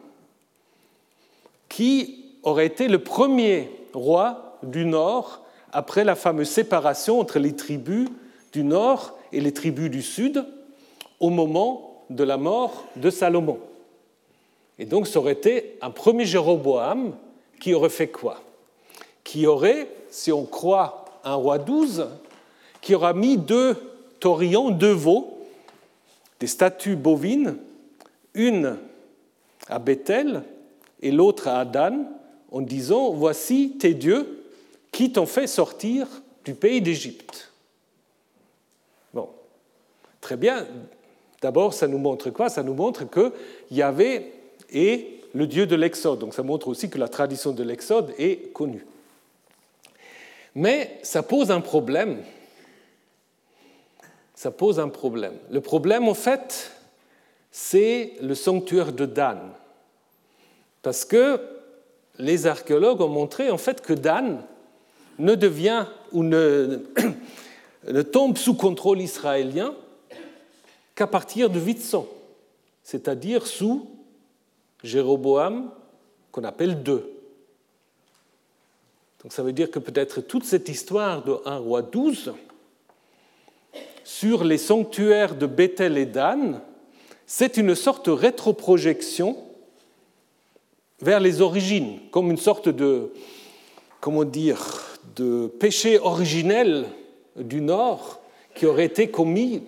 qui 1.68 2.24
aurait 2.43 2.66
été 2.66 2.88
le 2.88 3.03
premier 3.03 3.70
roi 3.95 4.59
du 4.62 4.84
Nord 4.84 5.43
après 5.72 6.05
la 6.05 6.16
fameuse 6.16 6.49
séparation 6.49 7.20
entre 7.20 7.38
les 7.38 7.55
tribus 7.55 8.09
du 8.53 8.64
Nord 8.64 9.16
et 9.33 9.41
les 9.41 9.53
tribus 9.53 9.91
du 9.91 10.03
Sud 10.03 10.45
au 11.18 11.31
moment 11.31 12.05
de 12.11 12.24
la 12.24 12.37
mort 12.37 12.85
de 12.97 13.11
Salomon. 13.11 13.59
Et 14.78 14.85
donc 14.85 15.07
ça 15.07 15.18
aurait 15.18 15.33
été 15.33 15.76
un 15.83 15.91
premier 15.91 16.24
Jéroboam 16.24 17.14
qui 17.61 17.74
aurait 17.74 17.91
fait 17.91 18.09
quoi? 18.09 18.41
Qui 19.22 19.47
aurait, 19.47 19.89
si 20.11 20.33
on 20.33 20.45
croit 20.45 21.05
un 21.22 21.35
roi 21.35 21.59
douze, 21.59 22.07
qui 22.81 22.95
aura 22.95 23.12
mis 23.12 23.37
deux 23.37 23.76
taurillons, 24.18 24.70
deux 24.70 24.93
veaux, 24.93 25.39
des 26.41 26.47
statues 26.47 26.97
bovines, 26.97 27.57
une 28.35 28.78
à 29.68 29.78
Bethel 29.78 30.43
et 31.03 31.11
l'autre 31.11 31.49
à 31.49 31.61
Adan, 31.61 32.07
en 32.51 32.62
disant, 32.62 33.11
voici 33.11 33.76
tes 33.78 33.95
dieux 33.95 34.45
qui 34.91 35.12
t'ont 35.12 35.26
fait 35.26 35.47
sortir 35.47 36.09
du 36.45 36.55
pays 36.55 36.81
d'Égypte. 36.81 37.49
Très 40.21 40.37
bien. 40.37 40.66
D'abord, 41.41 41.73
ça 41.73 41.89
nous 41.89 41.99
montre 41.99 42.31
quoi? 42.31 42.49
Ça 42.49 42.62
nous 42.62 42.75
montre 42.75 43.09
que 43.09 43.33
Yahvé 43.71 44.33
est 44.73 45.07
le 45.35 45.47
Dieu 45.47 45.66
de 45.66 45.77
l'Exode. 45.77 46.18
Donc 46.18 46.35
ça 46.35 46.43
montre 46.43 46.68
aussi 46.68 46.91
que 46.91 46.99
la 46.99 47.09
tradition 47.09 47.53
de 47.53 47.62
l'Exode 47.62 48.12
est 48.18 48.53
connue. 48.53 48.85
Mais 50.55 50.99
ça 51.03 51.23
pose 51.23 51.51
un 51.51 51.61
problème. 51.61 52.23
Ça 54.35 54.51
pose 54.51 54.81
un 54.81 54.89
problème. 54.89 55.35
Le 55.51 55.61
problème, 55.61 56.09
en 56.09 56.14
fait, 56.14 56.73
c'est 57.51 58.14
le 58.21 58.35
sanctuaire 58.35 58.93
de 58.93 59.07
Dan. 59.07 59.39
Parce 60.83 61.05
que 61.05 61.41
les 62.18 62.47
archéologues 62.47 63.01
ont 63.01 63.09
montré 63.09 63.51
en 63.51 63.59
fait 63.59 63.81
que 63.81 63.93
Dan 63.93 64.43
ne 65.18 65.35
devient 65.35 65.87
ou 66.12 66.23
ne, 66.23 66.81
tombe 68.12 68.39
sous 68.39 68.55
contrôle 68.55 69.01
israélien 69.01 69.75
qu'à 71.01 71.07
partir 71.07 71.48
de 71.48 71.59
800, 71.59 72.07
c'est-à-dire 72.82 73.46
sous 73.46 73.88
Jéroboam, 74.84 75.70
qu'on 76.30 76.44
appelle 76.44 76.82
deux. 76.82 77.11
Donc 79.22 79.32
ça 79.32 79.42
veut 79.42 79.55
dire 79.55 79.70
que 79.70 79.78
peut-être 79.78 80.20
toute 80.20 80.44
cette 80.44 80.68
histoire 80.68 81.24
de 81.24 81.38
1 81.46 81.57
roi 81.57 81.80
12 81.80 82.34
sur 84.05 84.44
les 84.44 84.59
sanctuaires 84.59 85.36
de 85.36 85.46
Bethel 85.46 85.96
et 85.96 86.05
Dan, 86.05 86.61
c'est 87.24 87.57
une 87.57 87.74
sorte 87.74 88.11
de 88.11 88.12
rétroprojection 88.12 89.38
vers 91.01 91.20
les 91.20 91.40
origines, 91.40 91.98
comme 92.11 92.30
une 92.30 92.36
sorte 92.36 92.68
de, 92.68 93.11
comment 94.03 94.24
dire, 94.24 94.98
de 95.16 95.46
péché 95.46 95.98
originel 95.98 96.84
du 97.36 97.62
Nord 97.62 98.20
qui 98.55 98.66
aurait 98.66 98.84
été 98.84 99.09
commis 99.09 99.62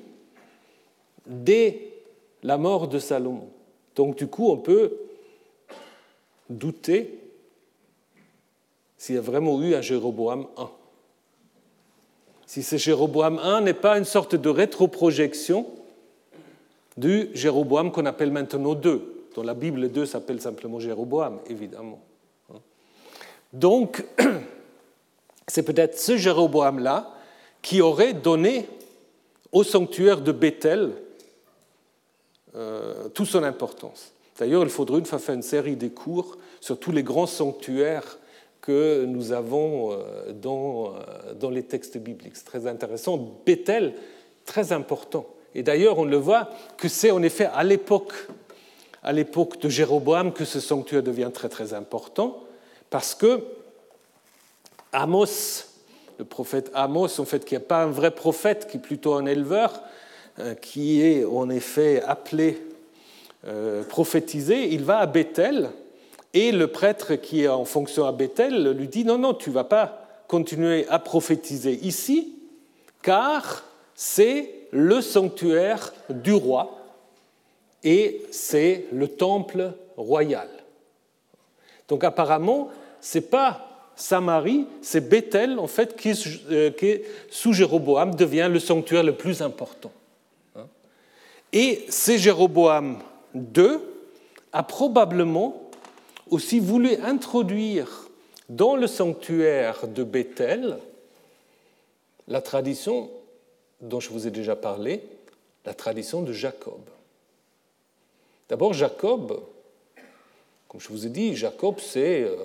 dès 1.27 1.93
la 2.43 2.59
mort 2.59 2.89
de 2.89 2.99
Salomon. 2.99 3.49
Donc 3.97 4.17
du 4.17 4.27
coup, 4.27 4.51
on 4.51 4.57
peut 4.57 4.93
douter 6.49 7.19
s'il 8.97 9.17
y 9.17 9.19
a 9.19 9.23
vraiment 9.23 9.61
eu 9.63 9.75
un 9.75 9.81
Jéroboam 9.81 10.47
I. 10.57 10.65
Si 12.47 12.63
ce 12.63 12.77
Jéroboam 12.77 13.41
I 13.43 13.63
n'est 13.63 13.75
pas 13.75 13.99
une 13.99 14.05
sorte 14.05 14.35
de 14.35 14.49
rétroprojection 14.49 15.67
du 16.97 17.31
Jéroboam 17.35 17.91
qu'on 17.91 18.07
appelle 18.07 18.31
maintenant 18.31 18.79
II. 18.81 19.01
Dans 19.35 19.43
la 19.43 19.55
Bible, 19.55 19.91
deux 19.91 20.05
s'appelle 20.05 20.41
simplement 20.41 20.79
Jéroboam, 20.79 21.41
évidemment. 21.49 22.01
Donc, 23.53 24.05
c'est 25.49 25.63
peut-être 25.63 25.99
ce 25.99 26.17
Jéroboam-là 26.17 27.15
qui 27.63 27.81
aurait 27.81 28.13
donné 28.13 28.67
au 29.53 29.65
sanctuaire 29.65 30.21
de 30.21 30.33
Bethel 30.33 30.93
euh, 32.55 33.09
son 33.25 33.43
importance. 33.43 34.13
D'ailleurs, 34.39 34.63
il 34.63 34.71
faudrait 34.71 34.99
une 34.99 35.07
fois 35.07 35.19
faire 35.19 35.35
une 35.35 35.43
série 35.43 35.77
de 35.77 35.89
cours 35.89 36.37
sur 36.61 36.79
tous 36.79 36.93
les 36.93 37.03
grands 37.03 37.27
sanctuaires 37.27 38.19
que 38.61 39.05
nous 39.05 39.33
avons 39.33 39.93
euh, 39.93 40.33
dans, 40.33 40.87
euh, 40.87 41.35
dans 41.35 41.51
les 41.51 41.65
textes 41.65 41.99
bibliques. 41.99 42.37
C'est 42.37 42.45
très 42.45 42.67
intéressant. 42.67 43.19
Bethel, 43.45 43.95
très 44.47 44.73
important. 44.73 45.27
Et 45.55 45.63
d'ailleurs, 45.63 45.99
on 45.99 46.05
le 46.05 46.17
voit 46.17 46.49
que 46.79 46.89
c'est 46.89 47.11
en 47.11 47.23
effet 47.23 47.49
à 47.53 47.65
l'époque, 47.65 48.13
à 49.03 49.13
l'époque 49.13 49.61
de 49.61 49.69
Jéroboam 49.69 50.33
que 50.33 50.45
ce 50.45 50.61
sanctuaire 50.61 51.03
devient 51.03 51.31
très 51.33 51.49
très 51.49 51.75
important, 51.75 52.43
parce 52.89 53.15
que 53.15 53.45
Amos, 54.93 55.65
le 56.19 56.25
prophète 56.25 56.71
Amos, 56.75 57.21
en 57.21 57.25
fait, 57.25 57.45
qui 57.45 57.55
n'est 57.55 57.61
pas 57.61 57.83
un 57.83 57.91
vrai 57.91 58.11
prophète, 58.11 58.69
qui 58.71 58.77
est 58.77 58.81
plutôt 58.81 59.15
un 59.15 59.27
éleveur, 59.27 59.83
qui 60.61 61.03
est 61.03 61.25
en 61.25 61.51
effet 61.51 62.03
appelé 62.03 62.59
euh, 63.45 63.83
prophétiser, 63.83 64.73
il 64.73 64.85
va 64.85 64.99
à 64.99 65.07
Bethel 65.07 65.71
et 66.33 66.53
le 66.53 66.69
prêtre 66.69 67.17
qui 67.17 67.43
est 67.43 67.49
en 67.49 67.65
fonction 67.65 68.07
à 68.07 68.13
Bethel 68.13 68.71
lui 68.71 68.87
dit 68.87 69.05
non, 69.05 69.19
non, 69.19 69.35
tu 69.35 69.51
vas 69.51 69.65
pas 69.65 70.23
continuer 70.29 70.87
à 70.89 71.01
prophétiser 71.01 71.73
ici, 71.83 72.35
car 73.03 73.65
c'est 73.97 74.49
le 74.71 75.01
sanctuaire 75.01 75.93
du 76.09 76.33
roi 76.33 76.79
et 77.83 78.23
c'est 78.31 78.87
le 78.93 79.09
temple 79.09 79.73
royal. 79.97 80.49
Donc 81.89 82.05
apparemment, 82.05 82.71
ce 83.01 83.19
n'est 83.19 83.23
pas 83.23 83.91
Samarie, 83.97 84.67
c'est 84.83 85.09
Bethel 85.09 85.59
en 85.59 85.67
fait 85.67 85.97
qui, 85.97 86.13
euh, 86.49 86.71
qui, 86.71 87.01
sous 87.29 87.53
Jéroboam 87.53 88.15
devient 88.15 88.49
le 88.49 88.61
sanctuaire 88.61 89.03
le 89.03 89.17
plus 89.17 89.43
important. 89.43 89.91
Et 91.53 91.85
c'est 91.89 92.19
Jéroboam 92.19 92.99
II 93.35 93.79
a 94.53 94.63
probablement 94.63 95.71
aussi 96.31 96.61
voulu 96.61 96.95
introduire 96.97 98.09
dans 98.49 98.77
le 98.77 98.87
sanctuaire 98.87 99.87
de 99.87 100.03
Bethel 100.03 100.79
la 102.29 102.41
tradition 102.41 103.11
dont 103.81 104.01
je 104.01 104.11
vous 104.11 104.27
ai 104.27 104.31
déjà 104.31 104.57
parlé, 104.57 105.03
la 105.65 105.75
tradition 105.75 106.23
de 106.23 106.33
Jacob. 106.33 106.81
D'abord, 108.49 108.73
Jacob, 108.73 109.43
comme 110.69 110.81
je 110.81 110.89
vous 110.89 111.07
ai 111.07 111.11
dit, 111.11 111.35
Jacob, 111.37 111.81
c'est 111.81 112.23
euh, 112.23 112.37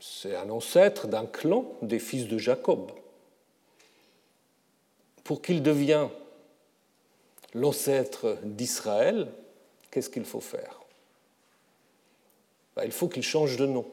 c'est 0.00 0.36
un 0.36 0.50
ancêtre 0.50 1.06
d'un 1.06 1.24
clan 1.24 1.64
des 1.80 1.98
fils 1.98 2.28
de 2.28 2.36
Jacob. 2.36 2.92
Pour 5.22 5.40
qu'il 5.40 5.62
devienne 5.62 6.08
l'ancêtre 7.54 8.38
d'Israël, 8.42 9.28
qu'est-ce 9.90 10.10
qu'il 10.10 10.24
faut 10.24 10.40
faire? 10.40 10.80
Ben, 12.76 12.84
Il 12.84 12.92
faut 12.92 13.08
qu'il 13.08 13.22
change 13.22 13.56
de 13.56 13.66
nom. 13.66 13.86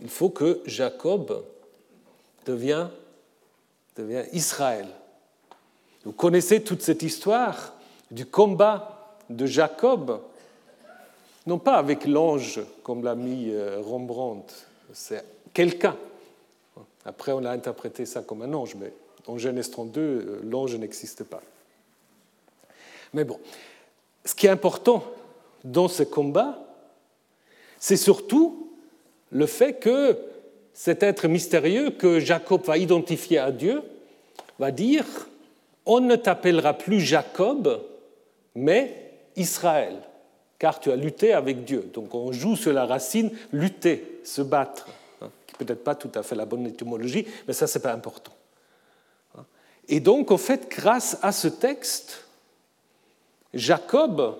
Il 0.00 0.08
faut 0.08 0.30
que 0.30 0.62
Jacob 0.66 1.44
devienne 2.46 2.90
Israël. 4.32 4.88
Vous 6.04 6.12
connaissez 6.12 6.62
toute 6.62 6.82
cette 6.82 7.02
histoire 7.02 7.74
du 8.10 8.26
combat 8.26 9.16
de 9.30 9.46
Jacob, 9.46 10.20
non 11.46 11.58
pas 11.58 11.74
avec 11.74 12.06
l'ange 12.06 12.60
comme 12.82 13.04
l'a 13.04 13.14
mis 13.14 13.50
euh, 13.50 13.80
Rembrandt, 13.80 14.52
c'est 14.92 15.24
quelqu'un. 15.54 15.96
Après, 17.04 17.32
on 17.32 17.44
a 17.44 17.50
interprété 17.50 18.06
ça 18.06 18.22
comme 18.22 18.42
un 18.42 18.52
ange, 18.52 18.74
mais 18.74 18.92
en 19.26 19.38
Genèse 19.38 19.70
32, 19.70 20.00
euh, 20.00 20.40
l'ange 20.44 20.74
n'existe 20.76 21.24
pas. 21.24 21.42
Mais 23.14 23.24
bon, 23.24 23.38
ce 24.24 24.34
qui 24.34 24.46
est 24.46 24.50
important 24.50 25.04
dans 25.64 25.88
ce 25.88 26.02
combat, 26.02 26.58
c'est 27.78 27.96
surtout 27.96 28.70
le 29.30 29.46
fait 29.46 29.74
que 29.74 30.18
cet 30.74 31.02
être 31.02 31.28
mystérieux 31.28 31.90
que 31.90 32.20
Jacob 32.20 32.64
va 32.64 32.78
identifier 32.78 33.38
à 33.38 33.50
Dieu 33.50 33.82
va 34.58 34.70
dire 34.70 35.04
On 35.84 36.00
ne 36.00 36.16
t'appellera 36.16 36.74
plus 36.74 37.00
Jacob, 37.00 37.82
mais 38.54 39.12
Israël, 39.36 39.96
car 40.58 40.80
tu 40.80 40.90
as 40.90 40.96
lutté 40.96 41.32
avec 41.32 41.64
Dieu. 41.64 41.90
Donc 41.92 42.14
on 42.14 42.32
joue 42.32 42.56
sur 42.56 42.72
la 42.72 42.86
racine 42.86 43.30
lutter, 43.52 44.20
se 44.24 44.42
battre, 44.42 44.88
hein, 45.20 45.30
qui 45.46 45.54
peut-être 45.56 45.84
pas 45.84 45.94
tout 45.94 46.10
à 46.14 46.22
fait 46.22 46.36
la 46.36 46.46
bonne 46.46 46.66
étymologie, 46.66 47.26
mais 47.46 47.52
ça, 47.52 47.66
c'est 47.66 47.82
pas 47.82 47.92
important. 47.92 48.32
Et 49.88 50.00
donc, 50.00 50.30
en 50.30 50.38
fait, 50.38 50.68
grâce 50.70 51.18
à 51.22 51.32
ce 51.32 51.48
texte, 51.48 52.24
Jacob 53.54 54.36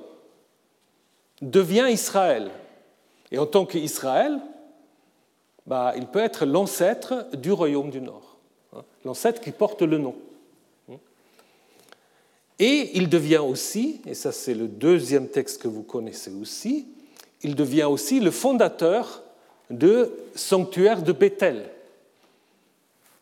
devient 1.40 1.88
Israël. 1.90 2.50
Et 3.30 3.38
en 3.38 3.46
tant 3.46 3.66
qu'Israël, 3.66 4.38
bah, 5.66 5.92
il 5.96 6.06
peut 6.06 6.20
être 6.20 6.44
l'ancêtre 6.44 7.28
du 7.34 7.52
royaume 7.52 7.90
du 7.90 8.00
Nord, 8.00 8.36
hein, 8.74 8.82
l'ancêtre 9.04 9.40
qui 9.40 9.52
porte 9.52 9.82
le 9.82 9.98
nom. 9.98 10.14
Et 12.58 12.90
il 12.94 13.08
devient 13.08 13.38
aussi, 13.38 14.00
et 14.06 14.14
ça 14.14 14.30
c'est 14.30 14.54
le 14.54 14.68
deuxième 14.68 15.28
texte 15.28 15.62
que 15.62 15.68
vous 15.68 15.82
connaissez 15.82 16.30
aussi, 16.30 16.86
il 17.42 17.56
devient 17.56 17.84
aussi 17.84 18.20
le 18.20 18.30
fondateur 18.30 19.24
de 19.70 20.12
sanctuaire 20.34 21.02
de 21.02 21.12
Bethel. 21.12 21.68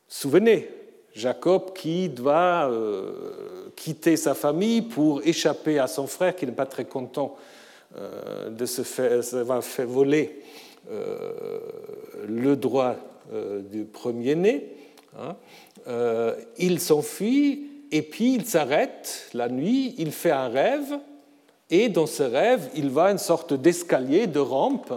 Souvenez, 0.09 0.69
Jacob 1.15 1.73
qui 1.75 2.09
doit 2.09 2.69
euh, 2.71 3.71
quitter 3.77 4.17
sa 4.17 4.35
famille 4.35 4.83
pour 4.83 5.23
échapper 5.25 5.79
à 5.79 5.87
son 5.87 6.07
frère 6.07 6.37
qui 6.37 6.47
n'est 6.47 6.53
pas 6.53 6.67
très 6.67 6.85
content 6.85 7.37
euh, 7.99 8.51
de 8.51 8.67
se 8.67 8.83
faire, 8.83 9.23
faire 9.63 9.87
voler 9.87 10.43
euh, 10.91 11.33
le 12.29 12.57
droit 12.57 12.97
du 13.71 13.85
premier-né. 13.85 14.67
Hein. 15.17 15.37
Il 16.59 16.81
s'enfuit 16.81 17.69
et 17.93 18.03
puis 18.03 18.35
il 18.35 18.45
s'arrête 18.45 19.29
la 19.35 19.49
nuit, 19.49 19.95
il 19.99 20.11
fait 20.11 20.33
un 20.33 20.49
rêve 20.49 20.99
et 21.71 21.89
dans 21.89 22.07
ce 22.07 22.25
rêve, 22.25 22.69
il 22.75 22.91
va 22.91 23.05
à 23.05 23.11
une 23.13 23.19
sorte 23.19 23.55
d'escalier, 23.55 24.27
de 24.27 24.41
rampe 24.41 24.93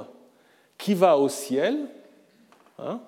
qui 0.80 0.96
va 0.96 1.18
au 1.18 1.30
ciel. 1.30 1.78
Hein. 2.80 3.00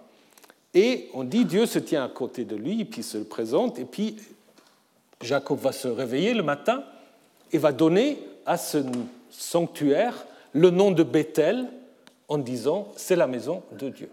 Et 0.75 1.09
on 1.13 1.23
dit 1.23 1.45
Dieu 1.45 1.65
se 1.65 1.79
tient 1.79 2.03
à 2.03 2.09
côté 2.09 2.43
de 2.43 2.55
lui, 2.55 2.83
puis 2.83 3.01
se 3.01 3.17
présente, 3.17 3.79
et 3.79 3.85
puis 3.85 4.17
Jacob 5.21 5.57
va 5.57 5.71
se 5.71 5.87
réveiller 5.87 6.33
le 6.33 6.43
matin 6.43 6.83
et 7.53 7.57
va 7.57 7.71
donner 7.71 8.19
à 8.45 8.57
ce 8.57 8.79
sanctuaire 9.31 10.25
le 10.51 10.69
nom 10.69 10.91
de 10.91 11.03
Bethel, 11.03 11.67
en 12.27 12.37
disant 12.37 12.91
c'est 12.97 13.15
la 13.15 13.27
maison 13.27 13.63
de 13.71 13.89
Dieu. 13.89 14.09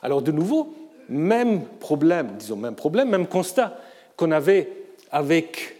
Alors 0.00 0.22
de 0.22 0.30
nouveau, 0.30 0.72
même 1.08 1.64
problème, 1.80 2.36
disons 2.38 2.56
même 2.56 2.76
problème, 2.76 3.10
même 3.10 3.26
constat 3.26 3.76
qu'on 4.16 4.30
avait 4.30 4.70
avec 5.10 5.76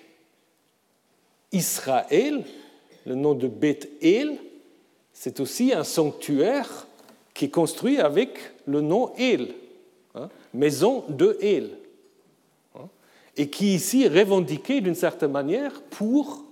Israël, 1.52 2.42
le 3.06 3.14
nom 3.14 3.34
de 3.34 3.46
Beth-El, 3.46 4.38
c'est 5.12 5.38
aussi 5.38 5.72
un 5.72 5.84
sanctuaire 5.84 6.86
qui 7.32 7.46
est 7.46 7.50
construit 7.50 8.00
avec 8.00 8.38
le 8.66 8.80
nom 8.80 9.12
El, 9.16 9.54
maison 10.54 11.04
de 11.08 11.36
El, 11.42 11.70
et 13.36 13.50
qui 13.50 13.74
ici 13.74 14.04
est 14.04 14.08
revendiqué 14.08 14.80
d'une 14.80 14.94
certaine 14.94 15.32
manière 15.32 15.82
pour 15.82 16.44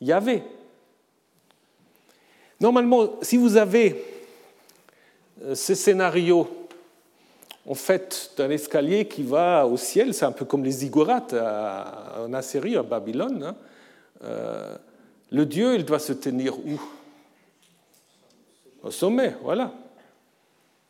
Yahvé. 0.00 0.42
Normalement, 2.60 3.10
si 3.22 3.36
vous 3.36 3.56
avez 3.56 4.04
ce 5.54 5.74
scénario 5.74 6.48
en 7.66 7.74
fait 7.74 8.32
d'un 8.36 8.48
escalier 8.50 9.06
qui 9.06 9.22
va 9.22 9.66
au 9.66 9.76
ciel, 9.76 10.14
c'est 10.14 10.24
un 10.24 10.32
peu 10.32 10.46
comme 10.46 10.64
les 10.64 10.70
ziggourats 10.70 11.26
en 12.18 12.32
Assyrie, 12.32 12.76
à 12.76 12.82
Babylone. 12.82 13.42
Hein. 13.42 13.56
Euh, 14.24 14.76
le 15.30 15.44
Dieu, 15.44 15.74
il 15.74 15.84
doit 15.84 15.98
se 15.98 16.14
tenir 16.14 16.58
où? 16.58 16.80
Au 18.82 18.90
sommet, 18.90 19.34
voilà. 19.42 19.72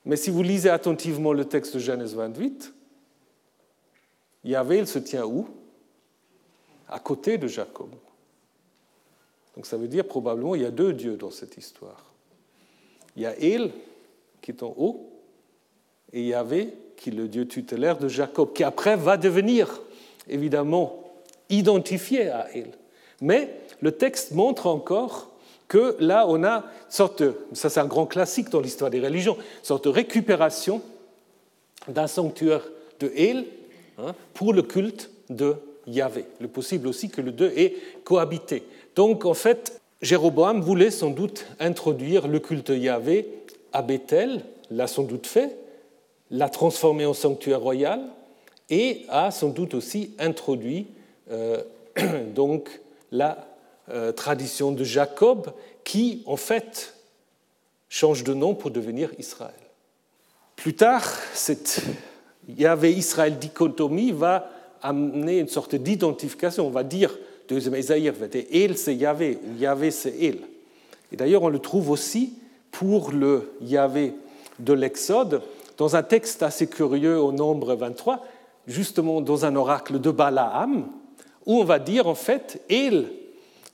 Mais 0.08 0.16
si 0.16 0.30
vous 0.30 0.42
lisez 0.42 0.70
attentivement 0.70 1.34
le 1.34 1.44
texte 1.44 1.74
de 1.74 1.78
Genèse 1.78 2.14
28, 2.14 2.72
Yahvé, 4.42 4.78
il 4.78 4.86
se 4.86 4.98
tient 4.98 5.26
où? 5.26 5.46
À 6.88 6.98
côté 6.98 7.36
de 7.36 7.46
Jacob. 7.46 7.90
Donc 9.54 9.66
ça 9.66 9.76
veut 9.76 9.86
dire 9.86 10.06
probablement 10.06 10.54
il 10.54 10.62
y 10.62 10.64
a 10.64 10.70
deux 10.70 10.94
dieux 10.94 11.18
dans 11.18 11.30
cette 11.30 11.58
histoire. 11.58 12.06
Il 13.16 13.22
y 13.22 13.26
a 13.26 13.38
El 13.38 13.70
qui 14.40 14.52
est 14.52 14.62
en 14.62 14.74
haut 14.78 15.10
et 16.14 16.28
Yahvé 16.28 16.72
qui 16.96 17.10
est 17.10 17.12
le 17.12 17.28
dieu 17.28 17.46
tutélaire 17.46 17.98
de 17.98 18.08
Jacob, 18.08 18.54
qui 18.54 18.64
après 18.64 18.96
va 18.96 19.18
devenir 19.18 19.82
évidemment 20.26 21.04
identifié 21.50 22.30
à 22.30 22.50
El. 22.56 22.70
Mais 23.20 23.60
le 23.82 23.92
texte 23.92 24.32
montre 24.32 24.68
encore 24.68 25.30
que 25.68 25.96
là, 26.00 26.26
on 26.26 26.42
a 26.44 26.56
une 26.56 26.62
sorte, 26.88 27.22
ça 27.52 27.68
c'est 27.68 27.80
un 27.80 27.86
grand 27.86 28.06
classique 28.06 28.48
dans 28.50 28.60
l'histoire 28.60 28.90
des 28.90 29.00
religions, 29.00 29.36
une 29.36 29.64
sorte 29.64 29.84
de 29.84 29.90
récupération 29.90 30.82
d'un 31.86 32.06
sanctuaire 32.06 32.66
de 33.00 33.12
El 33.14 33.44
hein, 33.98 34.14
pour 34.34 34.52
le 34.52 34.62
culte 34.62 35.10
de 35.28 35.56
Yahvé. 35.86 36.24
Le 36.40 36.48
possible 36.48 36.88
aussi 36.88 37.10
que 37.10 37.20
le 37.20 37.32
deux 37.32 37.52
ait 37.56 37.76
cohabité. 38.04 38.62
Donc 38.96 39.24
en 39.24 39.34
fait, 39.34 39.80
Jéroboam 40.02 40.60
voulait 40.60 40.90
sans 40.90 41.10
doute 41.10 41.46
introduire 41.60 42.28
le 42.28 42.38
culte 42.38 42.70
Yahvé 42.70 43.28
à 43.72 43.82
Bethel, 43.82 44.44
l'a 44.70 44.86
sans 44.86 45.02
doute 45.02 45.26
fait, 45.26 45.56
l'a 46.30 46.48
transformé 46.48 47.06
en 47.06 47.14
sanctuaire 47.14 47.60
royal 47.60 48.00
et 48.70 49.04
a 49.08 49.30
sans 49.30 49.48
doute 49.48 49.74
aussi 49.74 50.14
introduit 50.18 50.86
euh, 51.30 51.62
donc 52.34 52.80
la 53.10 53.47
euh, 53.90 54.12
tradition 54.12 54.72
de 54.72 54.84
Jacob 54.84 55.52
qui 55.84 56.22
en 56.26 56.36
fait 56.36 56.94
change 57.88 58.24
de 58.24 58.34
nom 58.34 58.54
pour 58.54 58.70
devenir 58.70 59.10
Israël. 59.18 59.54
Plus 60.56 60.74
tard, 60.74 61.04
cette 61.34 61.82
Yahvé 62.48 62.92
Israël 62.92 63.38
dichotomie 63.38 64.12
va 64.12 64.50
amener 64.82 65.38
une 65.38 65.48
sorte 65.48 65.74
d'identification. 65.74 66.66
On 66.66 66.70
va 66.70 66.82
dire, 66.82 67.16
deuxième 67.48 67.74
Esaïe, 67.74 68.12
El 68.52 68.76
c'est 68.76 68.94
Yahvé, 68.94 69.38
ou 69.44 69.58
Yahvé 69.58 69.90
c'est 69.90 70.16
El. 70.20 70.38
Et 71.12 71.16
d'ailleurs, 71.16 71.42
on 71.42 71.48
le 71.48 71.58
trouve 71.58 71.90
aussi 71.90 72.34
pour 72.70 73.12
le 73.12 73.52
Yahvé 73.60 74.14
de 74.58 74.72
l'Exode, 74.72 75.42
dans 75.76 75.96
un 75.96 76.02
texte 76.02 76.42
assez 76.42 76.66
curieux 76.66 77.18
au 77.18 77.32
nombre 77.32 77.74
23, 77.74 78.24
justement 78.66 79.20
dans 79.20 79.44
un 79.44 79.54
oracle 79.56 80.00
de 80.00 80.10
Balaam, 80.10 80.88
où 81.46 81.60
on 81.60 81.64
va 81.64 81.78
dire 81.78 82.06
en 82.06 82.14
fait, 82.14 82.60
il 82.68 83.06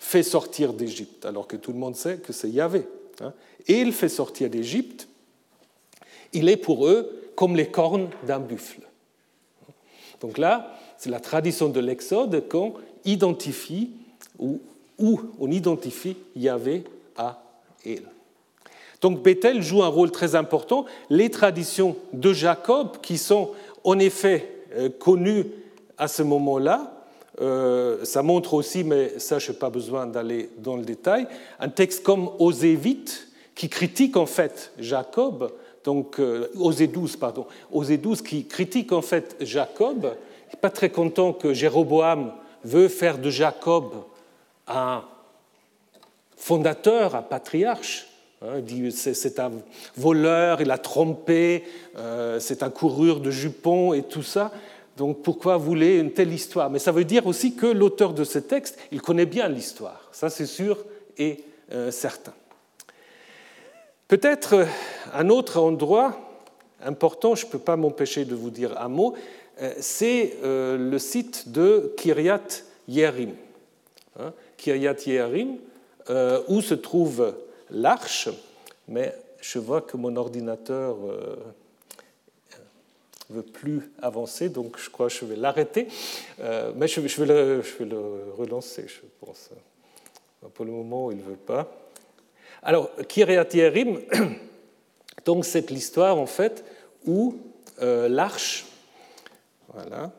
fait 0.04 0.22
sortir 0.22 0.74
d'Égypte, 0.74 1.24
alors 1.24 1.46
que 1.46 1.56
tout 1.56 1.72
le 1.72 1.78
monde 1.78 1.96
sait 1.96 2.18
que 2.18 2.34
c'est 2.34 2.50
Yahvé. 2.50 2.86
Hein. 3.22 3.32
Il 3.66 3.90
fait 3.94 4.10
sortir 4.10 4.50
d'Égypte, 4.50 5.08
il 6.34 6.50
est 6.50 6.58
pour 6.58 6.86
eux 6.86 7.30
comme 7.34 7.56
les 7.56 7.68
cornes 7.68 8.10
d'un 8.26 8.38
buffle. 8.38 8.82
Donc 10.20 10.36
là, 10.36 10.78
c'est 10.98 11.08
la 11.08 11.20
tradition 11.20 11.70
de 11.70 11.80
l'Exode 11.80 12.46
qu'on 12.50 12.74
identifie 13.06 13.92
ou, 14.38 14.60
on 14.98 15.50
identifie 15.50 16.18
Yahvé 16.36 16.84
à 17.16 17.42
Il. 17.86 18.02
Donc 19.00 19.22
Bethel 19.22 19.62
joue 19.62 19.82
un 19.82 19.88
rôle 19.88 20.10
très 20.10 20.34
important. 20.34 20.84
Les 21.08 21.30
traditions 21.30 21.96
de 22.12 22.34
Jacob, 22.34 23.00
qui 23.00 23.16
sont 23.16 23.52
en 23.84 23.98
effet 23.98 24.64
euh, 24.74 24.90
connues 24.90 25.46
à 25.96 26.08
ce 26.08 26.22
moment-là, 26.22 26.93
euh, 27.40 28.04
ça 28.04 28.22
montre 28.22 28.54
aussi, 28.54 28.84
mais 28.84 29.18
ça 29.18 29.38
je 29.38 29.50
n'ai 29.50 29.58
pas 29.58 29.70
besoin 29.70 30.06
d'aller 30.06 30.50
dans 30.58 30.76
le 30.76 30.84
détail, 30.84 31.26
un 31.58 31.68
texte 31.68 32.02
comme 32.02 32.30
Osée 32.38 32.72
8, 32.72 33.28
qui 33.54 33.68
critique 33.68 34.16
en 34.16 34.26
fait 34.26 34.72
Jacob, 34.78 35.52
donc 35.84 36.18
euh, 36.18 36.48
Osée 36.58 36.86
12, 36.86 37.16
pardon, 37.16 37.46
Osée 37.72 37.98
12 37.98 38.22
qui 38.22 38.46
critique 38.46 38.92
en 38.92 39.02
fait 39.02 39.36
Jacob, 39.40 40.16
il 40.48 40.54
n'est 40.54 40.60
pas 40.60 40.70
très 40.70 40.90
content 40.90 41.32
que 41.32 41.52
Jéroboam 41.52 42.32
veut 42.64 42.88
faire 42.88 43.18
de 43.18 43.30
Jacob 43.30 43.92
un 44.66 45.04
fondateur, 46.36 47.14
un 47.14 47.22
patriarche, 47.22 48.06
Hein, 48.44 48.60
c'est 48.90 49.40
un 49.40 49.52
voleur, 49.96 50.60
il 50.60 50.70
a 50.70 50.78
trompé, 50.78 51.64
euh, 51.96 52.38
c'est 52.40 52.62
un 52.62 52.70
coureur 52.70 53.20
de 53.20 53.30
jupons 53.30 53.94
et 53.94 54.02
tout 54.02 54.22
ça. 54.22 54.52
Donc 54.96 55.22
pourquoi 55.22 55.56
voulez 55.56 55.98
une 55.98 56.12
telle 56.12 56.32
histoire? 56.32 56.70
Mais 56.70 56.78
ça 56.78 56.92
veut 56.92 57.04
dire 57.04 57.26
aussi 57.26 57.54
que 57.54 57.66
l'auteur 57.66 58.12
de 58.12 58.24
ce 58.24 58.38
texte, 58.38 58.78
il 58.92 59.02
connaît 59.02 59.26
bien 59.26 59.48
l'histoire. 59.48 60.08
Ça 60.12 60.30
c'est 60.30 60.46
sûr 60.46 60.78
et 61.18 61.44
euh, 61.72 61.90
certain. 61.90 62.32
Peut-être 64.08 64.54
euh, 64.54 64.64
un 65.12 65.28
autre 65.30 65.60
endroit 65.60 66.18
important, 66.84 67.34
je 67.34 67.46
ne 67.46 67.50
peux 67.50 67.58
pas 67.58 67.76
m'empêcher 67.76 68.24
de 68.24 68.34
vous 68.34 68.50
dire 68.50 68.80
un 68.80 68.88
mot, 68.88 69.14
c'est 69.78 70.36
le 70.42 70.98
site 70.98 71.50
de 71.50 71.94
Kiryat 71.96 72.42
Yerim. 72.88 73.30
Hein, 74.18 74.32
Kiryat 74.58 74.96
Yerim, 75.06 75.56
où 76.48 76.60
se 76.60 76.74
trouve 76.74 77.34
l'arche, 77.70 78.28
mais 78.88 79.14
je 79.40 79.58
vois 79.58 79.82
que 79.82 79.96
mon 79.96 80.16
ordinateur 80.16 80.96
euh, 81.06 81.36
veut 83.30 83.42
plus 83.42 83.90
avancer, 84.00 84.48
donc 84.48 84.78
je 84.78 84.90
crois 84.90 85.08
que 85.08 85.14
je 85.14 85.24
vais 85.24 85.36
l'arrêter. 85.36 85.88
Euh, 86.40 86.72
mais 86.76 86.88
je, 86.88 87.00
vais 87.00 87.26
le, 87.26 87.62
je, 87.62 87.78
vais 87.78 87.84
le, 87.84 88.32
relancer, 88.36 88.86
je 88.86 89.00
pense. 89.20 89.50
Pour 90.52 90.64
le 90.64 90.72
moment, 90.72 91.10
il 91.10 91.18
ne 91.18 91.22
veut 91.22 91.36
pas. 91.36 91.70
Alors, 92.62 92.90
Kiryat 93.08 93.48
Yerim, 93.52 94.00
donc 95.24 95.44
c'est 95.44 95.70
l'histoire 95.70 96.18
en 96.18 96.26
fait 96.26 96.64
où 97.06 97.38
euh, 97.82 98.08
l'arche, 98.08 98.66
voilà, 99.72 100.12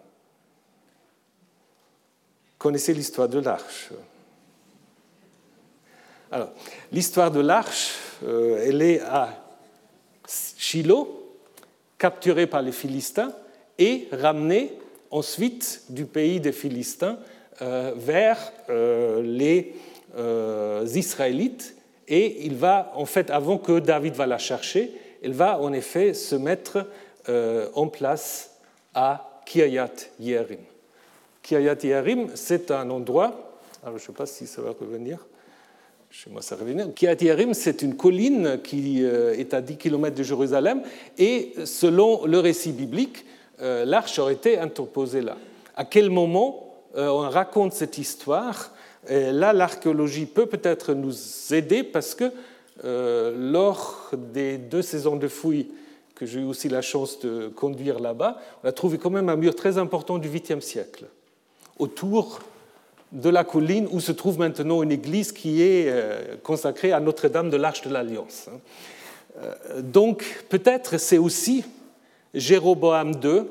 connaissez 2.57 2.93
l'histoire 2.93 3.29
de 3.29 3.39
l'arche 3.39 3.91
alors, 6.31 6.49
l'histoire 6.91 7.31
de 7.31 7.39
l'arche, 7.39 7.93
euh, 8.23 8.65
elle 8.67 8.81
est 8.81 8.99
à 8.99 9.29
Shiloh, 10.27 11.24
capturée 11.97 12.47
par 12.47 12.61
les 12.61 12.71
Philistins 12.71 13.33
et 13.77 14.07
ramenée 14.11 14.73
ensuite 15.11 15.83
du 15.89 16.05
pays 16.05 16.39
des 16.39 16.51
Philistins 16.51 17.17
euh, 17.61 17.93
vers 17.95 18.51
euh, 18.69 19.21
les 19.21 19.73
Israélites. 20.95 21.75
Et 22.07 22.45
il 22.45 22.55
va, 22.55 22.93
en 22.95 23.05
fait, 23.05 23.29
avant 23.29 23.57
que 23.57 23.79
David 23.79 24.13
va 24.13 24.25
la 24.25 24.37
chercher, 24.37 24.91
elle 25.21 25.33
va 25.33 25.59
en 25.59 25.73
effet 25.73 26.13
se 26.13 26.35
mettre 26.35 26.87
en 27.27 27.87
place 27.87 28.51
à 28.93 29.41
Kiryat 29.45 29.91
Yerim. 30.19 30.59
Kiryat 31.41 31.77
Yerim, 31.83 32.29
c'est 32.33 32.71
un 32.71 32.89
endroit, 32.89 33.59
alors 33.83 33.97
je 33.97 34.03
ne 34.03 34.07
sais 34.07 34.13
pas 34.13 34.25
si 34.25 34.47
ça 34.47 34.61
va 34.61 34.71
revenir, 34.71 35.19
chez 36.15 36.29
moi 36.29 36.41
ça 36.41 36.55
revient. 36.55 36.87
Kiryat 36.95 37.21
Yerim, 37.21 37.53
c'est 37.53 37.81
une 37.81 37.97
colline 37.97 38.61
qui 38.63 39.03
euh, 39.03 39.37
est 39.37 39.53
à 39.53 39.59
10 39.59 39.75
km 39.75 40.15
de 40.15 40.23
Jérusalem, 40.23 40.81
et 41.17 41.51
selon 41.65 42.25
le 42.25 42.39
récit 42.39 42.71
biblique, 42.71 43.25
euh, 43.61 43.83
l'arche 43.83 44.17
aurait 44.19 44.35
été 44.35 44.57
interposée 44.57 45.21
là. 45.21 45.35
À 45.75 45.83
quel 45.83 46.09
moment 46.09 46.73
euh, 46.95 47.09
on 47.09 47.29
raconte 47.29 47.73
cette 47.73 47.97
histoire 47.97 48.71
Là, 49.07 49.53
l'archéologie 49.53 50.25
peut 50.25 50.47
peut-être 50.47 50.95
nous 50.95 51.13
aider 51.53 51.83
parce 51.83 52.15
que 52.15 52.31
lors 52.83 54.09
des 54.33 54.57
deux 54.57 54.81
saisons 54.81 55.15
de 55.15 55.27
fouilles 55.27 55.67
que 56.15 56.25
j'ai 56.25 56.39
eu 56.39 56.45
aussi 56.45 56.69
la 56.69 56.81
chance 56.81 57.19
de 57.19 57.49
conduire 57.49 57.99
là-bas, 57.99 58.41
on 58.63 58.67
a 58.67 58.71
trouvé 58.71 58.97
quand 58.97 59.11
même 59.11 59.29
un 59.29 59.35
mur 59.35 59.53
très 59.53 59.77
important 59.77 60.17
du 60.17 60.27
8e 60.27 60.59
siècle, 60.59 61.05
autour 61.77 62.39
de 63.11 63.29
la 63.29 63.43
colline 63.43 63.87
où 63.91 63.99
se 63.99 64.11
trouve 64.11 64.39
maintenant 64.39 64.83
une 64.83 64.91
église 64.91 65.31
qui 65.31 65.61
est 65.61 65.85
euh, 65.87 66.35
consacrée 66.43 66.91
à 66.91 66.99
Notre-Dame 66.99 67.49
de 67.49 67.57
l'Arche 67.57 67.81
de 67.81 67.89
l'Alliance. 67.89 68.47
Hein. 68.49 68.59
Euh, 69.41 69.81
donc 69.81 70.43
peut-être 70.49 70.97
c'est 70.97 71.17
aussi 71.17 71.63
Jéroboam 72.33 73.11
II 73.23 73.43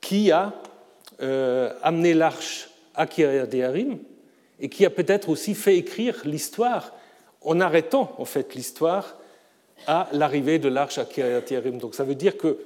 qui 0.00 0.30
a 0.30 0.52
euh, 1.20 1.72
amené 1.82 2.14
l'arche 2.14 2.70
à 2.94 3.06
Kiryat 3.06 3.46
et 4.60 4.68
qui 4.68 4.84
a 4.84 4.90
peut-être 4.90 5.28
aussi 5.28 5.54
fait 5.54 5.76
écrire 5.76 6.22
l'histoire 6.24 6.92
en 7.42 7.60
arrêtant 7.60 8.14
en 8.18 8.24
fait 8.24 8.54
l'histoire 8.54 9.16
à 9.86 10.08
l'arrivée 10.12 10.58
de 10.58 10.68
l'arche 10.68 10.98
à 10.98 11.04
Kiryat 11.04 11.42
Donc 11.72 11.94
ça 11.94 12.04
veut 12.04 12.14
dire 12.14 12.36
que 12.36 12.58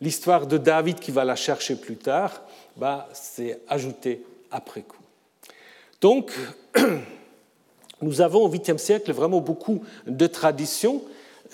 l'histoire 0.00 0.46
de 0.46 0.58
David 0.58 1.00
qui 1.00 1.10
va 1.10 1.24
la 1.24 1.36
chercher 1.36 1.76
plus 1.76 1.96
tard, 1.96 2.42
bah, 2.76 3.08
c'est 3.12 3.60
ajouté 3.68 4.22
après 4.50 4.82
coup. 4.82 5.01
Donc, 6.02 6.32
nous 8.02 8.20
avons 8.20 8.44
au 8.44 8.50
8e 8.50 8.76
siècle 8.76 9.12
vraiment 9.12 9.40
beaucoup 9.40 9.82
de 10.06 10.26
traditions 10.26 11.02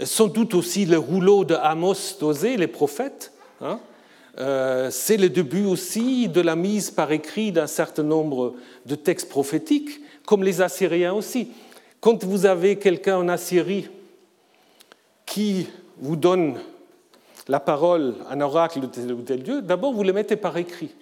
sans 0.04 0.28
doute 0.28 0.54
aussi 0.54 0.86
le 0.86 0.98
rouleau 0.98 1.44
de 1.44 1.54
Amos 1.54 2.16
d'Osée, 2.20 2.56
les 2.56 2.66
prophètes. 2.66 3.32
Hein. 3.60 3.80
Euh, 4.38 4.90
c'est 4.90 5.16
le 5.16 5.28
début 5.28 5.64
aussi 5.64 6.28
de 6.28 6.40
la 6.40 6.54
mise 6.54 6.90
par 6.90 7.10
écrit 7.10 7.50
d'un 7.50 7.66
certain 7.66 8.04
nombre 8.04 8.54
de 8.86 8.94
textes 8.94 9.28
prophétiques, 9.28 10.00
comme 10.24 10.44
les 10.44 10.62
Assyriens 10.62 11.12
aussi. 11.12 11.50
Quand 12.00 12.22
vous 12.24 12.46
avez 12.46 12.78
quelqu'un 12.78 13.18
en 13.18 13.28
Assyrie 13.28 13.88
qui 15.26 15.66
vous 15.98 16.16
donne 16.16 16.58
la 17.48 17.58
parole, 17.58 18.14
un 18.30 18.40
oracle 18.40 18.80
de 18.80 18.86
tel 18.86 19.12
ou 19.12 19.22
tel 19.22 19.42
Dieu, 19.42 19.62
d'abord 19.62 19.92
vous 19.92 20.04
le 20.04 20.12
mettez 20.12 20.36
par 20.36 20.56
écrit. 20.56 20.94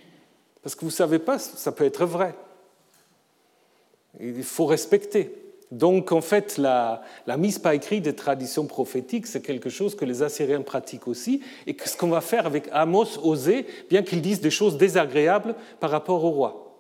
Parce 0.63 0.75
que 0.75 0.81
vous 0.81 0.87
ne 0.87 0.93
savez 0.93 1.19
pas, 1.19 1.39
ça 1.39 1.71
peut 1.71 1.85
être 1.85 2.07
vrai. 2.07 2.35
Il 4.21 4.43
faut 4.43 4.67
respecter. 4.67 5.33
Donc 5.73 6.13
en 6.13 6.21
fait, 6.21 6.59
la, 6.59 7.03
mise 7.37 7.59
par 7.59 7.73
écrit 7.73 8.01
des 8.01 8.15
traditions 8.15 8.67
prophétiques, 8.67 9.27
c'est 9.27 9.41
quelque 9.41 9.69
chose 9.69 9.97
que 9.97 10.05
les 10.05 10.23
Assyriens 10.23 10.63
pratiquent 10.63 11.09
aussi, 11.09 11.43
et 11.67 11.77
ce 11.85 11.97
qu'on 11.97 12.09
va 12.09 12.21
faire 12.21 12.47
avec 12.47 12.69
Amos, 12.73 13.19
Osée, 13.23 13.67
bien 13.91 14.03
qu'ils 14.03 14.23
disent 14.23 14.41
des 14.41 14.51
choses 14.51 14.77
désagréables 14.77 15.57
par 15.81 15.91
rapport 15.91 16.25
au 16.25 16.31
roi. 16.31 16.77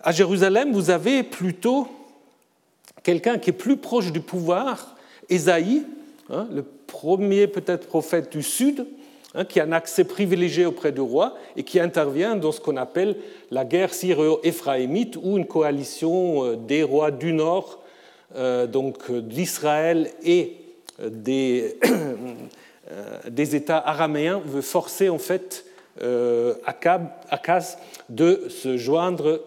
À 0.00 0.12
Jérusalem, 0.12 0.72
vous 0.72 0.90
avez 0.90 1.22
plutôt 1.22 1.86
quelqu'un 3.02 3.38
qui 3.38 3.50
est 3.50 3.52
plus 3.52 3.76
proche 3.76 4.10
du 4.10 4.20
pouvoir, 4.20 4.96
Ésaïe, 5.28 5.84
hein, 6.28 6.48
le 6.52 6.64
premier 6.64 7.46
peut-être 7.46 7.86
prophète 7.86 8.32
du 8.32 8.42
Sud, 8.42 8.86
hein, 9.36 9.44
qui 9.44 9.60
a 9.60 9.64
un 9.64 9.72
accès 9.72 10.04
privilégié 10.04 10.66
auprès 10.66 10.92
du 10.92 11.00
roi 11.00 11.36
et 11.56 11.62
qui 11.62 11.78
intervient 11.78 12.34
dans 12.36 12.52
ce 12.52 12.60
qu'on 12.60 12.76
appelle 12.76 13.16
la 13.50 13.64
guerre 13.64 13.94
syro-éphraïmite 13.94 15.16
ou 15.22 15.36
une 15.36 15.46
coalition 15.46 16.44
euh, 16.44 16.56
des 16.56 16.82
rois 16.82 17.10
du 17.10 17.32
Nord, 17.32 17.80
euh, 18.34 18.66
donc 18.66 19.10
euh, 19.10 19.20
d'Israël 19.20 20.10
et 20.24 20.56
des, 21.10 21.76
États 23.54 23.78
araméens, 23.78 24.40
veut 24.44 24.62
forcer 24.62 25.10
en 25.10 25.18
fait 25.18 25.66
Akaz 27.30 27.76
de 28.08 28.46
se 28.48 28.78
joindre 28.78 29.40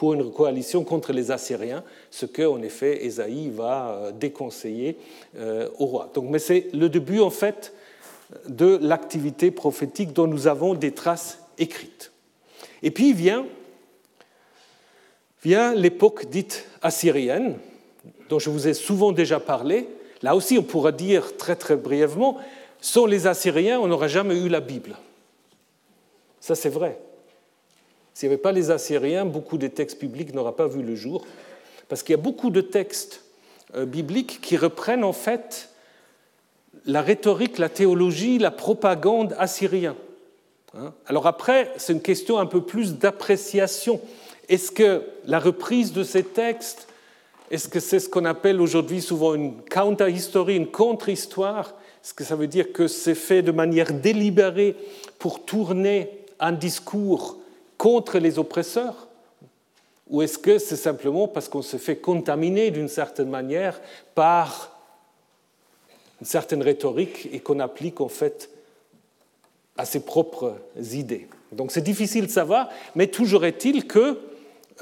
pour 0.00 0.14
une 0.14 0.32
coalition 0.32 0.82
contre 0.82 1.12
les 1.12 1.30
Assyriens, 1.30 1.84
ce 2.10 2.24
que, 2.24 2.40
en 2.40 2.62
effet, 2.62 3.04
Ésaïe 3.04 3.50
va 3.50 3.90
euh, 3.90 4.12
déconseiller 4.12 4.96
euh, 5.36 5.68
au 5.78 5.84
roi. 5.84 6.10
Donc, 6.14 6.24
mais 6.30 6.38
c'est 6.38 6.68
le 6.72 6.88
début, 6.88 7.20
en 7.20 7.28
fait, 7.28 7.74
de 8.48 8.78
l'activité 8.80 9.50
prophétique 9.50 10.12
dont 10.12 10.26
nous 10.26 10.46
avons 10.46 10.74
des 10.74 10.92
traces 10.92 11.38
écrites. 11.58 12.12
Et 12.82 12.90
puis 12.90 13.12
vient, 13.12 13.46
vient 15.42 15.74
l'époque 15.74 16.30
dite 16.30 16.66
assyrienne, 16.82 17.58
dont 18.28 18.38
je 18.38 18.50
vous 18.50 18.68
ai 18.68 18.74
souvent 18.74 19.12
déjà 19.12 19.40
parlé. 19.40 19.88
Là 20.22 20.34
aussi, 20.34 20.58
on 20.58 20.62
pourra 20.62 20.92
dire 20.92 21.36
très 21.36 21.56
très 21.56 21.76
brièvement, 21.76 22.38
sans 22.80 23.06
les 23.06 23.26
Assyriens, 23.26 23.78
on 23.80 23.88
n'aurait 23.88 24.08
jamais 24.08 24.38
eu 24.38 24.48
la 24.48 24.60
Bible. 24.60 24.96
Ça, 26.40 26.54
c'est 26.54 26.70
vrai. 26.70 26.98
S'il 28.14 28.28
n'y 28.28 28.34
avait 28.34 28.42
pas 28.42 28.52
les 28.52 28.70
Assyriens, 28.70 29.24
beaucoup 29.24 29.58
des 29.58 29.70
textes 29.70 30.00
bibliques 30.00 30.34
n'auraient 30.34 30.56
pas 30.56 30.66
vu 30.66 30.82
le 30.82 30.94
jour, 30.94 31.26
parce 31.88 32.02
qu'il 32.02 32.14
y 32.14 32.18
a 32.18 32.22
beaucoup 32.22 32.50
de 32.50 32.60
textes 32.60 33.24
euh, 33.74 33.84
bibliques 33.84 34.40
qui 34.40 34.56
reprennent 34.56 35.04
en 35.04 35.12
fait 35.12 35.69
la 36.86 37.02
rhétorique, 37.02 37.58
la 37.58 37.68
théologie, 37.68 38.38
la 38.38 38.50
propagande 38.50 39.34
assyrienne. 39.38 39.94
Hein? 40.76 40.92
Alors 41.06 41.26
après, 41.26 41.72
c'est 41.76 41.92
une 41.92 42.02
question 42.02 42.38
un 42.38 42.46
peu 42.46 42.62
plus 42.62 42.94
d'appréciation. 42.94 44.00
Est-ce 44.48 44.70
que 44.70 45.02
la 45.26 45.38
reprise 45.38 45.92
de 45.92 46.02
ces 46.02 46.22
textes, 46.22 46.88
est-ce 47.50 47.68
que 47.68 47.80
c'est 47.80 48.00
ce 48.00 48.08
qu'on 48.08 48.24
appelle 48.24 48.60
aujourd'hui 48.60 49.00
souvent 49.00 49.34
une 49.34 49.60
counter-history, 49.62 50.56
une 50.56 50.70
contre-histoire? 50.70 51.74
Est-ce 52.02 52.14
que 52.14 52.24
ça 52.24 52.36
veut 52.36 52.46
dire 52.46 52.72
que 52.72 52.88
c'est 52.88 53.14
fait 53.14 53.42
de 53.42 53.52
manière 53.52 53.92
délibérée 53.92 54.74
pour 55.18 55.44
tourner 55.44 56.10
un 56.38 56.52
discours 56.52 57.38
contre 57.76 58.18
les 58.18 58.38
oppresseurs? 58.38 59.08
Ou 60.08 60.22
est-ce 60.22 60.38
que 60.38 60.58
c'est 60.58 60.76
simplement 60.76 61.28
parce 61.28 61.48
qu'on 61.48 61.62
se 61.62 61.76
fait 61.76 61.96
contaminer 61.96 62.70
d'une 62.70 62.88
certaine 62.88 63.30
manière 63.30 63.80
par 64.14 64.79
une 66.20 66.26
certaine 66.26 66.62
rhétorique 66.62 67.28
et 67.32 67.40
qu'on 67.40 67.60
applique 67.60 68.00
en 68.00 68.08
fait 68.08 68.50
à 69.76 69.84
ses 69.84 70.00
propres 70.00 70.56
idées 70.92 71.28
Donc 71.52 71.72
c'est 71.72 71.80
difficile 71.80 72.26
de 72.26 72.30
savoir, 72.30 72.68
mais 72.94 73.06
toujours 73.06 73.44
est-il 73.44 73.86
que 73.86 74.18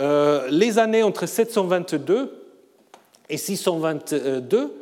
euh, 0.00 0.48
les 0.50 0.78
années 0.78 1.02
entre 1.02 1.26
722 1.26 2.44
et 3.28 3.36
622, 3.36 4.74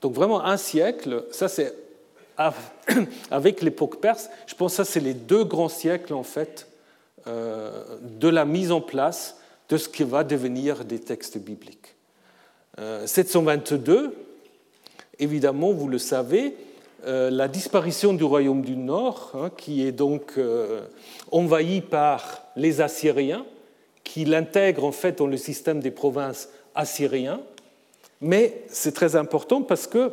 donc 0.00 0.12
vraiment 0.12 0.44
un 0.44 0.56
siècle, 0.56 1.24
ça 1.30 1.48
c'est 1.48 1.74
avec 3.30 3.62
l'époque 3.62 4.00
perse, 4.00 4.28
je 4.46 4.54
pense 4.54 4.72
que 4.72 4.76
ça 4.76 4.84
c'est 4.84 5.00
les 5.00 5.14
deux 5.14 5.44
grands 5.44 5.68
siècles 5.68 6.14
en 6.14 6.22
fait 6.22 6.68
euh, 7.26 7.84
de 8.00 8.28
la 8.28 8.44
mise 8.44 8.72
en 8.72 8.80
place 8.80 9.38
de 9.68 9.76
ce 9.76 9.88
qui 9.88 10.04
va 10.04 10.24
devenir 10.24 10.84
des 10.84 10.98
textes 10.98 11.38
bibliques. 11.38 11.94
722, 12.76 13.96
euh, 13.96 14.08
évidemment, 15.18 15.72
vous 15.72 15.88
le 15.88 15.98
savez, 15.98 16.56
euh, 17.06 17.30
la 17.30 17.48
disparition 17.48 18.12
du 18.12 18.24
royaume 18.24 18.62
du 18.62 18.76
Nord, 18.76 19.32
hein, 19.34 19.50
qui 19.56 19.86
est 19.86 19.92
donc 19.92 20.38
envahi 21.30 21.80
par 21.80 22.42
les 22.56 22.80
Assyriens, 22.80 23.44
qui 24.04 24.24
l'intègrent 24.24 24.84
en 24.84 24.92
fait 24.92 25.18
dans 25.18 25.26
le 25.26 25.36
système 25.36 25.80
des 25.80 25.90
provinces 25.90 26.48
assyriens. 26.74 27.40
Mais 28.20 28.64
c'est 28.68 28.94
très 28.94 29.16
important 29.16 29.62
parce 29.62 29.86
que, 29.86 30.12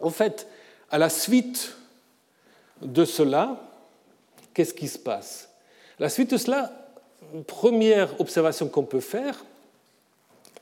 en 0.00 0.10
fait, 0.10 0.46
à 0.90 0.98
la 0.98 1.08
suite 1.08 1.76
de 2.82 3.04
cela, 3.04 3.60
qu'est-ce 4.52 4.74
qui 4.74 4.88
se 4.88 4.98
passe? 4.98 5.48
La 5.98 6.08
suite 6.08 6.30
de 6.30 6.36
cela, 6.36 6.72
première 7.46 8.20
observation 8.20 8.68
qu'on 8.68 8.84
peut 8.84 9.00
faire, 9.00 9.44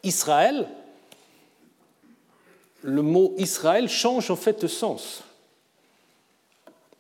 Israël, 0.03 0.69
le 2.83 3.03
mot 3.03 3.35
Israël 3.39 3.89
change 3.89 4.31
en 4.31 4.37
fait 4.37 4.61
de 4.63 4.67
sens. 4.67 5.23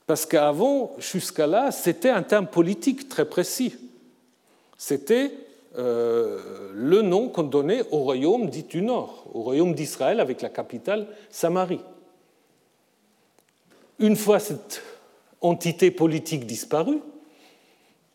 Parce 0.07 0.27
qu'avant, 0.27 0.95
jusqu'à 0.99 1.47
là, 1.47 1.71
c'était 1.71 2.11
un 2.11 2.23
terme 2.23 2.47
politique 2.47 3.09
très 3.09 3.25
précis. 3.25 3.75
C'était 4.77 5.33
euh, 5.79 6.71
le 6.75 7.03
nom 7.03 7.29
qu'on 7.29 7.45
donnait 7.45 7.83
au 7.91 7.99
royaume 7.99 8.51
dit 8.51 8.65
du 8.65 8.83
Nord, 8.83 9.25
au 9.33 9.43
royaume 9.43 9.75
d'Israël 9.75 10.21
avec 10.21 10.43
la 10.43 10.49
capitale 10.49 11.07
Samarie. 11.31 11.81
Une 13.99 14.17
fois 14.17 14.39
cette 14.39 14.83
entité 15.41 15.91
politique 15.91 16.47
disparue, 16.47 17.01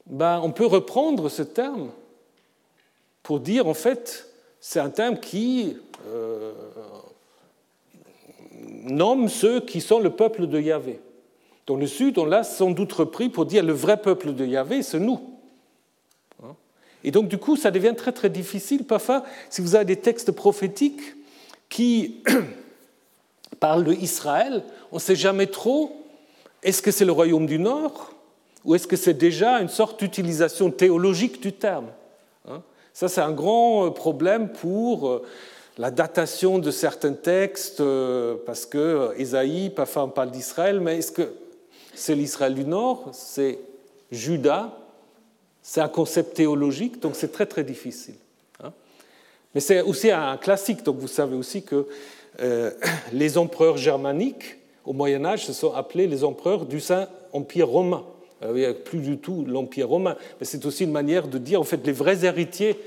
ben, 0.05 0.39
on 0.43 0.51
peut 0.51 0.65
reprendre 0.65 1.29
ce 1.29 1.41
terme 1.41 1.89
pour 3.23 3.39
dire 3.39 3.67
en 3.67 3.73
fait 3.73 4.29
c'est 4.59 4.79
un 4.79 4.89
terme 4.89 5.19
qui 5.19 5.77
euh, 6.07 6.53
nomme 8.87 9.29
ceux 9.29 9.61
qui 9.61 9.81
sont 9.81 9.99
le 9.99 10.09
peuple 10.09 10.47
de 10.47 10.59
Yahvé. 10.59 10.99
Dans 11.65 11.75
le 11.75 11.87
sud, 11.87 12.17
on 12.17 12.25
l'a 12.25 12.43
sans 12.43 12.71
doute 12.71 12.93
repris 12.93 13.29
pour 13.29 13.45
dire 13.45 13.63
le 13.63 13.73
vrai 13.73 13.97
peuple 13.97 14.33
de 14.33 14.45
Yahvé, 14.45 14.81
c'est 14.83 14.99
nous. 14.99 15.19
Hein? 16.43 16.55
Et 17.03 17.11
donc 17.11 17.27
du 17.27 17.37
coup, 17.37 17.55
ça 17.57 17.71
devient 17.71 17.93
très 17.95 18.13
très 18.13 18.29
difficile. 18.29 18.85
Parfois, 18.85 19.23
si 19.49 19.61
vous 19.61 19.75
avez 19.75 19.85
des 19.85 19.97
textes 19.97 20.31
prophétiques 20.31 21.01
qui 21.69 22.23
parlent 23.59 23.83
d'Israël, 23.83 24.63
on 24.91 24.95
ne 24.95 25.01
sait 25.01 25.15
jamais 25.15 25.47
trop, 25.47 26.05
est-ce 26.63 26.81
que 26.81 26.91
c'est 26.91 27.05
le 27.05 27.11
royaume 27.11 27.45
du 27.45 27.59
Nord 27.59 28.13
ou 28.63 28.75
est-ce 28.75 28.87
que 28.87 28.95
c'est 28.95 29.13
déjà 29.13 29.61
une 29.61 29.69
sorte 29.69 29.99
d'utilisation 29.99 30.71
théologique 30.71 31.41
du 31.41 31.53
terme? 31.53 31.87
Hein? 32.49 32.61
Ça, 32.93 33.07
c'est 33.07 33.21
un 33.21 33.31
grand 33.31 33.85
euh, 33.85 33.89
problème 33.91 34.49
pour 34.49 35.07
euh, 35.07 35.25
la 35.77 35.91
datation 35.91 36.59
de 36.59 36.71
certains 36.71 37.13
textes, 37.13 37.81
euh, 37.81 38.35
parce 38.45 38.65
que 38.65 39.13
Isaïe, 39.19 39.69
parfois 39.69 40.03
on 40.03 40.09
parle 40.09 40.31
d'Israël, 40.31 40.79
mais 40.79 40.97
est-ce 40.97 41.11
que 41.11 41.33
c'est 41.93 42.15
l'Israël 42.15 42.55
du 42.55 42.65
Nord 42.65 43.09
C'est 43.13 43.59
Judas 44.11 44.77
C'est 45.61 45.81
un 45.81 45.87
concept 45.87 46.35
théologique, 46.35 46.99
donc 46.99 47.15
c'est 47.15 47.31
très 47.31 47.45
très 47.45 47.63
difficile. 47.63 48.15
Hein 48.63 48.71
mais 49.53 49.61
c'est 49.61 49.81
aussi 49.81 50.11
un 50.11 50.37
classique, 50.37 50.83
donc 50.83 50.97
vous 50.97 51.07
savez 51.07 51.35
aussi 51.35 51.63
que 51.63 51.87
les 53.13 53.37
empereurs 53.37 53.77
germaniques, 53.77 54.57
au 54.85 54.93
Moyen 54.93 55.25
Âge, 55.25 55.45
se 55.45 55.53
sont 55.53 55.73
appelés 55.73 56.07
les 56.07 56.23
empereurs 56.23 56.65
du 56.65 56.79
Saint-Empire 56.79 57.67
romain. 57.67 58.03
Euh, 58.43 58.51
il 58.55 58.59
n'y 58.59 58.65
a 58.65 58.73
plus 58.73 58.99
du 58.99 59.17
tout 59.17 59.45
l'Empire 59.47 59.89
romain, 59.89 60.15
mais 60.39 60.45
c'est 60.45 60.65
aussi 60.65 60.83
une 60.83 60.91
manière 60.91 61.27
de 61.27 61.37
dire, 61.37 61.59
en 61.59 61.65
fait, 61.65 61.85
les 61.85 61.91
vrais 61.91 62.25
héritiers 62.25 62.79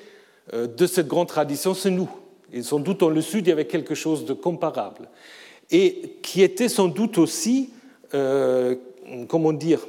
euh, 0.52 0.66
de 0.66 0.86
cette 0.86 1.08
grande 1.08 1.28
tradition, 1.28 1.74
c'est 1.74 1.90
nous. 1.90 2.08
Et 2.52 2.62
sans 2.62 2.80
doute 2.80 3.00
dans 3.00 3.10
le 3.10 3.20
Sud, 3.20 3.46
il 3.46 3.50
y 3.50 3.52
avait 3.52 3.66
quelque 3.66 3.94
chose 3.94 4.24
de 4.24 4.32
comparable. 4.32 5.08
Et 5.70 6.16
qui 6.22 6.42
était 6.42 6.68
sans 6.68 6.88
doute 6.88 7.18
aussi, 7.18 7.70
euh, 8.14 8.74
comment 9.28 9.52
dire, 9.52 9.86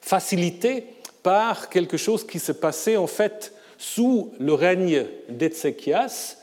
facilité 0.00 0.84
par 1.22 1.70
quelque 1.70 1.96
chose 1.96 2.26
qui 2.26 2.38
se 2.38 2.52
passait 2.52 2.98
en 2.98 3.06
fait 3.06 3.54
sous 3.78 4.32
le 4.38 4.52
règne 4.52 5.06
d'Ézéchias, 5.30 6.36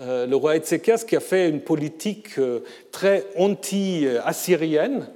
euh, 0.00 0.26
le 0.26 0.34
roi 0.34 0.56
Ézéchias 0.56 1.04
qui 1.06 1.14
a 1.14 1.20
fait 1.20 1.48
une 1.48 1.60
politique 1.60 2.38
euh, 2.38 2.60
très 2.90 3.26
anti-assyrienne, 3.36 5.08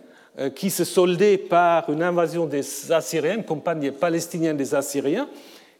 qui 0.54 0.70
se 0.70 0.84
soldait 0.84 1.36
par 1.36 1.90
une 1.90 2.00
invasion 2.00 2.46
des 2.46 2.92
Assyriens, 2.92 3.42
campagne 3.42 3.90
palestinienne 3.90 4.56
des 4.56 4.72
Assyriens, 4.72 5.28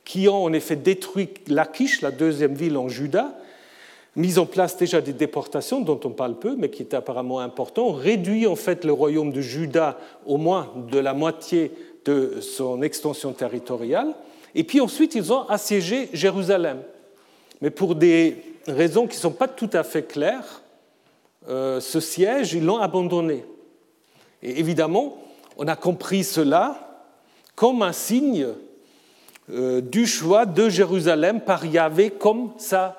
qui 0.08 0.26
ont 0.26 0.42
en 0.42 0.54
effet 0.54 0.74
détruit 0.74 1.28
Lachish, 1.48 2.00
la 2.00 2.10
deuxième 2.10 2.54
ville 2.54 2.78
en 2.78 2.88
Juda, 2.88 3.38
mis 4.16 4.38
en 4.38 4.46
place 4.46 4.78
déjà 4.78 5.02
des 5.02 5.12
déportations 5.12 5.82
dont 5.82 6.00
on 6.02 6.08
parle 6.08 6.38
peu, 6.38 6.56
mais 6.56 6.70
qui 6.70 6.80
étaient 6.80 6.96
apparemment 6.96 7.40
importants, 7.40 7.92
réduit 7.92 8.46
en 8.46 8.56
fait 8.56 8.86
le 8.86 8.92
royaume 8.94 9.32
de 9.32 9.42
Juda 9.42 9.98
au 10.24 10.38
moins 10.38 10.72
de 10.90 10.98
la 10.98 11.12
moitié 11.12 11.72
de 12.06 12.40
son 12.40 12.80
extension 12.80 13.34
territoriale, 13.34 14.14
et 14.54 14.64
puis 14.64 14.80
ensuite 14.80 15.14
ils 15.14 15.30
ont 15.30 15.46
assiégé 15.46 16.08
Jérusalem. 16.14 16.78
Mais 17.60 17.68
pour 17.68 17.94
des 17.94 18.38
raisons 18.66 19.06
qui 19.06 19.16
ne 19.16 19.20
sont 19.20 19.32
pas 19.32 19.46
tout 19.46 19.70
à 19.74 19.82
fait 19.82 20.04
claires, 20.04 20.62
euh, 21.50 21.80
ce 21.80 22.00
siège, 22.00 22.54
ils 22.54 22.64
l'ont 22.64 22.78
abandonné. 22.78 23.44
Et 24.42 24.58
évidemment, 24.58 25.18
on 25.58 25.68
a 25.68 25.76
compris 25.76 26.24
cela 26.24 27.04
comme 27.54 27.82
un 27.82 27.92
signe 27.92 28.46
du 29.48 30.06
choix 30.06 30.44
de 30.44 30.68
Jérusalem 30.68 31.40
par 31.40 31.64
Yahvé 31.64 32.10
comme 32.10 32.50
sa, 32.58 32.96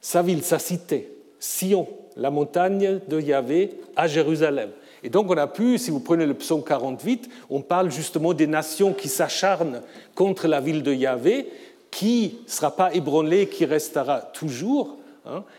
sa 0.00 0.22
ville, 0.22 0.42
sa 0.42 0.58
cité, 0.58 1.12
Sion, 1.38 1.86
la 2.16 2.30
montagne 2.30 3.00
de 3.08 3.20
Yahvé 3.20 3.70
à 3.96 4.06
Jérusalem. 4.06 4.70
Et 5.02 5.08
donc 5.08 5.30
on 5.30 5.36
a 5.36 5.46
pu, 5.46 5.78
si 5.78 5.90
vous 5.90 6.00
prenez 6.00 6.26
le 6.26 6.34
psaume 6.34 6.62
48, 6.62 7.28
on 7.48 7.60
parle 7.60 7.90
justement 7.90 8.34
des 8.34 8.46
nations 8.46 8.92
qui 8.92 9.08
s'acharnent 9.08 9.82
contre 10.14 10.46
la 10.48 10.60
ville 10.60 10.82
de 10.82 10.92
Yahvé, 10.92 11.48
qui 11.90 12.38
ne 12.44 12.50
sera 12.50 12.74
pas 12.74 12.94
ébranlée, 12.94 13.48
qui 13.48 13.64
restera 13.64 14.20
toujours. 14.20 14.96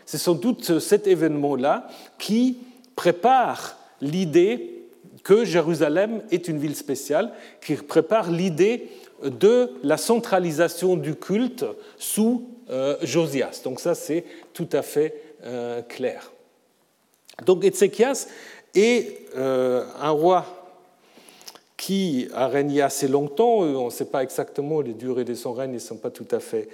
C'est 0.06 0.18
sans 0.18 0.34
doute 0.34 0.78
cet 0.78 1.06
événement-là 1.06 1.88
qui 2.18 2.58
prépare 2.96 3.76
l'idée 4.00 4.81
que 5.22 5.44
Jérusalem 5.44 6.22
est 6.30 6.48
une 6.48 6.58
ville 6.58 6.76
spéciale, 6.76 7.32
qui 7.64 7.74
prépare 7.76 8.30
l'idée 8.30 8.88
de 9.24 9.70
la 9.82 9.96
centralisation 9.96 10.96
du 10.96 11.14
culte 11.14 11.64
sous 11.98 12.48
euh, 12.70 12.96
Josias. 13.02 13.60
Donc 13.64 13.80
ça, 13.80 13.94
c'est 13.94 14.24
tout 14.52 14.68
à 14.72 14.82
fait 14.82 15.14
euh, 15.44 15.82
clair. 15.82 16.32
Donc 17.44 17.64
Ézéchias 17.64 18.28
est 18.74 19.28
euh, 19.36 19.84
un 20.00 20.10
roi 20.10 20.46
qui 21.76 22.28
a 22.34 22.46
régné 22.46 22.80
assez 22.80 23.08
longtemps, 23.08 23.58
on 23.58 23.86
ne 23.86 23.90
sait 23.90 24.04
pas 24.04 24.22
exactement 24.22 24.80
les 24.80 24.92
durées 24.92 25.24
de 25.24 25.34
son 25.34 25.52
règne, 25.52 25.72
ne 25.72 25.78
sont 25.80 25.96
pas 25.96 26.10
tout 26.10 26.28
à 26.30 26.38
fait 26.38 26.68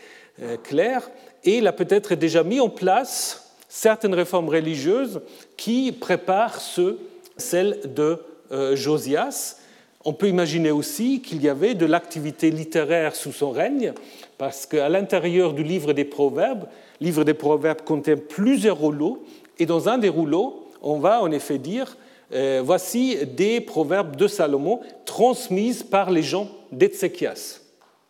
claires, 0.63 1.11
et 1.45 1.59
il 1.59 1.67
a 1.67 1.73
peut-être 1.73 2.15
déjà 2.15 2.43
mis 2.43 2.61
en 2.61 2.69
place 2.69 3.55
certaines 3.69 4.13
réformes 4.13 4.51
religieuses 4.51 5.23
qui 5.57 5.93
préparent 5.93 6.61
ce, 6.61 6.99
celle 7.39 7.81
de 7.95 8.19
Josias, 8.51 9.57
on 10.05 10.13
peut 10.13 10.29
imaginer 10.29 10.71
aussi 10.71 11.21
qu'il 11.21 11.43
y 11.43 11.49
avait 11.49 11.75
de 11.75 11.85
l'activité 11.85 12.51
littéraire 12.51 13.15
sous 13.15 13.33
son 13.33 13.51
règne, 13.51 13.93
parce 14.39 14.65
qu'à 14.65 14.89
l'intérieur 14.89 15.53
du 15.53 15.63
livre 15.63 15.93
des 15.93 16.05
Proverbes, 16.05 16.67
le 17.01 17.05
livre 17.05 17.25
des 17.25 17.35
Proverbes 17.35 17.83
contient 17.83 18.17
plusieurs 18.17 18.79
rouleaux, 18.79 19.25
et 19.59 19.67
dans 19.67 19.89
un 19.89 19.99
des 19.99 20.09
rouleaux, 20.09 20.69
on 20.83 20.99
va 20.99 21.21
en 21.21 21.31
effet 21.31 21.59
dire 21.59 21.97
euh, 22.33 22.61
voici 22.63 23.17
des 23.27 23.61
proverbes 23.61 24.17
de 24.17 24.29
Salomon 24.29 24.81
transmises 25.07 25.83
par 25.83 26.11
les 26.11 26.23
gens 26.23 26.51
d'Ézéchias. 26.71 27.61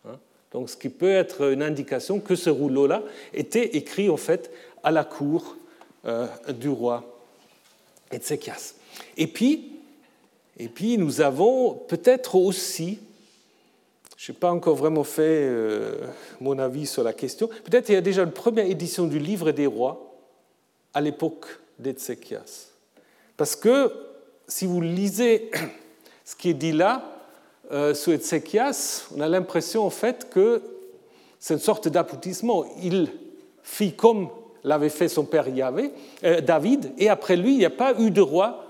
Hein? 0.05 0.19
Donc, 0.53 0.71
ce 0.71 0.77
qui 0.77 0.89
peut 0.89 1.11
être 1.11 1.53
une 1.53 1.63
indication 1.63 2.19
que 2.19 2.35
ce 2.35 2.51
rouleau-là 2.51 3.03
était 3.33 3.77
écrit 3.77 4.11
en 4.11 4.17
fait 4.17 4.51
à 4.83 4.91
la 4.91 5.05
cour 5.05 5.57
euh, 6.05 6.27
du 6.49 6.69
roi 6.69 7.05
Ézéchias. 8.11 8.75
Et 9.17 9.29
puis, 9.29 9.78
et 10.59 10.69
puis 10.69 10.99
nous 10.99 11.21
avons 11.21 11.75
peut-être 11.75 12.35
aussi, 12.35 12.99
je 14.17 14.33
n'ai 14.33 14.39
pas 14.39 14.51
encore 14.51 14.77
vraiment 14.77 15.05
fait 15.05 15.43
euh, 15.45 16.07
mon 16.41 16.59
avis 16.59 16.87
sur 16.87 17.03
la 17.03 17.13
question, 17.13 17.49
peut-être 17.65 17.89
il 17.89 17.95
y 17.95 17.97
a 17.97 18.01
déjà 18.01 18.23
une 18.23 18.33
première 18.33 18.67
édition 18.67 19.07
du 19.07 19.19
livre 19.19 19.53
des 19.53 19.67
rois 19.67 20.17
à 20.95 21.01
l'époque 21.01 21.47
d'Ézéchias. 21.79 22.69
Parce 23.37 23.55
que 23.55 23.93
si 24.49 24.67
vous 24.67 24.81
lisez 24.81 25.51
ce 26.25 26.35
qui 26.35 26.51
est 26.51 26.55
dit 26.55 26.73
là, 26.73 27.15
euh, 27.71 27.95
sur 27.95 28.13
Ézéchias, 28.13 29.07
on 29.17 29.21
a 29.21 29.29
l'impression 29.29 29.85
en 29.85 29.91
fait 29.91 30.29
que 30.31 30.63
c'est 31.39 31.55
une 31.55 31.61
sorte 31.61 31.87
d'aboutissement. 31.87 32.65
Il 32.83 33.13
fit 33.63 33.93
comme 33.93 34.31
l'avait 34.65 34.89
fait 34.89 35.09
son 35.09 35.25
père 35.25 35.49
Yahvé, 35.49 35.93
euh, 36.25 36.41
David, 36.41 36.93
et 36.99 37.09
après 37.09 37.37
lui, 37.37 37.53
il 37.53 37.59
n'y 37.59 37.65
a 37.65 37.71
pas 37.71 37.95
eu 38.01 38.11
de 38.11 38.21
roi 38.21 38.65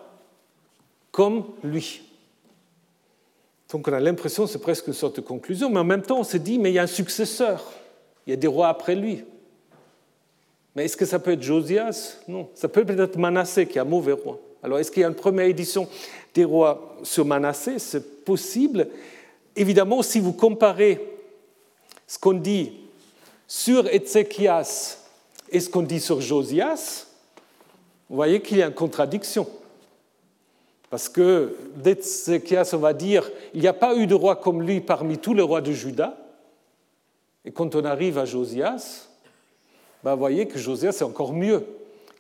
comme 1.19 1.47
lui. 1.65 2.03
Donc 3.73 3.89
on 3.89 3.93
a 3.93 3.99
l'impression, 3.99 4.47
c'est 4.47 4.61
presque 4.61 4.87
une 4.87 4.93
sorte 4.93 5.17
de 5.17 5.21
conclusion, 5.21 5.69
mais 5.69 5.81
en 5.81 5.85
même 5.85 6.03
temps 6.03 6.21
on 6.21 6.25
se 6.25 6.37
dit, 6.37 6.61
mais 6.61 6.71
il 6.71 6.75
y 6.75 6.79
a 6.79 6.85
un 6.85 6.87
successeur, 6.87 7.73
il 8.25 8.31
y 8.31 8.33
a 8.35 8.37
des 8.37 8.47
rois 8.47 8.69
après 8.69 8.95
lui. 8.95 9.25
Mais 10.77 10.85
est-ce 10.85 10.97
que 10.97 11.05
ça 11.05 11.19
peut 11.19 11.33
être 11.33 11.43
Josias? 11.43 12.19
Non, 12.29 12.49
ça 12.55 12.69
peut 12.69 12.85
peut-être 12.85 13.19
Manassé 13.19 13.67
qui 13.67 13.79
est 13.79 13.81
un 13.81 13.85
mauvais 13.85 14.13
roi. 14.13 14.39
Alors 14.63 14.79
est-ce 14.79 14.93
qu'il 14.93 15.01
y 15.01 15.05
a 15.05 15.09
une 15.09 15.17
première 15.17 15.47
édition 15.47 15.89
des 16.35 16.45
rois 16.45 16.97
sur 17.03 17.25
Manassé? 17.25 17.81
C'est 17.81 18.25
possible. 18.25 18.87
Évidemment, 19.57 20.03
si 20.03 20.21
vous 20.21 20.33
comparez 20.33 21.05
ce 22.07 22.17
qu'on 22.17 22.35
dit 22.35 22.75
sur 23.49 23.93
Ézéchias 23.93 24.99
et 25.51 25.59
ce 25.59 25.69
qu'on 25.69 25.83
dit 25.83 25.99
sur 25.99 26.21
Josias, 26.21 27.09
vous 28.09 28.15
voyez 28.15 28.41
qu'il 28.41 28.59
y 28.59 28.63
a 28.63 28.67
une 28.67 28.73
contradiction. 28.73 29.49
Parce 30.91 31.09
que 31.09 31.55
d'Ézéchias, 31.77 32.71
on 32.73 32.79
va 32.79 32.95
dire, 32.95 33.31
il 33.53 33.61
n'y 33.61 33.67
a 33.67 33.75
pas 33.75 33.95
eu 33.95 34.07
de 34.07 34.15
roi 34.15 34.37
comme 34.37 34.63
lui 34.63 34.81
parmi 34.81 35.19
tous 35.19 35.35
les 35.35 35.43
rois 35.43 35.61
de 35.61 35.73
Juda. 35.73 36.17
Et 37.45 37.53
quand 37.53 37.75
on 37.75 37.85
arrive 37.85 38.19
à 38.19 38.25
Josias, 38.25 39.09
ben, 40.03 40.15
vous 40.15 40.19
voyez 40.19 40.47
que 40.47 40.59
Josias 40.59 40.99
est 41.01 41.03
encore 41.03 41.33
mieux. 41.33 41.65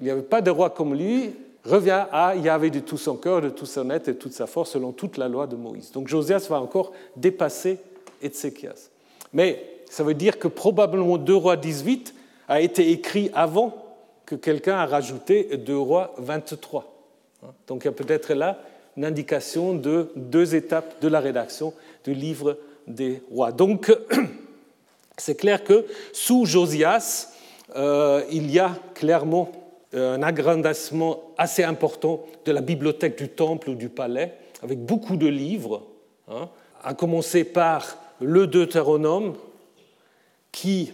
Il 0.00 0.04
n'y 0.04 0.10
avait 0.10 0.22
pas 0.22 0.42
de 0.42 0.50
roi 0.50 0.70
comme 0.70 0.94
lui, 0.94 1.30
revient 1.64 2.06
à 2.12 2.34
il 2.36 2.42
y 2.42 2.48
avait 2.48 2.70
de 2.70 2.80
tout 2.80 2.98
son 2.98 3.16
cœur, 3.16 3.40
de 3.40 3.48
tout 3.48 3.66
son 3.66 3.90
être 3.90 4.08
et 4.08 4.12
de 4.12 4.18
toute 4.18 4.32
sa 4.32 4.46
force 4.46 4.70
selon 4.72 4.92
toute 4.92 5.16
la 5.16 5.28
loi 5.28 5.46
de 5.46 5.56
Moïse. 5.56 5.90
Donc 5.92 6.08
Josias 6.08 6.46
va 6.48 6.60
encore 6.60 6.92
dépasser 7.16 7.78
Ézéchias. 8.22 8.90
Mais 9.32 9.64
ça 9.88 10.04
veut 10.04 10.14
dire 10.14 10.38
que 10.38 10.48
probablement 10.48 11.16
2 11.16 11.34
rois 11.34 11.56
18 11.56 12.14
a 12.48 12.60
été 12.60 12.90
écrit 12.90 13.30
avant 13.34 13.74
que 14.26 14.34
quelqu'un 14.34 14.76
a 14.76 14.86
rajouté 14.86 15.56
2 15.56 15.76
rois 15.76 16.14
23. 16.18 16.97
Donc 17.66 17.82
il 17.82 17.86
y 17.86 17.88
a 17.88 17.92
peut-être 17.92 18.34
là 18.34 18.58
une 18.96 19.04
indication 19.04 19.74
de 19.74 20.10
deux 20.16 20.54
étapes 20.54 21.00
de 21.00 21.08
la 21.08 21.20
rédaction 21.20 21.72
du 22.04 22.14
livre 22.14 22.58
des 22.86 23.22
rois. 23.30 23.52
Donc 23.52 23.96
c'est 25.16 25.36
clair 25.36 25.62
que 25.62 25.86
sous 26.12 26.46
Josias, 26.46 27.32
euh, 27.76 28.22
il 28.30 28.50
y 28.50 28.58
a 28.58 28.76
clairement 28.94 29.52
un 29.92 30.22
agrandissement 30.22 31.20
assez 31.38 31.64
important 31.64 32.24
de 32.44 32.52
la 32.52 32.60
bibliothèque 32.60 33.16
du 33.16 33.28
temple 33.28 33.70
ou 33.70 33.74
du 33.74 33.88
palais, 33.88 34.34
avec 34.62 34.80
beaucoup 34.80 35.16
de 35.16 35.26
livres, 35.26 35.86
hein, 36.28 36.48
à 36.82 36.94
commencer 36.94 37.44
par 37.44 37.98
le 38.20 38.46
Deutéronome, 38.46 39.34
qui, 40.52 40.92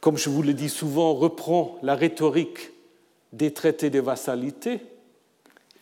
comme 0.00 0.16
je 0.16 0.30
vous 0.30 0.42
le 0.42 0.54
dis 0.54 0.68
souvent, 0.68 1.14
reprend 1.14 1.78
la 1.82 1.94
rhétorique 1.94 2.72
des 3.32 3.52
traités 3.52 3.90
de 3.90 4.00
vassalité, 4.00 4.80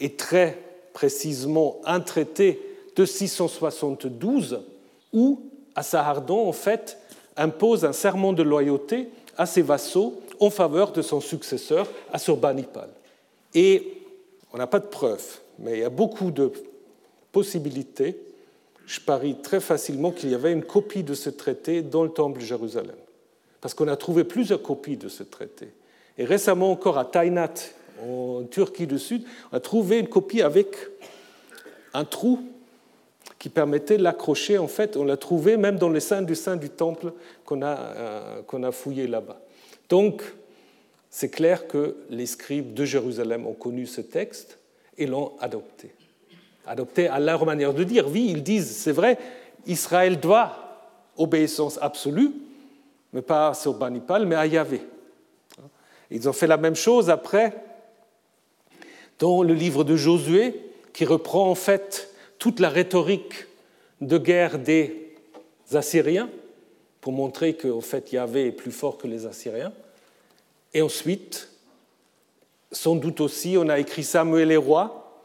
et 0.00 0.14
très 0.14 0.58
précisément 0.92 1.80
un 1.84 2.00
traité 2.00 2.60
de 2.96 3.04
672 3.04 4.62
où 5.12 5.42
Assahardon, 5.74 6.48
en 6.48 6.52
fait, 6.52 6.98
impose 7.36 7.84
un 7.84 7.92
serment 7.92 8.32
de 8.32 8.42
loyauté 8.42 9.08
à 9.38 9.46
ses 9.46 9.62
vassaux 9.62 10.20
en 10.40 10.50
faveur 10.50 10.92
de 10.92 11.02
son 11.02 11.20
successeur, 11.20 11.86
Assurbanipal. 12.12 12.88
Et 13.54 14.02
on 14.52 14.58
n'a 14.58 14.66
pas 14.66 14.80
de 14.80 14.86
preuves, 14.86 15.40
mais 15.58 15.74
il 15.74 15.80
y 15.80 15.84
a 15.84 15.90
beaucoup 15.90 16.30
de 16.30 16.52
possibilités. 17.32 18.20
Je 18.86 19.00
parie 19.00 19.36
très 19.40 19.60
facilement 19.60 20.10
qu'il 20.10 20.30
y 20.30 20.34
avait 20.34 20.52
une 20.52 20.64
copie 20.64 21.04
de 21.04 21.14
ce 21.14 21.30
traité 21.30 21.82
dans 21.82 22.02
le 22.02 22.10
temple 22.10 22.40
de 22.40 22.44
Jérusalem, 22.44 22.96
parce 23.60 23.74
qu'on 23.74 23.88
a 23.88 23.96
trouvé 23.96 24.24
plusieurs 24.24 24.62
copies 24.62 24.96
de 24.96 25.08
ce 25.08 25.22
traité. 25.22 25.68
Et 26.18 26.24
récemment 26.24 26.72
encore 26.72 26.98
à 26.98 27.04
Tainat, 27.04 27.54
en 28.02 28.44
Turquie 28.44 28.86
du 28.86 28.98
Sud, 28.98 29.24
on 29.52 29.56
a 29.56 29.60
trouvé 29.60 29.98
une 29.98 30.08
copie 30.08 30.42
avec 30.42 30.76
un 31.94 32.04
trou 32.04 32.40
qui 33.38 33.48
permettait 33.48 33.96
de 33.96 34.02
l'accrocher. 34.02 34.58
En 34.58 34.68
fait, 34.68 34.96
on 34.96 35.04
l'a 35.04 35.16
trouvé 35.16 35.56
même 35.56 35.78
dans 35.78 35.88
les 35.88 36.00
saints 36.00 36.22
du 36.22 36.34
sein 36.34 36.56
du 36.56 36.68
temple 36.68 37.12
qu'on 37.44 37.62
a, 37.62 37.76
euh, 37.76 38.42
qu'on 38.42 38.62
a 38.62 38.70
fouillé 38.70 39.06
là-bas. 39.06 39.40
Donc, 39.88 40.22
c'est 41.08 41.30
clair 41.30 41.66
que 41.66 41.96
les 42.10 42.26
scribes 42.26 42.74
de 42.74 42.84
Jérusalem 42.84 43.46
ont 43.46 43.54
connu 43.54 43.86
ce 43.86 44.00
texte 44.00 44.58
et 44.96 45.06
l'ont 45.06 45.32
adopté. 45.40 45.92
Adopté 46.66 47.08
à 47.08 47.18
leur 47.18 47.44
manière 47.46 47.74
de 47.74 47.82
dire. 47.82 48.06
Oui, 48.08 48.28
ils 48.30 48.42
disent, 48.42 48.70
c'est 48.70 48.92
vrai, 48.92 49.18
Israël 49.66 50.20
doit 50.20 50.56
obéissance 51.16 51.78
absolue, 51.80 52.32
mais 53.12 53.22
pas 53.22 53.54
sur 53.54 53.74
Banipal, 53.74 54.26
mais 54.26 54.36
à 54.36 54.46
Yahvé. 54.46 54.82
Ils 56.10 56.28
ont 56.28 56.32
fait 56.32 56.46
la 56.46 56.56
même 56.56 56.76
chose 56.76 57.08
après 57.08 57.54
dans 59.20 59.42
le 59.44 59.54
livre 59.54 59.84
de 59.84 59.94
Josué, 59.94 60.60
qui 60.92 61.04
reprend 61.04 61.48
en 61.48 61.54
fait 61.54 62.12
toute 62.38 62.58
la 62.58 62.68
rhétorique 62.68 63.46
de 64.00 64.18
guerre 64.18 64.58
des 64.58 65.14
Assyriens, 65.72 66.28
pour 67.00 67.12
montrer 67.12 67.54
qu'en 67.54 67.80
fait 67.80 68.12
Yahvé 68.12 68.48
est 68.48 68.52
plus 68.52 68.72
fort 68.72 68.98
que 68.98 69.06
les 69.06 69.26
Assyriens. 69.26 69.72
Et 70.74 70.82
ensuite, 70.82 71.48
sans 72.72 72.96
doute 72.96 73.20
aussi, 73.20 73.56
on 73.58 73.68
a 73.68 73.78
écrit 73.78 74.04
Samuel 74.04 74.50
et 74.50 74.56
roi, 74.56 75.22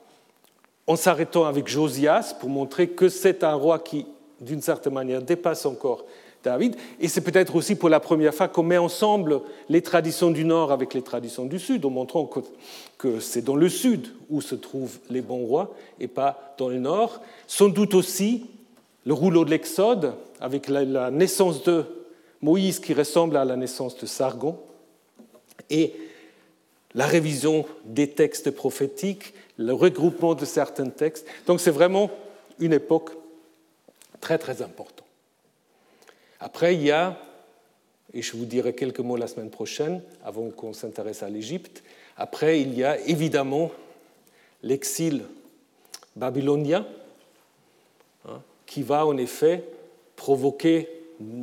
en 0.88 0.96
s'arrêtant 0.96 1.46
avec 1.46 1.68
Josias 1.68 2.36
pour 2.40 2.50
montrer 2.50 2.90
que 2.90 3.10
c'est 3.10 3.44
un 3.44 3.56
roi 3.56 3.80
qui, 3.80 4.06
d'une 4.40 4.62
certaine 4.62 4.94
manière, 4.94 5.22
dépasse 5.22 5.66
encore 5.66 6.06
David. 6.46 6.76
Et 7.00 7.08
c'est 7.08 7.22
peut-être 7.22 7.56
aussi 7.56 7.76
pour 7.76 7.90
la 7.90 8.00
première 8.00 8.34
fois 8.34 8.48
qu'on 8.48 8.64
met 8.64 8.78
ensemble 8.78 9.42
les 9.68 9.82
traditions 9.82 10.30
du 10.30 10.46
Nord 10.46 10.72
avec 10.72 10.94
les 10.94 11.02
traditions 11.02 11.46
du 11.46 11.60
Sud, 11.60 11.84
en 11.86 11.90
montrant 11.90 12.26
que, 12.98 13.20
c'est 13.20 13.44
dans 13.44 13.56
le 13.56 13.70
Sud 13.70 14.08
où 14.30 14.42
se 14.42 14.56
trouvent 14.56 14.98
les 15.10 15.22
bons 15.22 15.46
rois 15.46 15.76
et 16.00 16.08
pas 16.08 16.56
dans 16.58 16.70
le 16.70 16.80
Nord. 16.80 17.22
Sans 17.48 17.68
doute 17.68 17.94
aussi 17.94 18.46
le 19.06 19.14
rouleau 19.14 19.46
de 19.46 19.50
l'Exode 19.50 20.14
avec 20.40 20.68
la, 20.68 21.12
naissance 21.12 21.64
de 21.64 21.84
Moïse 22.42 22.80
qui 22.80 22.94
ressemble 22.94 23.38
à 23.38 23.46
la 23.46 23.56
naissance 23.56 23.98
de 23.98 24.06
Sargon 24.06 24.58
et 25.70 25.94
la 26.94 27.06
révision 27.06 27.66
des 27.86 28.10
textes 28.10 28.52
prophétiques, 28.52 29.34
le 29.58 29.74
regroupement 29.74 30.34
de 30.36 30.46
certains 30.46 30.90
textes. 30.90 31.28
Donc 31.46 31.60
c'est 31.60 31.72
vraiment 31.72 32.10
une 32.60 32.74
époque 32.74 33.12
très 34.22 34.38
très 34.38 34.62
importante. 34.62 35.05
Après, 36.46 36.76
il 36.76 36.84
y 36.84 36.92
a, 36.92 37.18
et 38.14 38.22
je 38.22 38.38
vous 38.38 38.46
dirai 38.46 38.76
quelques 38.76 39.00
mots 39.00 39.18
la 39.18 39.26
semaine 39.26 39.50
prochaine, 39.50 40.04
avant 40.24 40.52
qu'on 40.52 40.74
s'intéresse 40.74 41.24
à 41.24 41.28
l'Égypte, 41.28 41.82
après, 42.18 42.62
il 42.62 42.78
y 42.78 42.84
a 42.84 43.00
évidemment 43.00 43.72
l'exil 44.62 45.24
babylonien, 46.16 46.86
hein, 48.30 48.40
qui 48.68 48.84
va 48.84 49.08
en 49.08 49.18
effet 49.18 49.64
provoquer 50.16 50.88